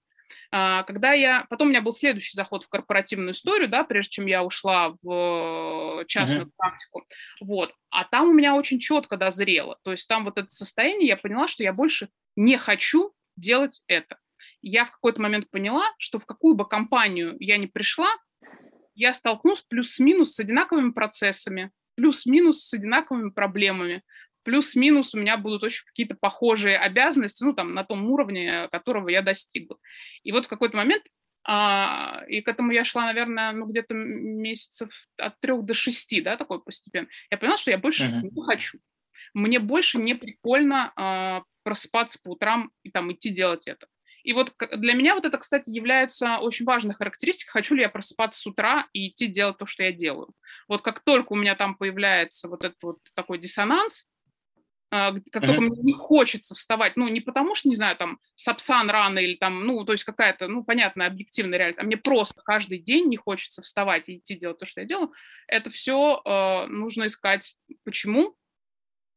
А, 0.51 0.83
когда 0.83 1.13
я... 1.13 1.45
Потом 1.49 1.67
у 1.67 1.69
меня 1.71 1.81
был 1.81 1.91
следующий 1.91 2.35
заход 2.35 2.63
в 2.63 2.69
корпоративную 2.69 3.33
историю, 3.33 3.69
да, 3.69 3.83
прежде 3.83 4.11
чем 4.11 4.25
я 4.25 4.43
ушла 4.43 4.95
в 5.01 6.05
частную 6.07 6.45
uh-huh. 6.45 6.51
практику. 6.57 7.05
Вот. 7.41 7.73
А 7.89 8.03
там 8.05 8.29
у 8.29 8.33
меня 8.33 8.55
очень 8.55 8.79
четко 8.79 9.17
дозрело. 9.17 9.77
То 9.83 9.91
есть 9.91 10.07
там 10.07 10.25
вот 10.25 10.37
это 10.37 10.49
состояние, 10.49 11.07
я 11.07 11.17
поняла, 11.17 11.47
что 11.47 11.63
я 11.63 11.73
больше 11.73 12.09
не 12.35 12.57
хочу 12.57 13.13
делать 13.37 13.81
это. 13.87 14.17
Я 14.61 14.85
в 14.85 14.91
какой-то 14.91 15.21
момент 15.21 15.49
поняла, 15.49 15.85
что 15.97 16.19
в 16.19 16.25
какую 16.25 16.55
бы 16.55 16.67
компанию 16.67 17.35
я 17.39 17.57
ни 17.57 17.65
пришла, 17.65 18.09
я 18.95 19.13
столкнусь 19.13 19.61
плюс-минус 19.61 20.35
с 20.35 20.39
одинаковыми 20.39 20.91
процессами, 20.91 21.71
плюс-минус 21.95 22.65
с 22.65 22.73
одинаковыми 22.73 23.29
проблемами, 23.29 24.03
плюс-минус 24.43 25.13
у 25.13 25.19
меня 25.19 25.37
будут 25.37 25.63
очень 25.63 25.85
какие-то 25.85 26.15
похожие 26.19 26.77
обязанности, 26.77 27.43
ну, 27.43 27.53
там, 27.53 27.73
на 27.73 27.83
том 27.83 28.09
уровне, 28.09 28.67
которого 28.71 29.09
я 29.09 29.21
достигла. 29.21 29.77
И 30.23 30.31
вот 30.31 30.45
в 30.45 30.49
какой-то 30.49 30.77
момент, 30.77 31.03
а, 31.43 32.23
и 32.27 32.41
к 32.41 32.47
этому 32.47 32.71
я 32.71 32.83
шла, 32.83 33.05
наверное, 33.05 33.51
ну, 33.51 33.65
где-то 33.65 33.93
месяцев 33.93 34.89
от 35.17 35.39
трех 35.39 35.63
до 35.63 35.73
шести, 35.73 36.21
да, 36.21 36.37
такой 36.37 36.61
постепенно, 36.61 37.07
я 37.31 37.37
поняла, 37.37 37.57
что 37.57 37.71
я 37.71 37.77
больше 37.77 38.07
uh-huh. 38.07 38.29
не 38.31 38.43
хочу. 38.43 38.79
Мне 39.33 39.59
больше 39.59 39.97
не 39.97 40.15
прикольно 40.15 40.91
а, 40.95 41.43
просыпаться 41.63 42.19
по 42.23 42.31
утрам 42.31 42.71
и 42.83 42.91
там 42.91 43.11
идти 43.11 43.29
делать 43.29 43.67
это. 43.67 43.87
И 44.23 44.33
вот 44.33 44.53
для 44.75 44.93
меня 44.93 45.15
вот 45.15 45.25
это, 45.25 45.37
кстати, 45.37 45.69
является 45.69 46.37
очень 46.37 46.65
важной 46.65 46.93
характеристикой, 46.93 47.51
хочу 47.51 47.75
ли 47.75 47.81
я 47.81 47.89
просыпаться 47.89 48.39
с 48.39 48.45
утра 48.45 48.87
и 48.93 49.09
идти 49.09 49.27
делать 49.27 49.57
то, 49.57 49.65
что 49.65 49.83
я 49.83 49.91
делаю. 49.91 50.33
Вот 50.67 50.81
как 50.81 50.99
только 50.99 51.33
у 51.33 51.35
меня 51.35 51.55
там 51.55 51.75
появляется 51.75 52.47
вот 52.47 52.63
этот 52.63 52.77
вот 52.83 52.99
такой 53.13 53.39
диссонанс, 53.39 54.07
а, 54.91 55.13
как 55.31 55.45
только 55.45 55.61
мне 55.61 55.81
не 55.83 55.93
хочется 55.93 56.55
вставать, 56.55 56.97
ну, 56.97 57.07
не 57.07 57.21
потому 57.21 57.53
что, 57.53 57.69
не 57.69 57.75
знаю, 57.75 57.95
там, 57.95 58.19
сапсан 58.35 58.89
рано 58.89 59.19
или 59.19 59.35
там, 59.35 59.65
ну, 59.65 59.83
то 59.85 59.91
есть 59.91 60.03
какая-то, 60.03 60.47
ну, 60.47 60.63
понятная 60.63 61.07
объективная 61.07 61.59
реальность, 61.59 61.79
а 61.79 61.83
мне 61.83 61.97
просто 61.97 62.41
каждый 62.43 62.79
день 62.79 63.07
не 63.07 63.17
хочется 63.17 63.61
вставать 63.61 64.09
и 64.09 64.17
идти 64.17 64.35
делать 64.35 64.57
то, 64.57 64.65
что 64.65 64.81
я 64.81 64.87
делаю, 64.87 65.11
это 65.47 65.69
все 65.69 66.21
э, 66.25 66.65
нужно 66.67 67.05
искать. 67.05 67.55
Почему? 67.83 68.35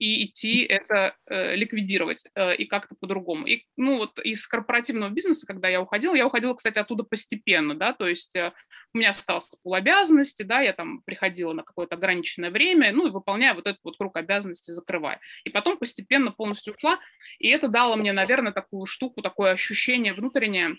И 0.03 0.25
идти 0.25 0.65
это 0.65 1.15
э, 1.29 1.55
ликвидировать 1.55 2.25
э, 2.35 2.57
и 2.57 2.65
как-то 2.65 2.97
по-другому. 2.99 3.47
И, 3.47 3.67
ну, 3.77 3.99
вот 3.99 4.19
из 4.19 4.45
корпоративного 4.49 5.11
бизнеса, 5.11 5.47
когда 5.47 5.69
я 5.69 5.81
уходила, 5.81 6.17
я 6.17 6.27
уходила, 6.27 6.55
кстати, 6.55 6.77
оттуда 6.81 7.05
постепенно, 7.05 7.77
да, 7.77 7.93
то 7.93 8.09
есть 8.09 8.35
э, 8.35 8.53
у 8.93 8.99
меня 8.99 9.11
осталось 9.11 9.55
пол 9.62 9.75
обязанностей, 9.75 10.43
да, 10.43 10.61
я 10.61 10.73
там 10.73 11.03
приходила 11.03 11.53
на 11.53 11.62
какое-то 11.62 11.95
ограниченное 11.95 12.51
время, 12.51 12.93
ну, 12.93 13.07
и 13.07 13.11
выполняя 13.11 13.55
вот 13.55 13.69
этот 13.69 13.79
вот 13.85 13.97
круг 13.97 14.17
обязанностей, 14.17 14.73
закрывая. 14.73 15.21
И 15.45 15.51
потом 15.51 15.79
постепенно 15.79 16.33
полностью 16.33 16.75
ушла, 16.75 16.99
и 17.38 17.47
это 17.47 17.69
дало 17.69 17.95
мне, 17.95 18.12
наверное, 18.12 18.51
такую 18.51 18.87
штуку, 18.87 19.23
такое 19.23 19.53
ощущение 19.53 20.15
внутреннее, 20.15 20.79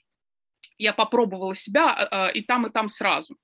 я 0.77 0.91
попробовала 0.91 1.55
себя 1.55 2.09
э, 2.11 2.33
и 2.33 2.41
там, 2.41 2.67
и 2.67 2.71
там 2.71 2.89
сразу 2.89 3.37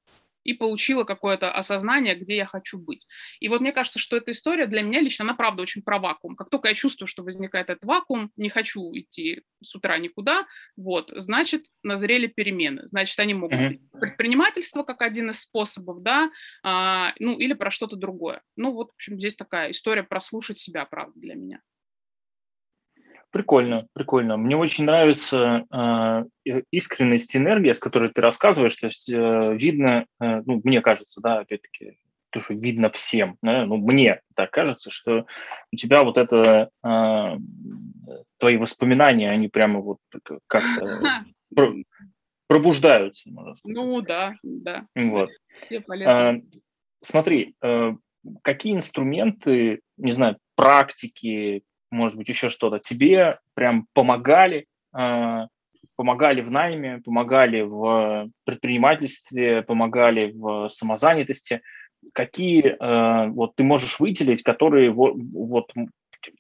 и 0.50 0.54
получила 0.54 1.04
какое-то 1.04 1.52
осознание, 1.52 2.16
где 2.16 2.36
я 2.36 2.46
хочу 2.46 2.80
быть. 2.80 3.06
И 3.40 3.50
вот 3.50 3.62
мне 3.62 3.72
кажется, 3.72 4.00
что 4.00 4.18
эта 4.18 4.32
история 4.32 4.66
для 4.66 4.82
меня 4.82 5.00
лично, 5.00 5.24
она 5.24 5.36
правда 5.36 5.62
очень 5.62 5.84
про 5.84 6.00
вакуум. 6.00 6.36
Как 6.36 6.50
только 6.50 6.70
я 6.70 6.74
чувствую, 6.74 7.08
что 7.08 7.24
возникает 7.24 7.70
этот 7.70 7.86
вакуум, 7.86 8.32
не 8.36 8.50
хочу 8.50 8.92
идти 8.94 9.44
с 9.64 9.76
утра 9.76 10.00
никуда, 10.00 10.48
вот, 10.76 11.12
значит, 11.16 11.68
назрели 11.84 12.26
перемены. 12.26 12.88
Значит, 12.88 13.20
они 13.20 13.36
могут 13.36 13.60
быть 13.60 13.82
предпринимательство 13.92 14.82
как 14.84 15.04
один 15.04 15.30
из 15.30 15.42
способов, 15.42 16.02
да, 16.02 16.32
а, 16.64 17.14
ну, 17.20 17.38
или 17.38 17.54
про 17.54 17.70
что-то 17.70 17.96
другое. 17.96 18.42
Ну, 18.56 18.72
вот, 18.72 18.90
в 18.90 18.96
общем, 18.96 19.20
здесь 19.20 19.36
такая 19.36 19.72
история 19.72 20.04
прослушать 20.04 20.58
себя, 20.58 20.84
правда, 20.86 21.14
для 21.20 21.36
меня. 21.36 21.62
Прикольно, 23.32 23.88
прикольно. 23.94 24.38
Мне 24.38 24.58
очень 24.58 24.86
нравится 24.86 25.66
э, 25.72 26.62
искренность 26.72 27.36
энергия, 27.36 27.76
с 27.76 27.80
которой 27.80 28.10
ты 28.10 28.22
рассказываешь. 28.22 28.76
То 28.76 28.88
есть 28.88 29.10
э, 29.10 29.56
видно, 29.56 30.06
э, 30.20 30.42
ну, 30.46 30.62
мне 30.64 30.82
кажется, 30.82 31.22
да, 31.22 31.40
опять-таки, 31.40 32.00
то, 32.32 32.40
что 32.40 32.54
видно 32.54 32.90
всем, 32.90 33.38
да, 33.42 33.66
ну, 33.66 33.78
мне 33.78 34.22
так 34.36 34.52
кажется, 34.52 34.90
что 34.92 35.26
у 35.72 35.76
тебя 35.76 36.04
вот 36.04 36.18
это, 36.18 36.70
э, 36.84 37.38
твои 38.38 38.58
воспоминания, 38.58 39.32
они 39.32 39.48
прямо 39.48 39.80
вот 39.80 40.00
как-то 40.48 41.00
пробуждаются, 42.48 43.32
можно 43.32 43.54
сказать. 43.54 43.78
Ну, 43.78 44.02
да, 44.02 44.34
да. 44.44 44.88
Вот. 44.96 45.30
А, 46.06 46.36
смотри, 47.02 47.56
э, 47.62 47.94
какие 48.42 48.76
инструменты, 48.76 49.82
не 49.98 50.12
знаю, 50.12 50.38
практики, 50.56 51.64
может 51.92 52.18
быть, 52.18 52.30
еще 52.30 52.50
что-то, 52.50 52.80
тебе 52.80 53.40
прям 53.54 53.88
помогали, 53.94 54.66
а, 54.94 55.48
помогали 55.96 56.42
в 56.42 56.52
найме, 56.52 57.02
помогали 57.04 57.62
в 57.62 58.28
предпринимательстве, 58.46 59.62
помогали 59.64 60.32
в 60.34 60.70
самозанятости. 60.70 61.62
Какие 62.14 62.76
а, 62.80 63.28
вот 63.28 63.56
ты 63.56 63.64
можешь 63.64 64.00
выделить, 64.00 64.44
которые 64.44 64.92
вот, 64.92 65.16
вот 65.34 65.72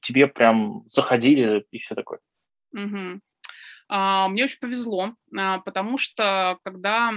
тебе 0.01 0.27
прям 0.27 0.83
заходили 0.87 1.65
и 1.71 1.77
все 1.77 1.95
такое? 1.95 2.19
Угу. 2.73 3.19
А, 3.91 4.27
мне 4.27 4.43
очень 4.43 4.59
повезло, 4.59 5.15
а, 5.35 5.57
потому 5.59 5.97
что 5.97 6.59
когда 6.63 7.11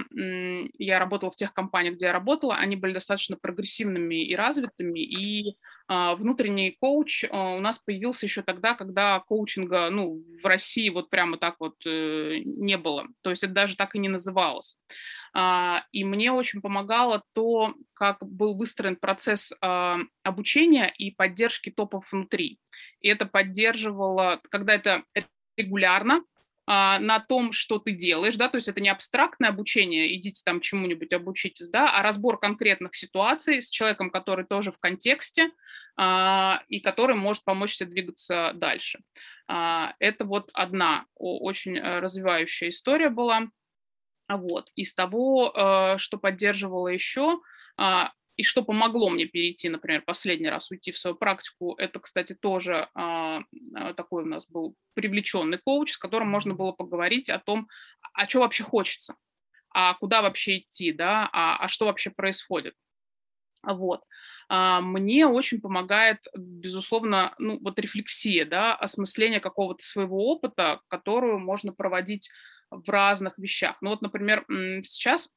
я 0.78 0.98
работала 0.98 1.30
в 1.30 1.36
тех 1.36 1.52
компаниях, 1.52 1.96
где 1.96 2.06
я 2.06 2.12
работала, 2.14 2.56
они 2.56 2.76
были 2.76 2.94
достаточно 2.94 3.36
прогрессивными 3.36 4.24
и 4.24 4.34
развитыми, 4.34 5.00
и 5.00 5.58
а, 5.86 6.16
внутренний 6.16 6.74
коуч 6.80 7.24
у 7.30 7.60
нас 7.60 7.78
появился 7.78 8.24
еще 8.24 8.40
тогда, 8.40 8.72
когда 8.72 9.20
коучинга 9.20 9.90
ну, 9.90 10.24
в 10.42 10.46
России 10.46 10.88
вот 10.88 11.10
прямо 11.10 11.36
так 11.36 11.56
вот 11.60 11.74
э, 11.84 12.38
не 12.42 12.78
было, 12.78 13.06
то 13.20 13.28
есть 13.28 13.44
это 13.44 13.52
даже 13.52 13.76
так 13.76 13.94
и 13.94 13.98
не 13.98 14.08
называлось. 14.08 14.78
И 15.92 16.04
мне 16.04 16.30
очень 16.30 16.60
помогало 16.60 17.22
то, 17.32 17.74
как 17.94 18.18
был 18.20 18.54
выстроен 18.54 18.96
процесс 18.96 19.50
обучения 20.22 20.92
и 20.98 21.10
поддержки 21.10 21.70
топов 21.70 22.04
внутри. 22.12 22.58
И 23.00 23.08
это 23.08 23.24
поддерживало, 23.24 24.42
когда 24.50 24.74
это 24.74 25.04
регулярно, 25.56 26.22
а, 26.66 26.98
на 27.00 27.18
том, 27.18 27.52
что 27.52 27.78
ты 27.78 27.92
делаешь, 27.92 28.36
да, 28.36 28.48
то 28.48 28.56
есть 28.56 28.68
это 28.68 28.80
не 28.80 28.88
абстрактное 28.88 29.50
обучение, 29.50 30.14
идите 30.16 30.42
там 30.44 30.60
чему-нибудь 30.60 31.12
обучитесь, 31.12 31.68
да, 31.68 31.90
а 31.90 32.02
разбор 32.02 32.38
конкретных 32.38 32.94
ситуаций 32.94 33.62
с 33.62 33.68
человеком, 33.70 34.10
который 34.10 34.44
тоже 34.46 34.70
в 34.70 34.78
контексте 34.78 35.50
а, 35.96 36.62
и 36.68 36.80
который 36.80 37.16
может 37.16 37.44
помочь 37.44 37.76
тебе 37.76 37.90
двигаться 37.90 38.52
дальше. 38.54 39.00
А, 39.48 39.94
это 39.98 40.24
вот 40.24 40.50
одна 40.54 41.06
очень 41.16 41.76
э, 41.76 41.98
развивающая 41.98 42.70
история 42.70 43.10
была. 43.10 43.48
Вот. 44.28 44.70
Из 44.76 44.94
того, 44.94 45.52
э, 45.54 45.98
что 45.98 46.16
поддерживала 46.16 46.88
еще, 46.88 47.40
и 48.36 48.42
что 48.42 48.62
помогло 48.62 49.10
мне 49.10 49.26
перейти, 49.26 49.68
например, 49.68 50.02
последний 50.02 50.48
раз 50.48 50.70
уйти 50.70 50.92
в 50.92 50.98
свою 50.98 51.16
практику, 51.16 51.74
это, 51.78 52.00
кстати, 52.00 52.34
тоже 52.34 52.88
а, 52.94 53.42
а, 53.74 53.94
такой 53.94 54.22
у 54.24 54.26
нас 54.26 54.46
был 54.48 54.74
привлеченный 54.94 55.58
коуч, 55.58 55.92
с 55.92 55.98
которым 55.98 56.28
можно 56.28 56.54
было 56.54 56.72
поговорить 56.72 57.28
о 57.28 57.38
том, 57.38 57.68
а 58.14 58.28
что 58.28 58.40
вообще 58.40 58.64
хочется, 58.64 59.16
а 59.70 59.94
куда 59.94 60.22
вообще 60.22 60.58
идти, 60.58 60.92
да, 60.92 61.28
а, 61.32 61.56
а 61.56 61.68
что 61.68 61.86
вообще 61.86 62.10
происходит. 62.10 62.74
Вот. 63.62 64.02
А, 64.48 64.80
мне 64.80 65.26
очень 65.26 65.60
помогает, 65.60 66.18
безусловно, 66.36 67.34
ну, 67.38 67.58
вот 67.60 67.78
рефлексия, 67.78 68.44
да, 68.44 68.74
осмысление 68.74 69.40
какого-то 69.40 69.84
своего 69.84 70.26
опыта, 70.32 70.80
которую 70.88 71.38
можно 71.38 71.72
проводить 71.72 72.30
в 72.70 72.88
разных 72.88 73.38
вещах. 73.38 73.76
Ну 73.82 73.90
вот, 73.90 74.02
например, 74.02 74.44
сейчас 74.48 75.28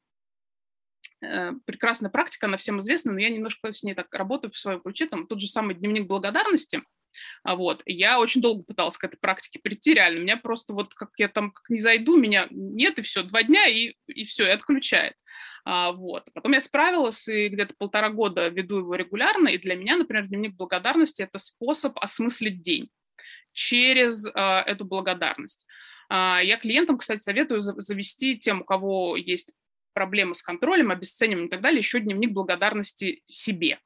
прекрасная 1.66 2.10
практика, 2.10 2.48
она 2.48 2.58
всем 2.58 2.80
известна, 2.80 3.14
но 3.14 3.20
я 3.20 3.30
немножко 3.30 3.72
с 3.72 3.84
ней 3.84 3.94
так 3.94 4.14
работаю 4.14 4.52
в 4.52 4.58
своем 4.58 4.82
ключе, 4.82 5.08
там 5.08 5.28
тот 5.28 5.42
же 5.42 5.48
самый 5.48 5.76
дневник 5.76 6.08
благодарности, 6.08 6.82
А 7.44 7.56
вот. 7.56 7.82
Я 7.86 8.20
очень 8.20 8.42
долго 8.42 8.64
пыталась 8.64 8.98
к 8.98 9.04
этой 9.04 9.18
практике 9.18 9.60
прийти, 9.60 9.94
реально. 9.94 10.20
Меня 10.22 10.38
просто 10.38 10.74
вот, 10.74 10.94
как 10.94 11.12
я 11.18 11.28
там 11.28 11.52
как 11.52 11.70
не 11.70 11.80
зайду, 11.80 12.18
меня 12.18 12.48
нет, 12.50 13.00
и 13.00 13.02
все, 13.02 13.24
два 13.24 13.44
дня, 13.44 13.68
и, 13.68 13.96
и 14.08 14.26
все, 14.26 14.46
и 14.46 14.52
отключает. 14.52 15.14
А, 15.64 15.92
вот. 15.92 16.26
Потом 16.34 16.54
я 16.54 16.62
справилась, 16.62 17.28
и 17.28 17.50
где-то 17.50 17.74
полтора 17.78 18.10
года 18.10 18.50
веду 18.50 18.80
его 18.80 18.96
регулярно, 18.96 19.48
и 19.50 19.58
для 19.58 19.76
меня, 19.76 19.98
например, 19.98 20.28
дневник 20.28 20.56
благодарности– 20.56 21.22
это 21.24 21.40
способ 21.40 21.98
осмыслить 22.00 22.62
день 22.62 22.90
через 23.52 24.26
а, 24.34 24.62
эту 24.62 24.86
благодарность. 24.86 25.66
А, 26.10 26.40
я 26.44 26.58
клиентам, 26.58 26.98
кстати, 26.98 27.22
советую 27.22 27.62
завести 27.62 28.38
тем, 28.38 28.62
у 28.62 28.66
кого 28.66 29.18
есть 29.18 29.52
проблемы 29.96 30.36
с 30.36 30.44
контролем, 30.44 30.92
обесцениванием 30.92 31.48
и 31.48 31.50
так 31.50 31.62
далее, 31.62 31.80
еще 31.80 32.00
дневник 32.00 32.32
благодарности 32.32 33.24
себе. 33.26 33.80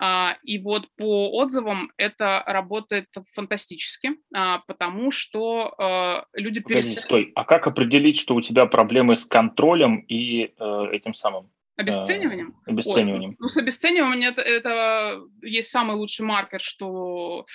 А, 0.00 0.36
и 0.42 0.58
вот 0.58 0.88
по 0.96 1.30
отзывам 1.30 1.92
это 1.96 2.42
работает 2.46 3.08
фантастически, 3.32 4.16
а, 4.34 4.58
потому 4.66 5.10
что 5.12 5.72
а, 5.78 6.26
люди 6.32 6.60
перестают... 6.60 6.98
Стой, 6.98 7.32
а 7.36 7.44
как 7.44 7.66
определить, 7.66 8.18
что 8.18 8.34
у 8.34 8.40
тебя 8.40 8.66
проблемы 8.66 9.16
с 9.16 9.24
контролем 9.24 9.98
и 10.08 10.52
э, 10.58 10.86
этим 10.92 11.14
самым? 11.14 11.50
Обесцениванием? 11.76 12.56
Э, 12.66 12.70
обесцениванием. 12.70 13.30
Ой, 13.30 13.36
ну, 13.38 13.48
с 13.48 13.56
обесцениванием 13.56 14.32
это, 14.32 14.42
это 14.42 15.20
есть 15.42 15.70
самый 15.70 15.96
лучший 15.96 16.24
маркер, 16.24 16.60
что 16.60 17.46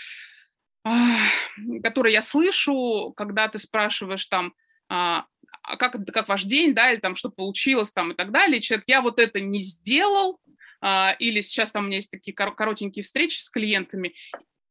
который 1.84 2.14
я 2.14 2.22
слышу, 2.22 3.14
когда 3.16 3.50
ты 3.50 3.58
спрашиваешь 3.60 4.26
там, 4.28 4.54
а 5.70 5.78
как, 5.78 6.04
как 6.08 6.28
ваш 6.28 6.44
день, 6.44 6.74
да, 6.74 6.92
или 6.92 7.00
там, 7.00 7.16
что 7.16 7.30
получилось 7.30 7.92
там 7.92 8.12
и 8.12 8.16
так 8.16 8.32
далее, 8.32 8.60
человек, 8.60 8.86
я 8.88 9.02
вот 9.02 9.20
это 9.20 9.40
не 9.40 9.62
сделал, 9.62 10.40
а, 10.82 11.16
или 11.20 11.42
сейчас 11.42 11.72
там 11.72 11.84
у 11.84 11.88
меня 11.88 11.98
есть 11.98 12.12
такие 12.12 12.34
коротенькие 12.34 13.04
встречи 13.04 13.40
с 13.40 13.50
клиентами, 13.50 14.16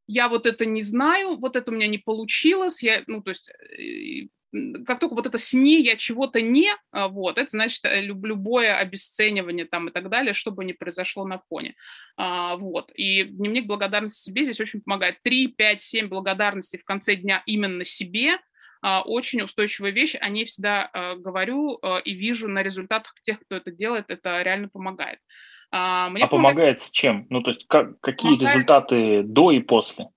я 0.08 0.28
вот 0.28 0.46
это 0.46 0.66
не 0.66 0.82
знаю, 0.82 1.36
вот 1.36 1.54
это 1.54 1.70
у 1.70 1.74
меня 1.74 1.86
не 1.86 1.98
получилось, 1.98 2.82
я, 2.82 3.04
ну, 3.06 3.22
то 3.22 3.30
есть 3.30 3.48
э, 3.78 4.26
как 4.86 4.98
только 4.98 5.14
вот 5.14 5.26
это 5.26 5.36
с 5.36 5.52
ней 5.52 5.82
я 5.84 5.96
чего-то 5.96 6.40
не, 6.40 6.74
а, 6.90 7.08
вот, 7.08 7.38
это 7.38 7.50
значит 7.50 7.84
э, 7.84 8.00
любое 8.00 8.76
обесценивание 8.76 9.66
там 9.66 9.88
и 9.88 9.92
так 9.92 10.08
далее, 10.08 10.32
чтобы 10.34 10.64
не 10.64 10.72
произошло 10.72 11.26
на 11.26 11.42
фоне. 11.48 11.76
А, 12.16 12.56
вот. 12.56 12.90
И 12.94 13.24
дневник 13.24 13.66
благодарности 13.66 14.24
себе 14.24 14.44
здесь 14.44 14.60
очень 14.60 14.80
помогает. 14.80 15.22
Три, 15.22 15.48
пять, 15.48 15.82
семь 15.82 16.08
благодарностей 16.08 16.78
в 16.78 16.84
конце 16.84 17.14
дня 17.14 17.42
именно 17.46 17.84
себе, 17.84 18.38
очень 18.82 19.42
устойчивая 19.42 19.90
вещь, 19.90 20.16
о 20.20 20.28
ней 20.28 20.44
всегда 20.44 20.88
а, 20.92 21.16
говорю 21.16 21.78
а, 21.82 21.98
и 21.98 22.14
вижу 22.14 22.48
на 22.48 22.62
результатах 22.62 23.14
тех, 23.22 23.40
кто 23.40 23.56
это 23.56 23.70
делает, 23.70 24.06
это 24.08 24.42
реально 24.42 24.68
помогает. 24.68 25.18
А, 25.70 26.08
мне 26.10 26.24
а 26.24 26.28
помогает, 26.28 26.56
помогает 26.56 26.80
с 26.80 26.90
чем? 26.90 27.26
Ну, 27.30 27.42
то 27.42 27.50
есть 27.50 27.66
как, 27.66 28.00
какие 28.00 28.32
помогает, 28.32 28.54
результаты 28.54 29.22
до 29.22 29.50
и 29.50 29.60
после? 29.60 30.08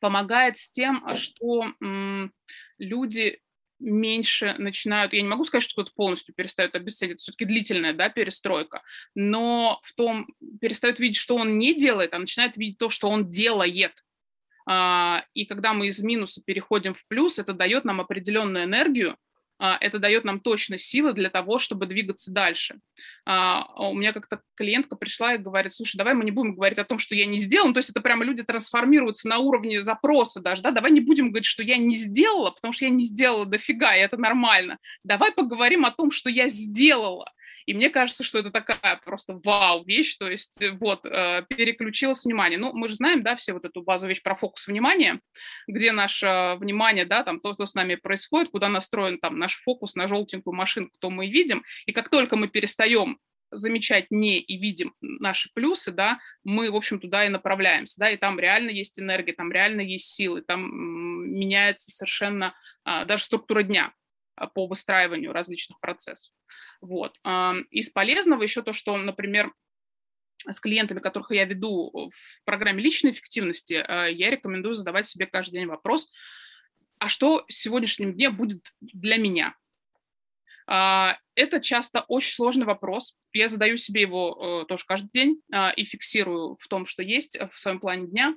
Помогает 0.00 0.56
с 0.56 0.70
тем, 0.70 1.06
что 1.16 1.66
м, 1.80 2.32
люди 2.78 3.38
меньше 3.80 4.54
начинают, 4.58 5.12
я 5.12 5.22
не 5.22 5.28
могу 5.28 5.44
сказать, 5.44 5.64
что 5.64 5.74
кто-то 5.74 5.92
полностью 5.94 6.34
перестает 6.34 6.74
обесценивать, 6.74 7.16
это 7.16 7.22
все-таки 7.22 7.46
длительная 7.46 7.94
да, 7.94 8.08
перестройка, 8.08 8.82
но 9.14 9.80
в 9.82 9.94
том 9.94 10.26
перестают 10.60 10.98
видеть, 10.98 11.16
что 11.16 11.36
он 11.36 11.58
не 11.58 11.74
делает, 11.74 12.12
а 12.12 12.18
начинает 12.18 12.56
видеть 12.56 12.78
то, 12.78 12.90
что 12.90 13.08
он 13.08 13.28
делает. 13.28 13.92
И 15.34 15.46
когда 15.46 15.72
мы 15.72 15.88
из 15.88 16.00
минуса 16.00 16.42
переходим 16.44 16.94
в 16.94 17.04
плюс, 17.08 17.38
это 17.38 17.52
дает 17.52 17.84
нам 17.84 18.00
определенную 18.00 18.64
энергию, 18.64 19.16
а, 19.62 19.76
это 19.78 19.98
дает 19.98 20.24
нам 20.24 20.40
точно 20.40 20.78
силы 20.78 21.12
для 21.12 21.28
того, 21.28 21.58
чтобы 21.58 21.84
двигаться 21.84 22.32
дальше. 22.32 22.80
А, 23.26 23.90
у 23.90 23.94
меня 23.94 24.14
как-то 24.14 24.40
клиентка 24.54 24.96
пришла 24.96 25.34
и 25.34 25.38
говорит, 25.38 25.74
слушай, 25.74 25.98
давай 25.98 26.14
мы 26.14 26.24
не 26.24 26.30
будем 26.30 26.54
говорить 26.54 26.78
о 26.78 26.84
том, 26.84 26.98
что 26.98 27.14
я 27.14 27.26
не 27.26 27.36
сделал, 27.36 27.68
ну, 27.68 27.74
то 27.74 27.78
есть 27.78 27.90
это 27.90 28.00
прямо 28.00 28.24
люди 28.24 28.42
трансформируются 28.42 29.28
на 29.28 29.36
уровне 29.36 29.82
запроса 29.82 30.40
даже, 30.40 30.62
да, 30.62 30.70
давай 30.70 30.90
не 30.90 31.00
будем 31.00 31.28
говорить, 31.28 31.44
что 31.44 31.62
я 31.62 31.76
не 31.76 31.94
сделала, 31.94 32.52
потому 32.52 32.72
что 32.72 32.86
я 32.86 32.90
не 32.90 33.02
сделала 33.02 33.44
дофига, 33.44 33.94
и 33.94 34.00
это 34.00 34.16
нормально. 34.16 34.78
Давай 35.04 35.30
поговорим 35.30 35.84
о 35.84 35.90
том, 35.90 36.10
что 36.10 36.30
я 36.30 36.48
сделала. 36.48 37.30
И 37.70 37.74
мне 37.74 37.88
кажется, 37.88 38.24
что 38.24 38.40
это 38.40 38.50
такая 38.50 39.00
просто 39.04 39.40
вау 39.44 39.84
вещь, 39.84 40.16
то 40.16 40.28
есть 40.28 40.60
э, 40.60 40.72
вот, 40.72 41.06
э, 41.06 41.44
переключилось 41.48 42.24
внимание. 42.24 42.58
Ну, 42.58 42.72
мы 42.72 42.88
же 42.88 42.96
знаем, 42.96 43.22
да, 43.22 43.36
все 43.36 43.52
вот 43.52 43.64
эту 43.64 43.82
базовую 43.82 44.08
вещь 44.08 44.24
про 44.24 44.34
фокус 44.34 44.66
внимания, 44.66 45.20
где 45.68 45.92
наше 45.92 46.56
внимание, 46.58 47.04
да, 47.04 47.22
там 47.22 47.38
то, 47.38 47.54
что 47.54 47.66
с 47.66 47.74
нами 47.76 47.94
происходит, 47.94 48.50
куда 48.50 48.68
настроен 48.68 49.20
там 49.20 49.38
наш 49.38 49.54
фокус 49.62 49.94
на 49.94 50.08
желтенькую 50.08 50.52
машинку, 50.52 50.96
то 50.98 51.10
мы 51.10 51.30
видим. 51.30 51.62
И 51.86 51.92
как 51.92 52.08
только 52.08 52.34
мы 52.34 52.48
перестаем 52.48 53.18
замечать 53.52 54.06
не 54.10 54.40
и 54.40 54.58
видим 54.58 54.92
наши 55.00 55.48
плюсы, 55.54 55.92
да, 55.92 56.18
мы, 56.42 56.72
в 56.72 56.74
общем, 56.74 56.98
туда 56.98 57.24
и 57.24 57.28
направляемся, 57.28 58.00
да, 58.00 58.10
и 58.10 58.16
там 58.16 58.40
реально 58.40 58.70
есть 58.70 58.98
энергия, 58.98 59.32
там 59.32 59.52
реально 59.52 59.82
есть 59.82 60.12
силы, 60.12 60.42
там 60.42 60.60
меняется 61.30 61.92
совершенно 61.92 62.52
а, 62.82 63.04
даже 63.04 63.22
структура 63.22 63.62
дня 63.62 63.92
по 64.54 64.66
выстраиванию 64.66 65.32
различных 65.32 65.80
процессов. 65.80 66.32
Вот. 66.80 67.18
Из 67.70 67.90
полезного 67.90 68.42
еще 68.42 68.62
то, 68.62 68.72
что, 68.72 68.96
например, 68.96 69.52
с 70.48 70.60
клиентами, 70.60 71.00
которых 71.00 71.30
я 71.32 71.44
веду 71.44 72.10
в 72.14 72.44
программе 72.44 72.82
личной 72.82 73.10
эффективности, 73.10 73.74
а, 73.74 74.06
я 74.06 74.30
рекомендую 74.30 74.74
задавать 74.74 75.06
себе 75.06 75.26
каждый 75.26 75.58
день 75.58 75.66
вопрос, 75.66 76.10
а 76.98 77.08
что 77.08 77.44
в 77.48 77.52
сегодняшнем 77.52 78.14
дне 78.14 78.30
будет 78.30 78.72
для 78.80 79.16
меня? 79.16 79.54
А, 80.66 81.18
это 81.34 81.60
часто 81.60 82.04
очень 82.08 82.32
сложный 82.32 82.66
вопрос. 82.66 83.16
Я 83.32 83.48
задаю 83.48 83.76
себе 83.76 84.02
его 84.02 84.62
э, 84.62 84.66
тоже 84.66 84.84
каждый 84.86 85.10
день 85.12 85.40
а, 85.52 85.70
и 85.70 85.84
фиксирую 85.84 86.56
в 86.60 86.68
том, 86.68 86.86
что 86.86 87.02
есть 87.02 87.38
в 87.52 87.58
своем 87.58 87.80
плане 87.80 88.06
дня 88.06 88.34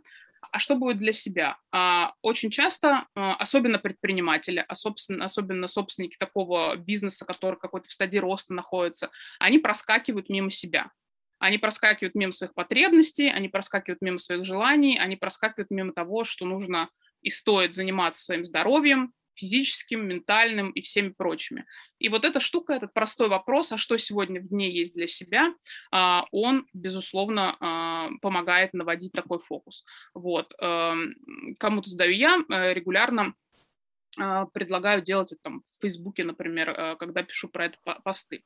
а 0.53 0.59
что 0.59 0.75
будет 0.75 0.99
для 0.99 1.13
себя? 1.13 1.57
А, 1.71 2.13
очень 2.21 2.51
часто, 2.51 3.07
а, 3.15 3.35
особенно 3.35 3.79
предприниматели, 3.79 4.63
особенно, 4.67 5.25
особенно 5.25 5.67
собственники 5.67 6.15
такого 6.17 6.75
бизнеса, 6.75 7.25
который 7.25 7.59
какой-то 7.59 7.89
в 7.89 7.91
стадии 7.91 8.19
роста 8.19 8.53
находится, 8.53 9.09
они 9.39 9.57
проскакивают 9.57 10.29
мимо 10.29 10.51
себя. 10.51 10.91
Они 11.39 11.57
проскакивают 11.57 12.13
мимо 12.13 12.31
своих 12.31 12.53
потребностей, 12.53 13.29
они 13.29 13.49
проскакивают 13.49 14.01
мимо 14.01 14.19
своих 14.19 14.45
желаний, 14.45 14.97
они 14.99 15.15
проскакивают 15.15 15.71
мимо 15.71 15.91
того, 15.91 16.23
что 16.23 16.45
нужно 16.45 16.89
и 17.23 17.31
стоит 17.31 17.73
заниматься 17.73 18.23
своим 18.23 18.45
здоровьем, 18.45 19.11
физическим, 19.35 20.07
ментальным 20.07 20.71
и 20.71 20.81
всеми 20.81 21.09
прочими. 21.09 21.65
И 21.99 22.09
вот 22.09 22.25
эта 22.25 22.39
штука, 22.39 22.73
этот 22.73 22.93
простой 22.93 23.29
вопрос, 23.29 23.71
а 23.71 23.77
что 23.77 23.97
сегодня 23.97 24.41
в 24.41 24.47
дне 24.47 24.69
есть 24.69 24.93
для 24.93 25.07
себя, 25.07 25.53
а, 25.91 26.25
он, 26.31 26.67
безусловно, 26.73 27.55
а, 27.59 28.09
помогает 28.21 28.73
наводить 28.73 29.13
такой 29.13 29.39
фокус. 29.39 29.83
Вот. 30.13 30.53
Эм, 30.59 31.15
кому-то 31.59 31.89
задаю 31.89 32.13
я 32.13 32.37
э, 32.49 32.73
регулярно 32.73 33.33
а, 34.19 34.45
предлагаю 34.47 35.01
делать 35.01 35.31
это 35.31 35.41
там 35.41 35.63
в 35.71 35.81
Фейсбуке, 35.81 36.23
например, 36.23 36.69
э, 36.69 36.95
когда 36.97 37.23
пишу 37.23 37.49
про 37.49 37.65
это 37.65 37.77
посты. 38.03 38.43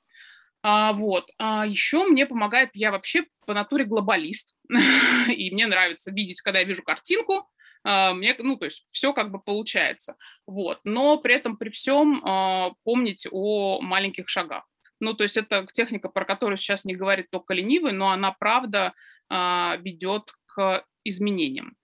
А, 0.63 0.93
вот. 0.93 1.29
А 1.37 1.65
еще 1.65 2.03
мне 2.05 2.25
помогает, 2.25 2.71
я 2.73 2.91
вообще 2.91 3.25
по 3.45 3.53
натуре 3.53 3.85
глобалист, 3.85 4.55
и 5.27 5.51
мне 5.51 5.67
нравится 5.67 6.11
видеть, 6.11 6.41
когда 6.41 6.59
я 6.59 6.65
вижу 6.65 6.83
картинку, 6.83 7.49
мне, 7.87 8.35
ну, 8.39 8.57
то 8.57 8.65
есть 8.65 8.83
все 8.91 9.13
как 9.13 9.31
бы 9.31 9.39
получается, 9.39 10.17
вот, 10.45 10.79
но 10.83 11.17
при 11.17 11.35
этом 11.35 11.55
при 11.55 11.69
всем 11.69 12.21
а, 12.25 12.71
помнить 12.83 13.27
о 13.31 13.79
маленьких 13.81 14.27
шагах. 14.27 14.65
Ну, 14.99 15.13
то 15.13 15.23
есть 15.23 15.37
это 15.37 15.65
техника, 15.71 16.09
про 16.09 16.25
которую 16.25 16.57
сейчас 16.57 16.85
не 16.85 16.95
говорит 16.95 17.27
только 17.29 17.53
ленивый, 17.53 17.93
но 17.93 18.09
она, 18.09 18.35
правда, 18.37 18.93
а, 19.29 19.77
ведет 19.77 20.33
к 20.47 20.83
изменениям. 21.03 21.75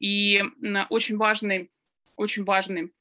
И 0.00 0.42
очень 0.90 1.16
важный, 1.16 1.70
очень 2.16 2.44
важный 2.44 2.92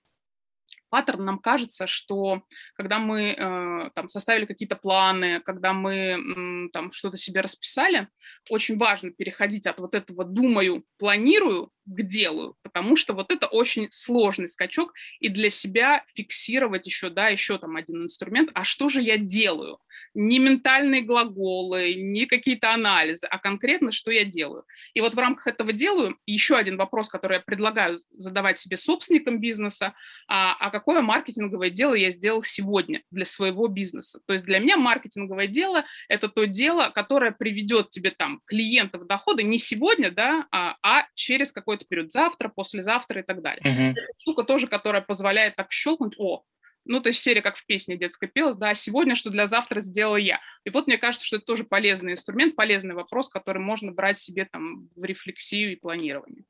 паттерн, 0.91 1.25
нам 1.25 1.39
кажется, 1.39 1.88
что 1.88 2.43
когда 2.75 2.99
мы 2.99 3.32
э, 3.32 3.89
там 3.95 4.10
составили 4.10 4.45
какие-то 4.45 4.75
планы, 4.75 5.39
когда 5.39 5.73
мы 5.73 5.95
э, 5.95 6.69
там 6.71 6.91
что-то 6.91 7.17
себе 7.17 7.41
расписали, 7.41 8.10
очень 8.49 8.77
важно 8.77 9.12
переходить 9.12 9.65
от 9.65 9.80
вот 9.80 9.95
этого 9.95 10.25
«думаю», 10.25 10.84
«планирую» 10.99 11.71
к 11.86 12.01
делу, 12.04 12.58
потому 12.62 12.95
что 12.95 13.13
вот 13.13 13.32
это 13.32 13.47
очень 13.47 13.88
сложный 13.89 14.47
скачок, 14.47 14.93
и 15.19 15.30
для 15.30 15.49
себя 15.49 16.04
фиксировать 16.13 16.86
еще, 16.86 17.10
да, 17.10 17.30
еще 17.30 17.58
там 17.58 17.75
один 17.75 18.04
инструмент, 18.04 18.51
а 18.54 18.63
что 18.63 18.89
же 18.89 19.01
я 19.01 19.17
делаю? 19.17 19.80
Не 20.13 20.39
ментальные 20.39 21.02
глаголы, 21.02 21.93
не 21.95 22.26
какие-то 22.26 22.74
анализы, 22.74 23.26
а 23.28 23.38
конкретно, 23.39 23.91
что 23.91 24.12
я 24.12 24.26
делаю. 24.26 24.65
И 24.93 25.02
вот 25.02 25.13
в 25.13 25.19
рамках 25.19 25.47
этого 25.47 25.74
делаю 25.74 26.17
еще 26.26 26.56
один 26.56 26.78
вопрос, 26.78 27.10
который 27.10 27.36
я 27.36 27.39
предлагаю 27.39 27.97
задавать 28.12 28.60
себе 28.60 28.78
собственникам 28.78 29.39
бизнеса, 29.39 29.93
а, 30.28 30.56
а 30.60 30.69
какое 30.69 31.02
маркетинговое 31.02 31.69
дело 31.69 31.93
я 31.93 32.10
сделал 32.10 32.43
сегодня 32.43 33.04
для 33.12 33.26
своего 33.26 33.67
бизнеса? 33.67 34.19
То 34.26 34.34
есть 34.34 34.45
для 34.45 34.60
меня 34.60 34.78
маркетинговое 34.78 35.47
дело– 35.47 35.86
это 36.10 36.28
то 36.28 36.45
дело, 36.45 36.89
которое 36.93 37.32
приведет 37.32 37.89
тебе 37.89 38.12
там 38.12 38.41
клиентов 38.45 39.08
дохода 39.08 39.43
не 39.43 39.58
сегодня, 39.58 40.12
да, 40.12 40.47
а, 40.52 40.76
а 40.84 41.06
через 41.15 41.52
какой-то 41.52 41.86
период, 41.86 42.12
завтра, 42.12 42.50
послезавтра 42.50 43.21
и 43.21 43.24
так 43.24 43.41
далее. 43.41 43.63
Uh-huh. 43.63 43.91
Это 43.91 44.02
штука 44.19 44.43
тоже, 44.43 44.67
которая 44.67 45.02
позволяет 45.02 45.56
так 45.56 45.71
щелкнуть, 45.71 46.15
о, 46.17 46.43
ну, 46.91 46.99
то 46.99 47.10
есть 47.10 47.21
серия, 47.21 47.41
как 47.41 47.56
в 47.56 47.65
песне 47.65 47.97
детской 47.97 48.27
пелась, 48.27 48.58
да, 48.58 48.73
сегодня, 48.73 49.15
что 49.15 49.30
для 49.30 49.47
завтра 49.47 49.80
сделала 49.80 50.17
я. 50.17 50.41
И 50.65 50.69
вот 50.69 50.88
мне 50.88 50.97
кажется, 50.97 51.25
что 51.25 51.38
это 51.38 51.45
тоже 51.45 51.63
полезный 51.63 52.12
инструмент, 52.12 52.56
полезный 52.56 52.93
вопрос, 52.93 53.30
который 53.30 53.60
можно 53.60 53.93
брать 53.93 54.19
себе 54.19 54.45
там 54.51 54.89
в 54.95 55.04
рефлексию 55.04 55.71
и 55.71 55.77
планирование. 55.77 56.43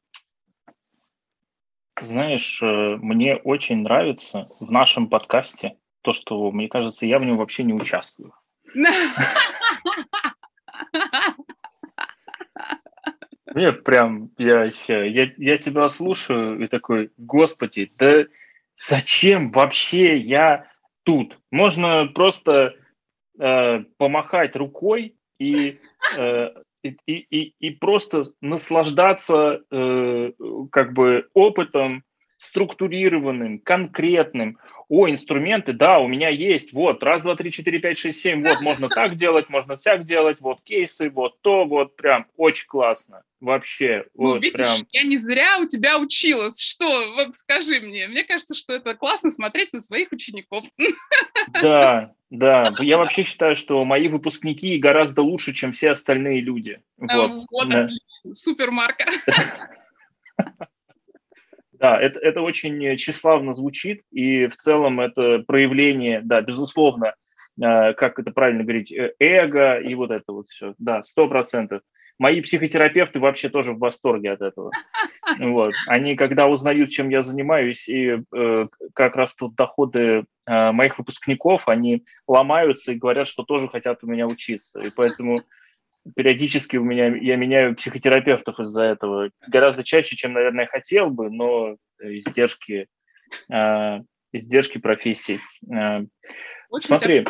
Знаешь, 2.01 2.59
э, 2.63 2.97
мне 2.97 3.35
очень 3.35 3.83
нравится 3.83 4.49
в 4.59 4.71
нашем 4.71 5.07
подкасте 5.07 5.77
то, 6.01 6.11
что, 6.11 6.51
мне 6.51 6.67
кажется, 6.67 7.05
я 7.05 7.19
в 7.19 7.25
нем 7.25 7.37
вообще 7.37 7.63
не 7.63 7.73
участвую. 7.73 8.33
Мне 13.53 13.73
прям, 13.73 14.31
я, 14.37 14.69
я, 14.87 15.31
я 15.35 15.57
тебя 15.57 15.89
слушаю 15.89 16.63
и 16.63 16.67
такой, 16.67 17.11
господи, 17.17 17.91
да 17.97 18.25
зачем 18.81 19.51
вообще 19.51 20.17
я 20.17 20.67
тут? 21.03 21.39
Можно 21.51 22.07
просто 22.07 22.73
э, 23.39 23.79
помахать 23.97 24.55
рукой 24.55 25.15
и, 25.39 25.79
э, 26.17 26.49
и, 26.83 26.95
и, 27.05 27.53
и 27.59 27.69
просто 27.71 28.23
наслаждаться 28.41 29.61
э, 29.69 30.31
как 30.71 30.93
бы 30.93 31.27
опытом 31.33 32.03
структурированным, 32.37 33.59
конкретным 33.59 34.57
о, 34.91 35.09
инструменты, 35.09 35.71
да, 35.71 35.99
у 35.99 36.09
меня 36.09 36.27
есть, 36.27 36.73
вот, 36.73 37.01
раз, 37.01 37.23
два, 37.23 37.37
три, 37.37 37.49
четыре, 37.49 37.79
пять, 37.79 37.97
шесть, 37.97 38.19
семь, 38.19 38.43
вот, 38.43 38.59
можно 38.59 38.89
так 38.89 39.15
делать, 39.15 39.47
можно 39.47 39.77
так 39.77 40.03
делать, 40.03 40.41
вот 40.41 40.61
кейсы, 40.61 41.09
вот 41.09 41.39
то, 41.39 41.63
вот, 41.63 41.95
прям, 41.95 42.25
очень 42.35 42.67
классно, 42.67 43.23
вообще, 43.39 44.03
ну, 44.15 44.33
вот, 44.33 44.41
видишь, 44.41 44.51
прям. 44.51 44.79
я 44.91 45.03
не 45.03 45.15
зря 45.15 45.59
у 45.59 45.65
тебя 45.65 45.97
училась, 45.97 46.59
что, 46.59 47.13
вот 47.13 47.37
скажи 47.37 47.79
мне, 47.79 48.09
мне 48.09 48.25
кажется, 48.25 48.53
что 48.53 48.73
это 48.73 48.93
классно 48.93 49.29
смотреть 49.29 49.71
на 49.71 49.79
своих 49.79 50.11
учеников. 50.11 50.65
Да, 51.61 52.11
да, 52.29 52.75
я 52.79 52.97
вообще 52.97 53.23
считаю, 53.23 53.55
что 53.55 53.85
мои 53.85 54.09
выпускники 54.09 54.77
гораздо 54.77 55.21
лучше, 55.21 55.53
чем 55.53 55.71
все 55.71 55.91
остальные 55.91 56.41
люди. 56.41 56.81
Вот, 56.97 57.45
вот 57.49 57.69
да. 57.69 57.85
отлично, 57.85 58.33
супер, 58.33 58.71
Марка. 58.71 59.05
Да, 61.81 61.99
это, 61.99 62.19
это 62.19 62.41
очень 62.41 62.95
тщеславно 62.95 63.53
звучит, 63.53 64.03
и 64.11 64.45
в 64.45 64.55
целом 64.55 65.01
это 65.01 65.39
проявление, 65.39 66.21
да, 66.23 66.41
безусловно, 66.41 67.15
э, 67.59 67.93
как 67.93 68.19
это 68.19 68.31
правильно 68.31 68.61
говорить, 68.61 68.93
э, 68.93 69.15
эго 69.17 69.79
и 69.79 69.95
вот 69.95 70.11
это 70.11 70.31
вот 70.31 70.47
все. 70.47 70.75
Да, 70.77 71.01
сто 71.01 71.27
процентов. 71.27 71.81
Мои 72.19 72.39
психотерапевты 72.41 73.19
вообще 73.19 73.49
тоже 73.49 73.73
в 73.73 73.79
восторге 73.79 74.31
от 74.31 74.41
этого. 74.41 74.69
Вот. 75.39 75.73
Они, 75.87 76.15
когда 76.15 76.47
узнают, 76.47 76.91
чем 76.91 77.09
я 77.09 77.23
занимаюсь, 77.23 77.89
и 77.89 78.21
э, 78.31 78.67
как 78.93 79.15
раз 79.15 79.33
тут 79.33 79.55
доходы 79.55 80.25
э, 80.45 80.71
моих 80.71 80.99
выпускников, 80.99 81.67
они 81.67 82.03
ломаются 82.27 82.91
и 82.91 82.97
говорят, 82.97 83.27
что 83.27 83.43
тоже 83.43 83.69
хотят 83.69 84.03
у 84.03 84.07
меня 84.07 84.27
учиться. 84.27 84.81
И 84.81 84.91
поэтому 84.91 85.41
периодически 86.15 86.77
у 86.77 86.83
меня 86.83 87.15
я 87.15 87.35
меняю 87.35 87.75
психотерапевтов 87.75 88.59
из-за 88.59 88.83
этого 88.83 89.31
гораздо 89.47 89.83
чаще, 89.83 90.15
чем, 90.15 90.33
наверное, 90.33 90.67
хотел 90.67 91.09
бы, 91.09 91.29
но 91.29 91.77
издержки 91.99 92.87
э, 93.49 93.99
издержки 94.31 94.77
профессии. 94.77 95.39
Э, 95.71 96.05
смотри. 96.77 97.25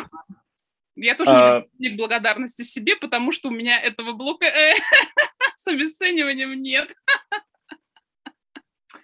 Я 0.94 1.14
тоже 1.14 1.30
а, 1.30 1.64
не 1.78 1.96
благодарности 1.96 2.62
себе, 2.62 2.96
потому 2.96 3.32
что 3.32 3.48
у 3.48 3.52
меня 3.52 3.80
этого 3.80 4.12
блока 4.12 4.44
э, 4.44 4.74
с 5.56 5.66
обесцениванием 5.66 6.52
нет. 6.60 6.94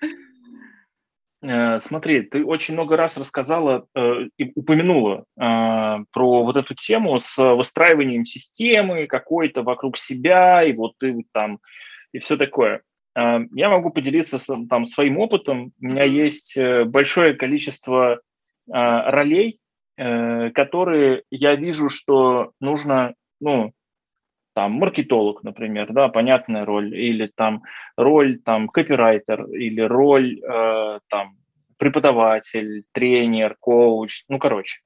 Э, 0.02 0.06
смотри, 1.40 2.22
ты 2.22 2.44
очень 2.44 2.74
много 2.74 2.96
раз 2.96 3.16
рассказала 3.16 3.86
э, 3.94 4.24
и 4.38 4.50
упомянула 4.56 5.24
э, 5.36 5.98
про 6.12 6.42
вот 6.42 6.56
эту 6.56 6.74
тему 6.74 7.18
с 7.20 7.38
выстраиванием 7.38 8.24
системы 8.24 9.06
какой-то 9.06 9.62
вокруг 9.62 9.96
себя, 9.96 10.64
и 10.64 10.72
вот 10.72 10.94
ты 10.98 11.24
там, 11.32 11.60
и 12.12 12.18
все 12.18 12.36
такое. 12.36 12.82
Я 13.14 13.68
могу 13.68 13.90
поделиться 13.90 14.38
там 14.68 14.84
своим 14.84 15.18
опытом. 15.18 15.72
У 15.80 15.86
меня 15.86 16.04
есть 16.04 16.56
большое 16.86 17.34
количество 17.34 18.20
ролей, 18.68 19.58
которые 19.96 21.24
я 21.28 21.56
вижу, 21.56 21.88
что 21.88 22.52
нужно, 22.60 23.14
ну, 23.40 23.72
там 24.58 24.72
маркетолог, 24.72 25.44
например, 25.44 25.92
да, 25.92 26.08
понятная 26.08 26.64
роль, 26.64 26.92
или 26.92 27.30
там 27.32 27.62
роль 27.96 28.40
там 28.40 28.66
копирайтер, 28.66 29.44
или 29.52 29.82
роль 29.82 30.40
э, 30.40 30.98
там 31.06 31.36
преподаватель, 31.76 32.82
тренер, 32.90 33.54
коуч, 33.60 34.24
ну 34.28 34.40
короче, 34.40 34.80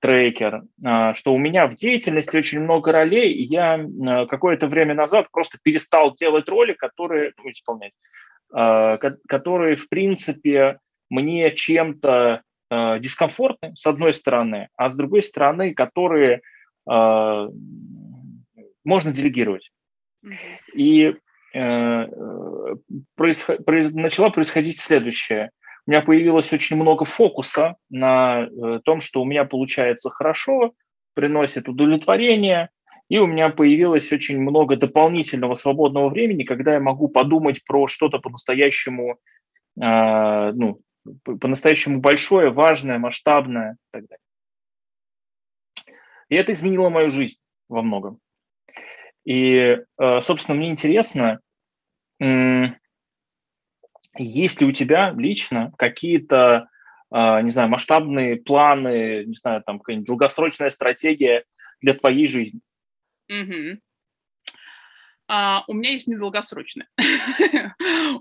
трекер, 0.00 0.62
э, 0.82 1.12
что 1.12 1.34
у 1.34 1.38
меня 1.38 1.66
в 1.66 1.74
деятельности 1.74 2.38
очень 2.38 2.62
много 2.62 2.92
ролей, 2.92 3.30
и 3.34 3.42
я 3.42 3.76
э, 3.76 4.26
какое-то 4.26 4.68
время 4.68 4.94
назад 4.94 5.26
просто 5.30 5.58
перестал 5.62 6.14
делать 6.14 6.48
роли, 6.48 6.72
которые, 6.72 7.34
ну, 7.36 7.50
исполнять, 7.50 7.92
э, 8.56 8.98
которые 9.28 9.76
в 9.76 9.86
принципе 9.90 10.78
мне 11.10 11.54
чем-то 11.54 12.40
э, 12.70 12.98
дискомфортны, 13.00 13.76
с 13.76 13.86
одной 13.86 14.14
стороны, 14.14 14.68
а 14.78 14.88
с 14.88 14.96
другой 14.96 15.22
стороны, 15.22 15.74
которые 15.74 16.40
э, 16.90 17.48
можно 18.84 19.12
делегировать. 19.12 19.70
И 20.74 21.14
э, 21.54 22.06
происход, 23.14 23.64
произ, 23.64 23.90
начала 23.92 24.30
происходить 24.30 24.78
следующее. 24.78 25.50
У 25.86 25.90
меня 25.90 26.02
появилось 26.02 26.52
очень 26.52 26.76
много 26.76 27.04
фокуса 27.04 27.76
на 27.90 28.44
э, 28.46 28.80
том, 28.84 29.00
что 29.00 29.20
у 29.20 29.24
меня 29.24 29.44
получается 29.44 30.10
хорошо, 30.10 30.72
приносит 31.14 31.68
удовлетворение, 31.68 32.70
и 33.08 33.18
у 33.18 33.26
меня 33.26 33.50
появилось 33.50 34.10
очень 34.12 34.40
много 34.40 34.76
дополнительного 34.76 35.54
свободного 35.54 36.08
времени, 36.08 36.44
когда 36.44 36.74
я 36.74 36.80
могу 36.80 37.08
подумать 37.08 37.62
про 37.64 37.86
что-то 37.86 38.18
по-настоящему, 38.18 39.18
э, 39.80 40.52
ну, 40.52 40.78
по-настоящему 41.22 42.00
большое, 42.00 42.50
важное, 42.50 42.98
масштабное 42.98 43.72
и 43.72 43.92
так 43.92 44.06
далее. 44.06 44.18
И 46.30 46.34
это 46.34 46.52
изменило 46.52 46.88
мою 46.88 47.10
жизнь 47.10 47.38
во 47.68 47.82
многом. 47.82 48.20
И, 49.24 49.78
э, 49.98 50.20
собственно, 50.20 50.56
мне 50.56 50.70
интересно, 50.70 51.40
есть 54.16 54.60
ли 54.60 54.66
у 54.66 54.72
тебя 54.72 55.12
лично 55.16 55.72
какие-то, 55.76 56.68
э, 57.12 57.42
не 57.42 57.50
знаю, 57.50 57.68
масштабные 57.68 58.36
планы, 58.36 59.24
не 59.24 59.34
знаю, 59.34 59.62
там 59.64 59.78
какая-нибудь 59.78 60.06
долгосрочная 60.06 60.70
стратегия 60.70 61.44
для 61.80 61.94
твоей 61.94 62.28
жизни? 62.28 62.60
Mm-hmm. 63.30 63.78
А, 65.36 65.64
у 65.66 65.74
меня 65.74 65.90
есть 65.90 66.06
недолгосрочное. 66.06 66.86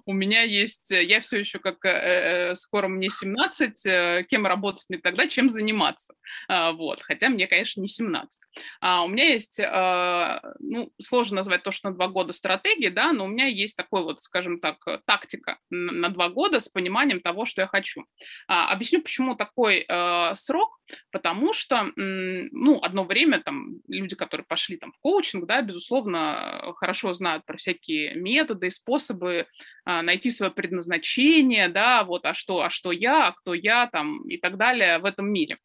у 0.06 0.14
меня 0.14 0.42
есть, 0.42 0.92
э, 0.92 1.04
я 1.04 1.22
все 1.22 1.38
еще 1.38 1.60
как, 1.60 1.86
э, 1.86 1.90
э, 1.90 2.56
скоро 2.56 2.88
мне 2.88 3.08
17, 3.08 3.86
э, 3.86 4.24
кем 4.28 4.48
работать 4.48 4.86
мне 4.90 4.98
тогда, 4.98 5.28
чем 5.28 5.48
заниматься. 5.48 6.16
А, 6.48 6.72
вот, 6.72 7.02
хотя 7.02 7.30
мне, 7.30 7.46
конечно, 7.46 7.82
не 7.82 7.88
17. 7.88 8.40
А, 8.82 9.04
у 9.04 9.08
меня 9.08 9.26
есть, 9.26 9.60
а, 9.60 10.42
ну, 10.60 10.92
сложно 11.00 11.38
назвать 11.38 11.62
то, 11.62 11.72
что 11.72 11.90
на 11.90 11.96
два 11.96 12.08
года 12.08 12.34
стратегии, 12.34 12.90
да, 12.90 13.14
но 13.14 13.26
у 13.26 13.28
меня 13.28 13.46
есть 13.46 13.76
такой 13.76 14.02
вот, 14.02 14.24
скажем 14.24 14.60
так, 14.60 14.78
тактика 15.06 15.60
на, 15.70 16.10
два 16.10 16.30
года 16.30 16.60
с 16.60 16.68
пониманием 16.68 17.22
того, 17.22 17.46
что 17.46 17.62
я 17.62 17.68
хочу. 17.68 18.06
А, 18.48 18.72
объясню, 18.72 19.04
почему 19.04 19.36
такой 19.36 19.86
а, 19.88 20.34
срок, 20.34 20.80
потому 21.12 21.54
что, 21.54 21.92
ну, 21.96 22.80
одно 22.82 23.04
время 23.04 23.40
там 23.40 23.78
люди, 23.88 24.16
которые 24.16 24.46
пошли 24.46 24.78
там 24.78 24.92
в 24.92 25.00
коучинг, 25.00 25.46
да, 25.46 25.62
безусловно, 25.62 26.74
хорошо 26.78 27.03
знают 27.12 27.46
про 27.46 27.58
всякие 27.58 28.16
методы 28.16 28.68
и 28.68 28.70
способы 28.70 29.48
а, 29.84 30.02
найти 30.02 30.32
свое 30.32 30.52
предназначение, 30.52 31.68
да, 31.68 32.06
вот, 32.06 32.26
а 32.26 32.34
что, 32.34 32.62
а 32.62 32.70
что 32.70 32.94
я, 32.94 33.28
а 33.28 33.32
кто 33.34 33.54
я, 33.54 33.88
там, 33.88 34.26
и 34.30 34.38
так 34.38 34.56
далее 34.56 35.00
в 35.00 35.06
этом 35.06 35.30
мире. 35.30 35.58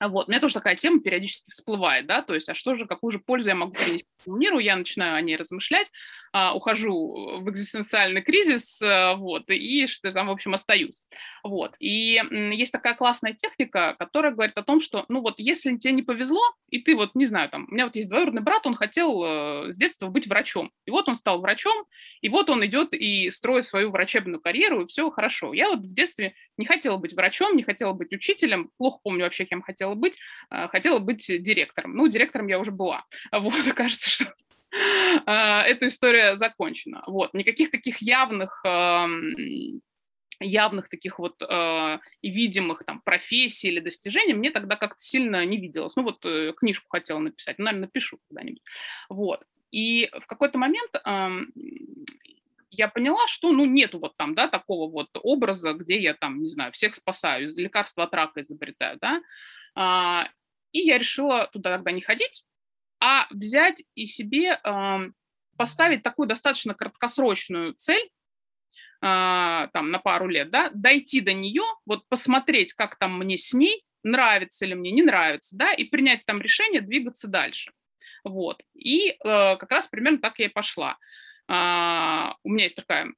Вот, 0.00 0.28
у 0.28 0.30
меня 0.30 0.40
тоже 0.40 0.54
такая 0.54 0.76
тема 0.76 1.00
периодически 1.00 1.50
всплывает, 1.50 2.06
да, 2.06 2.22
то 2.22 2.34
есть, 2.34 2.48
а 2.48 2.54
что 2.54 2.74
же, 2.74 2.86
какую 2.86 3.10
же 3.10 3.18
пользу 3.18 3.48
я 3.48 3.54
могу 3.54 3.72
принести 3.72 4.06
миру, 4.26 4.58
я 4.58 4.76
начинаю 4.76 5.16
о 5.16 5.20
ней 5.20 5.36
размышлять, 5.36 5.88
а, 6.32 6.54
ухожу 6.54 7.40
в 7.40 7.50
экзистенциальный 7.50 8.22
кризис, 8.22 8.80
а, 8.82 9.14
вот, 9.14 9.44
и 9.48 9.86
что 9.86 10.12
там, 10.12 10.28
в 10.28 10.30
общем, 10.30 10.54
остаюсь. 10.54 11.02
Вот, 11.42 11.74
и 11.78 12.22
есть 12.52 12.72
такая 12.72 12.94
классная 12.94 13.32
техника, 13.32 13.96
которая 13.98 14.32
говорит 14.32 14.56
о 14.56 14.62
том, 14.62 14.80
что, 14.80 15.04
ну 15.08 15.20
вот, 15.20 15.34
если 15.38 15.76
тебе 15.76 15.92
не 15.92 16.02
повезло, 16.02 16.42
и 16.68 16.80
ты 16.80 16.94
вот, 16.94 17.14
не 17.14 17.26
знаю, 17.26 17.48
там, 17.48 17.66
у 17.68 17.74
меня 17.74 17.86
вот 17.86 17.96
есть 17.96 18.08
двоюродный 18.08 18.42
брат, 18.42 18.66
он 18.66 18.74
хотел 18.74 19.22
э, 19.24 19.72
с 19.72 19.76
детства 19.76 20.08
быть 20.08 20.26
врачом, 20.26 20.70
и 20.86 20.90
вот 20.90 21.08
он 21.08 21.16
стал 21.16 21.40
врачом, 21.40 21.86
и 22.20 22.28
вот 22.28 22.50
он 22.50 22.64
идет 22.66 22.92
и 22.92 23.30
строит 23.30 23.66
свою 23.66 23.90
врачебную 23.90 24.40
карьеру, 24.40 24.82
и 24.82 24.86
все 24.86 25.10
хорошо. 25.10 25.52
Я 25.54 25.70
вот 25.70 25.80
в 25.80 25.94
детстве 25.94 26.34
не 26.56 26.66
хотела 26.66 26.96
быть 26.96 27.14
врачом, 27.14 27.56
не 27.56 27.62
хотела 27.62 27.92
быть 27.92 28.12
учителем, 28.12 28.70
плохо 28.78 29.00
помню 29.02 29.24
вообще, 29.24 29.44
кем 29.44 29.62
хотела 29.62 29.87
быть, 29.94 30.18
а, 30.50 30.68
хотела 30.68 30.98
быть 30.98 31.26
директором. 31.26 31.94
Ну, 31.94 32.08
директором 32.08 32.48
я 32.48 32.58
уже 32.58 32.70
была. 32.70 33.04
Вот, 33.32 33.54
кажется, 33.74 34.10
что 34.10 34.34
а, 35.26 35.62
эта 35.62 35.86
история 35.86 36.36
закончена. 36.36 37.02
Вот, 37.06 37.34
никаких 37.34 37.70
таких 37.70 37.98
явных 37.98 38.62
явных 40.40 40.88
таких 40.88 41.18
вот 41.18 41.42
э, 41.42 41.98
и 42.22 42.30
видимых 42.30 42.84
там 42.84 43.00
профессий 43.00 43.68
или 43.68 43.80
достижений 43.80 44.34
мне 44.34 44.50
тогда 44.50 44.76
как-то 44.76 45.00
сильно 45.00 45.44
не 45.44 45.56
виделось. 45.56 45.96
Ну 45.96 46.04
вот 46.04 46.24
э, 46.24 46.52
книжку 46.56 46.86
хотела 46.88 47.18
написать, 47.18 47.58
ну, 47.58 47.64
наверное, 47.64 47.86
напишу 47.86 48.18
когда-нибудь. 48.28 48.62
Вот. 49.08 49.44
И 49.70 50.08
в 50.20 50.26
какой-то 50.26 50.58
момент 50.58 50.90
э, 50.94 51.28
я 52.70 52.88
поняла, 52.88 53.26
что, 53.26 53.52
ну, 53.52 53.64
нету 53.64 53.98
вот 53.98 54.16
там, 54.16 54.34
да, 54.34 54.48
такого 54.48 54.90
вот 54.90 55.08
образа, 55.22 55.72
где 55.72 55.98
я 55.98 56.14
там, 56.14 56.42
не 56.42 56.48
знаю, 56.48 56.72
всех 56.72 56.94
спасаю, 56.94 57.52
лекарства 57.56 58.04
от 58.04 58.14
рака 58.14 58.40
изобретаю, 58.40 58.98
да, 59.00 59.20
а, 59.74 60.28
и 60.72 60.80
я 60.80 60.98
решила 60.98 61.48
туда 61.52 61.76
тогда 61.76 61.92
не 61.92 62.00
ходить, 62.00 62.44
а 63.00 63.26
взять 63.30 63.82
и 63.94 64.06
себе 64.06 64.60
поставить 65.56 66.02
такую 66.02 66.28
достаточно 66.28 66.74
краткосрочную 66.74 67.74
цель, 67.74 68.08
а, 69.00 69.68
там, 69.72 69.90
на 69.90 69.98
пару 69.98 70.26
лет, 70.28 70.50
да, 70.50 70.70
дойти 70.74 71.20
до 71.20 71.32
нее, 71.32 71.62
вот 71.86 72.08
посмотреть, 72.08 72.72
как 72.72 72.98
там 72.98 73.18
мне 73.18 73.38
с 73.38 73.52
ней, 73.52 73.84
нравится 74.02 74.66
ли 74.66 74.74
мне, 74.74 74.90
не 74.90 75.02
нравится, 75.02 75.56
да, 75.56 75.72
и 75.72 75.84
принять 75.84 76.24
там 76.26 76.40
решение, 76.40 76.80
двигаться 76.80 77.28
дальше. 77.28 77.72
Вот. 78.24 78.60
И 78.74 79.10
э, 79.10 79.16
как 79.22 79.70
раз 79.70 79.86
примерно 79.86 80.18
так 80.18 80.38
я 80.38 80.46
и 80.46 80.48
пошла. 80.48 80.96
А, 81.48 82.36
у 82.44 82.50
меня 82.50 82.64
есть 82.64 82.76
такая 82.76 83.12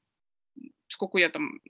поскольку 0.90 1.18
я 1.18 1.28
там, 1.30 1.60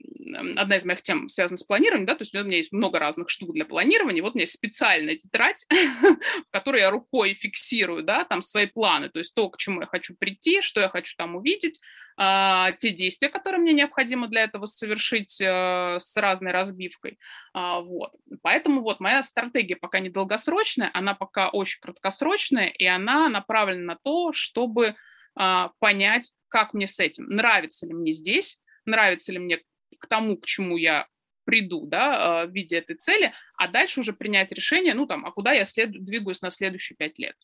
одна 0.57 0.75
из 0.75 0.83
моих 0.83 1.01
тем 1.03 1.29
связана 1.29 1.55
с 1.55 1.63
планированием, 1.63 2.07
да, 2.07 2.15
то 2.15 2.23
есть 2.23 2.33
у 2.33 2.43
меня 2.43 2.57
есть 2.57 2.71
много 2.71 2.97
разных 2.97 3.29
штук 3.29 3.53
для 3.53 3.65
планирования, 3.65 4.21
вот 4.21 4.33
у 4.33 4.35
меня 4.35 4.43
есть 4.43 4.55
специальная 4.55 5.15
тетрадь, 5.15 5.65
в 5.69 6.51
которой 6.51 6.81
я 6.81 6.89
рукой 6.89 7.35
фиксирую, 7.35 8.03
да, 8.03 8.25
там 8.25 8.41
свои 8.41 8.65
планы, 8.65 9.09
то 9.09 9.19
есть 9.19 9.35
то, 9.35 9.47
к 9.49 9.57
чему 9.57 9.81
я 9.81 9.87
хочу 9.87 10.15
прийти, 10.17 10.61
что 10.61 10.81
я 10.81 10.89
хочу 10.89 11.13
там 11.15 11.35
увидеть, 11.35 11.79
а, 12.17 12.71
те 12.73 12.89
действия, 12.89 13.29
которые 13.29 13.61
мне 13.61 13.73
необходимо 13.73 14.27
для 14.27 14.43
этого 14.43 14.65
совершить 14.65 15.39
а, 15.39 15.99
с 15.99 16.17
разной 16.17 16.51
разбивкой, 16.51 17.19
а, 17.53 17.81
вот. 17.81 18.11
Поэтому 18.41 18.81
вот 18.81 18.99
моя 18.99 19.21
стратегия 19.21 19.75
пока 19.75 19.99
не 19.99 20.09
долгосрочная, 20.09 20.89
она 20.93 21.13
пока 21.13 21.49
очень 21.49 21.79
краткосрочная, 21.79 22.67
и 22.67 22.85
она 22.85 23.29
направлена 23.29 23.93
на 23.93 23.99
то, 24.03 24.33
чтобы 24.33 24.95
понять, 25.33 26.33
как 26.49 26.73
мне 26.73 26.87
с 26.87 26.99
этим, 26.99 27.25
нравится 27.25 27.87
ли 27.87 27.93
мне 27.93 28.11
здесь, 28.11 28.59
нравится 28.85 29.31
ли 29.31 29.39
мне 29.39 29.59
к 29.97 30.07
тому, 30.07 30.37
к 30.37 30.45
чему 30.45 30.77
я 30.77 31.07
приду, 31.45 31.85
да, 31.85 32.41
а, 32.41 32.45
в 32.45 32.51
виде 32.51 32.77
этой 32.77 32.95
цели, 32.95 33.33
а 33.57 33.67
дальше 33.67 33.99
уже 33.99 34.13
принять 34.13 34.51
решение, 34.51 34.93
ну, 34.93 35.05
там, 35.05 35.25
а 35.25 35.31
куда 35.31 35.53
я 35.53 35.65
след... 35.65 35.91
двигаюсь 35.91 36.41
на 36.41 36.51
следующие 36.51 36.95
пять 36.95 37.17
лет. 37.19 37.35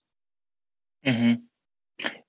Угу. 1.03 1.41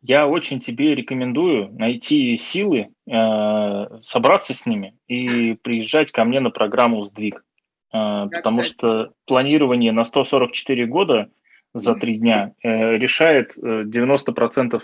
Я 0.00 0.26
очень 0.26 0.60
тебе 0.60 0.94
рекомендую 0.94 1.70
найти 1.72 2.36
силы, 2.36 2.88
э, 3.06 4.02
собраться 4.02 4.54
с 4.54 4.64
ними 4.66 4.96
и 5.08 5.54
приезжать 5.54 6.10
ко 6.10 6.24
мне 6.24 6.40
на 6.40 6.50
программу 6.50 7.02
«Сдвиг». 7.02 7.44
Э, 7.92 8.28
потому 8.32 8.62
что 8.62 9.12
планирование 9.26 9.92
на 9.92 10.04
144 10.04 10.86
года 10.86 11.30
за 11.74 11.94
три 11.96 12.16
дня 12.16 12.54
э, 12.62 12.96
решает 12.96 13.56
90% 13.58 14.76
э, 14.76 14.80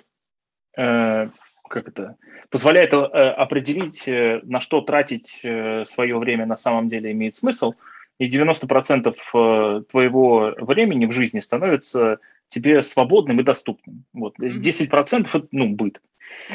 как 0.77 1.89
это, 1.89 2.17
позволяет 2.51 2.93
э, 2.93 2.97
определить, 2.97 4.07
э, 4.07 4.41
на 4.45 4.61
что 4.61 4.81
тратить 4.81 5.41
э, 5.45 5.85
свое 5.87 6.19
время 6.19 6.47
на 6.47 6.57
самом 6.57 6.89
деле 6.89 7.13
имеет 7.13 7.35
смысл, 7.35 7.75
и 8.19 8.29
90% 8.29 9.85
твоего 9.91 10.55
времени 10.59 11.07
в 11.07 11.11
жизни 11.11 11.41
становится 11.41 12.19
тебе 12.47 12.85
свободным 12.85 13.41
и 13.41 13.43
доступным. 13.43 14.05
Вот. 14.13 14.39
10% 14.39 15.27
это 15.35 15.49
ну, 15.51 15.71
быт. 15.71 16.01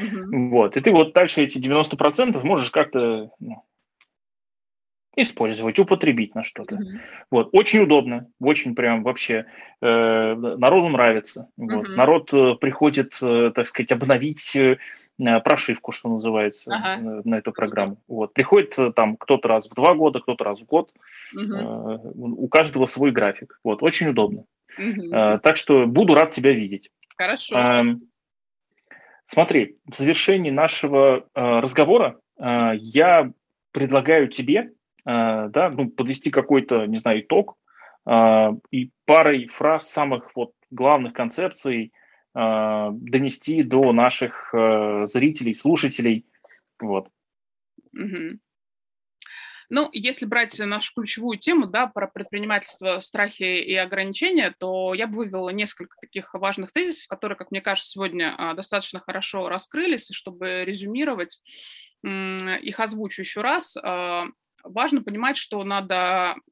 Mm-hmm. 0.02 0.50
Вот. 0.52 0.78
И 0.78 0.82
ты 0.82 0.92
вот 0.92 1.14
дальше 1.14 1.42
эти 1.44 1.58
90% 1.58 2.42
можешь 2.44 2.72
как-то 2.72 3.32
ну, 3.40 3.64
использовать, 5.22 5.80
употребить 5.80 6.36
на 6.36 6.44
что-то. 6.44 6.76
Mm-hmm. 6.76 7.00
Вот. 7.32 7.50
Очень 7.52 7.82
удобно, 7.82 8.28
очень 8.40 8.76
прям 8.76 9.04
вообще 9.04 9.46
э, 9.82 10.36
народу 10.36 10.90
нравится. 10.90 11.50
Вот. 11.58 11.88
Mm-hmm. 11.88 11.96
Народ 11.96 12.34
э, 12.34 12.56
приходит, 12.60 13.18
э, 13.22 13.52
так 13.54 13.66
сказать, 13.66 13.92
обновить 13.92 14.56
э, 14.56 14.78
прошивку, 15.44 15.92
что 15.92 16.10
называется, 16.10 16.74
ага. 16.74 17.02
на, 17.02 17.22
на 17.24 17.36
эту 17.36 17.52
программу. 17.52 17.98
Вот. 18.08 18.34
Приходит 18.34 18.78
э, 18.80 18.92
там 18.94 19.18
кто-то 19.18 19.48
раз 19.48 19.70
в 19.70 19.76
два 19.76 19.94
года, 19.94 20.20
кто-то 20.20 20.44
раз 20.44 20.62
в 20.62 20.66
год. 20.66 20.92
Mm-hmm. 21.36 22.06
Э, 22.06 22.12
у 22.16 22.48
каждого 22.48 22.86
свой 22.86 23.12
график. 23.12 23.60
Вот. 23.64 23.84
Очень 23.84 24.10
удобно. 24.10 24.46
Mm-hmm. 24.80 25.36
Э, 25.36 25.40
так 25.40 25.58
что 25.58 25.86
буду 25.86 26.16
рад 26.16 26.32
тебя 26.32 26.52
видеть. 26.52 26.90
Хорошо. 27.18 27.58
Э, 27.58 27.84
смотри, 29.26 29.78
в 29.86 29.96
завершении 29.96 30.52
нашего 30.52 31.26
э, 31.36 31.60
разговора 31.60 32.20
э, 32.40 32.72
я 32.78 33.32
предлагаю 33.72 34.28
тебе 34.28 34.72
Э, 34.72 34.79
да, 35.06 35.70
ну, 35.70 35.90
подвести 35.90 36.30
какой-то, 36.30 36.86
не 36.86 36.98
знаю, 36.98 37.22
итог 37.22 37.58
э, 38.08 38.50
и 38.72 38.92
парой 39.06 39.48
фраз 39.48 39.90
самых 39.90 40.36
вот 40.36 40.52
главных 40.72 41.14
концепций 41.14 41.94
э, 42.36 42.90
донести 42.92 43.64
до 43.64 43.92
наших 43.94 44.54
зрителей, 45.06 45.54
слушателей, 45.54 46.26
вот. 46.80 47.10
Угу. 47.94 48.40
Ну, 49.72 49.88
если 49.94 50.26
брать 50.26 50.58
нашу 50.58 50.94
ключевую 50.96 51.38
тему, 51.38 51.68
да, 51.68 51.86
про 51.86 52.08
предпринимательство, 52.08 53.00
страхи 53.02 53.44
и 53.44 53.76
ограничения, 53.76 54.56
то 54.60 54.96
я 54.96 55.06
бы 55.06 55.18
вывела 55.18 55.50
несколько 55.50 55.96
таких 56.02 56.34
важных 56.34 56.72
тезисов, 56.72 57.08
которые, 57.08 57.38
как 57.38 57.52
мне 57.52 57.62
кажется, 57.62 57.92
сегодня 57.92 58.36
достаточно 58.56 59.00
хорошо 59.00 59.48
раскрылись, 59.48 60.10
и 60.10 60.14
чтобы 60.14 60.64
резюмировать, 60.66 61.40
их 62.04 62.80
озвучу 62.80 63.22
еще 63.22 63.42
раз 63.42 63.78
важно 64.64 65.02
понимать, 65.02 65.38
что 65.38 65.64
над 65.64 65.90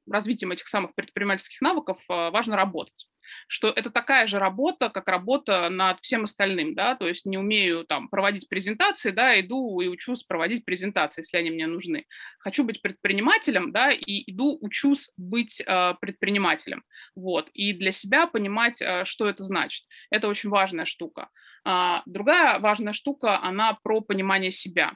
развитием 0.10 0.52
этих 0.52 0.68
самых 0.68 0.96
предпринимательских 0.96 1.62
навыков 1.62 2.00
э, 2.10 2.30
важно 2.32 2.56
работать 2.56 3.08
что 3.48 3.70
это 3.70 3.90
такая 3.90 4.28
же 4.28 4.40
работа, 4.40 4.90
как 4.90 5.08
работа 5.08 5.70
над 5.70 6.00
всем 6.02 6.24
остальным, 6.24 6.76
да, 6.76 6.96
то 6.96 7.08
есть 7.08 7.26
не 7.26 7.38
умею 7.38 7.86
там 7.86 8.08
проводить 8.10 8.50
презентации, 8.50 9.12
да, 9.12 9.40
иду 9.40 9.80
и 9.82 9.88
учусь 9.88 10.24
проводить 10.24 10.66
презентации, 10.66 11.22
если 11.22 11.38
они 11.38 11.52
мне 11.52 11.68
нужны. 11.68 12.06
Хочу 12.40 12.64
быть 12.64 12.82
предпринимателем, 12.82 13.72
да, 13.72 13.92
и 13.92 14.32
иду 14.32 14.58
учусь 14.62 15.12
быть 15.18 15.62
э, 15.62 15.94
предпринимателем, 16.00 16.84
вот, 17.16 17.50
и 17.54 17.74
для 17.74 17.92
себя 17.92 18.28
понимать, 18.28 18.82
э, 18.82 19.06
что 19.06 19.28
это 19.28 19.44
значит. 19.44 19.86
Это 20.10 20.28
очень 20.28 20.50
важная 20.50 20.86
штука. 20.86 21.30
А, 21.64 22.02
другая 22.06 22.60
важная 22.60 22.94
штука, 22.94 23.42
она 23.42 23.78
про 23.84 24.02
понимание 24.02 24.52
себя 24.52 24.94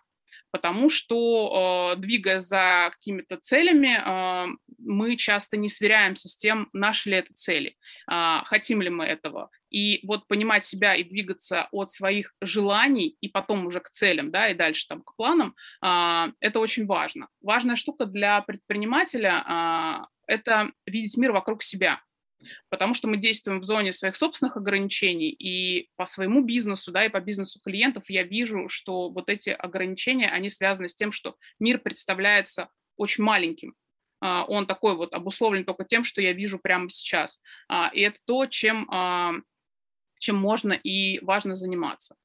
потому 0.52 0.90
что, 0.90 1.94
э, 1.96 2.00
двигаясь 2.00 2.44
за 2.44 2.92
какими-то 2.94 3.38
целями, 3.38 3.98
э, 3.98 4.48
мы 4.78 5.16
часто 5.16 5.58
не 5.58 5.70
сверяемся 5.70 6.30
с 6.30 6.36
тем, 6.36 6.70
наши 6.74 7.10
ли 7.10 7.18
это 7.18 7.34
цели, 7.34 7.78
э, 8.12 8.42
хотим 8.46 8.82
ли 8.82 8.90
мы 8.90 9.06
этого. 9.06 9.50
И 9.70 10.06
вот 10.06 10.28
понимать 10.28 10.66
себя 10.66 10.96
и 10.96 11.04
двигаться 11.04 11.68
от 11.72 11.90
своих 11.90 12.36
желаний 12.42 13.16
и 13.22 13.30
потом 13.30 13.66
уже 13.66 13.80
к 13.80 13.90
целям, 13.90 14.30
да, 14.30 14.50
и 14.50 14.54
дальше 14.54 14.86
там 14.88 15.02
к 15.02 15.16
планам, 15.16 15.56
это 15.82 16.60
очень 16.60 16.86
важно. 16.86 17.30
Важная 17.42 17.78
штука 17.78 18.06
для 18.06 18.42
предпринимателя– 18.42 20.10
это 20.28 20.72
видеть 20.86 21.16
мир 21.16 21.32
вокруг 21.32 21.64
себя 21.64 22.02
потому 22.70 22.94
что 22.94 23.08
мы 23.08 23.18
действуем 23.18 23.60
в 23.60 23.66
зоне 23.66 23.94
своих 23.94 24.16
собственных 24.16 24.58
ограничений, 24.58 25.30
и 25.30 25.90
по 25.96 26.06
своему 26.06 26.42
бизнесу, 26.42 26.92
да, 26.92 27.06
и 27.06 27.10
по 27.10 27.20
бизнесу 27.20 27.60
клиентов 27.60 28.10
я 28.10 28.24
вижу, 28.24 28.70
что 28.70 29.10
вот 29.10 29.30
эти 29.30 29.50
ограничения, 29.50 30.30
они 30.30 30.50
связаны 30.50 30.90
с 30.90 30.96
тем, 30.96 31.12
что 31.12 31.36
мир 31.60 31.80
представляется 31.80 32.70
очень 32.98 33.24
маленьким, 33.24 33.76
а, 34.22 34.46
он 34.46 34.68
такой 34.68 34.96
вот 34.96 35.14
обусловлен 35.14 35.66
только 35.66 35.84
тем, 35.84 36.04
что 36.04 36.22
я 36.22 36.32
вижу 36.34 36.60
прямо 36.60 36.90
сейчас. 36.90 37.42
А, 37.68 37.90
и 37.94 38.02
это 38.02 38.20
то, 38.26 38.46
чем, 38.46 38.88
а, 38.92 39.34
чем 40.20 40.38
можно 40.38 40.74
и 40.74 41.20
важно 41.24 41.56
заниматься. 41.56 42.16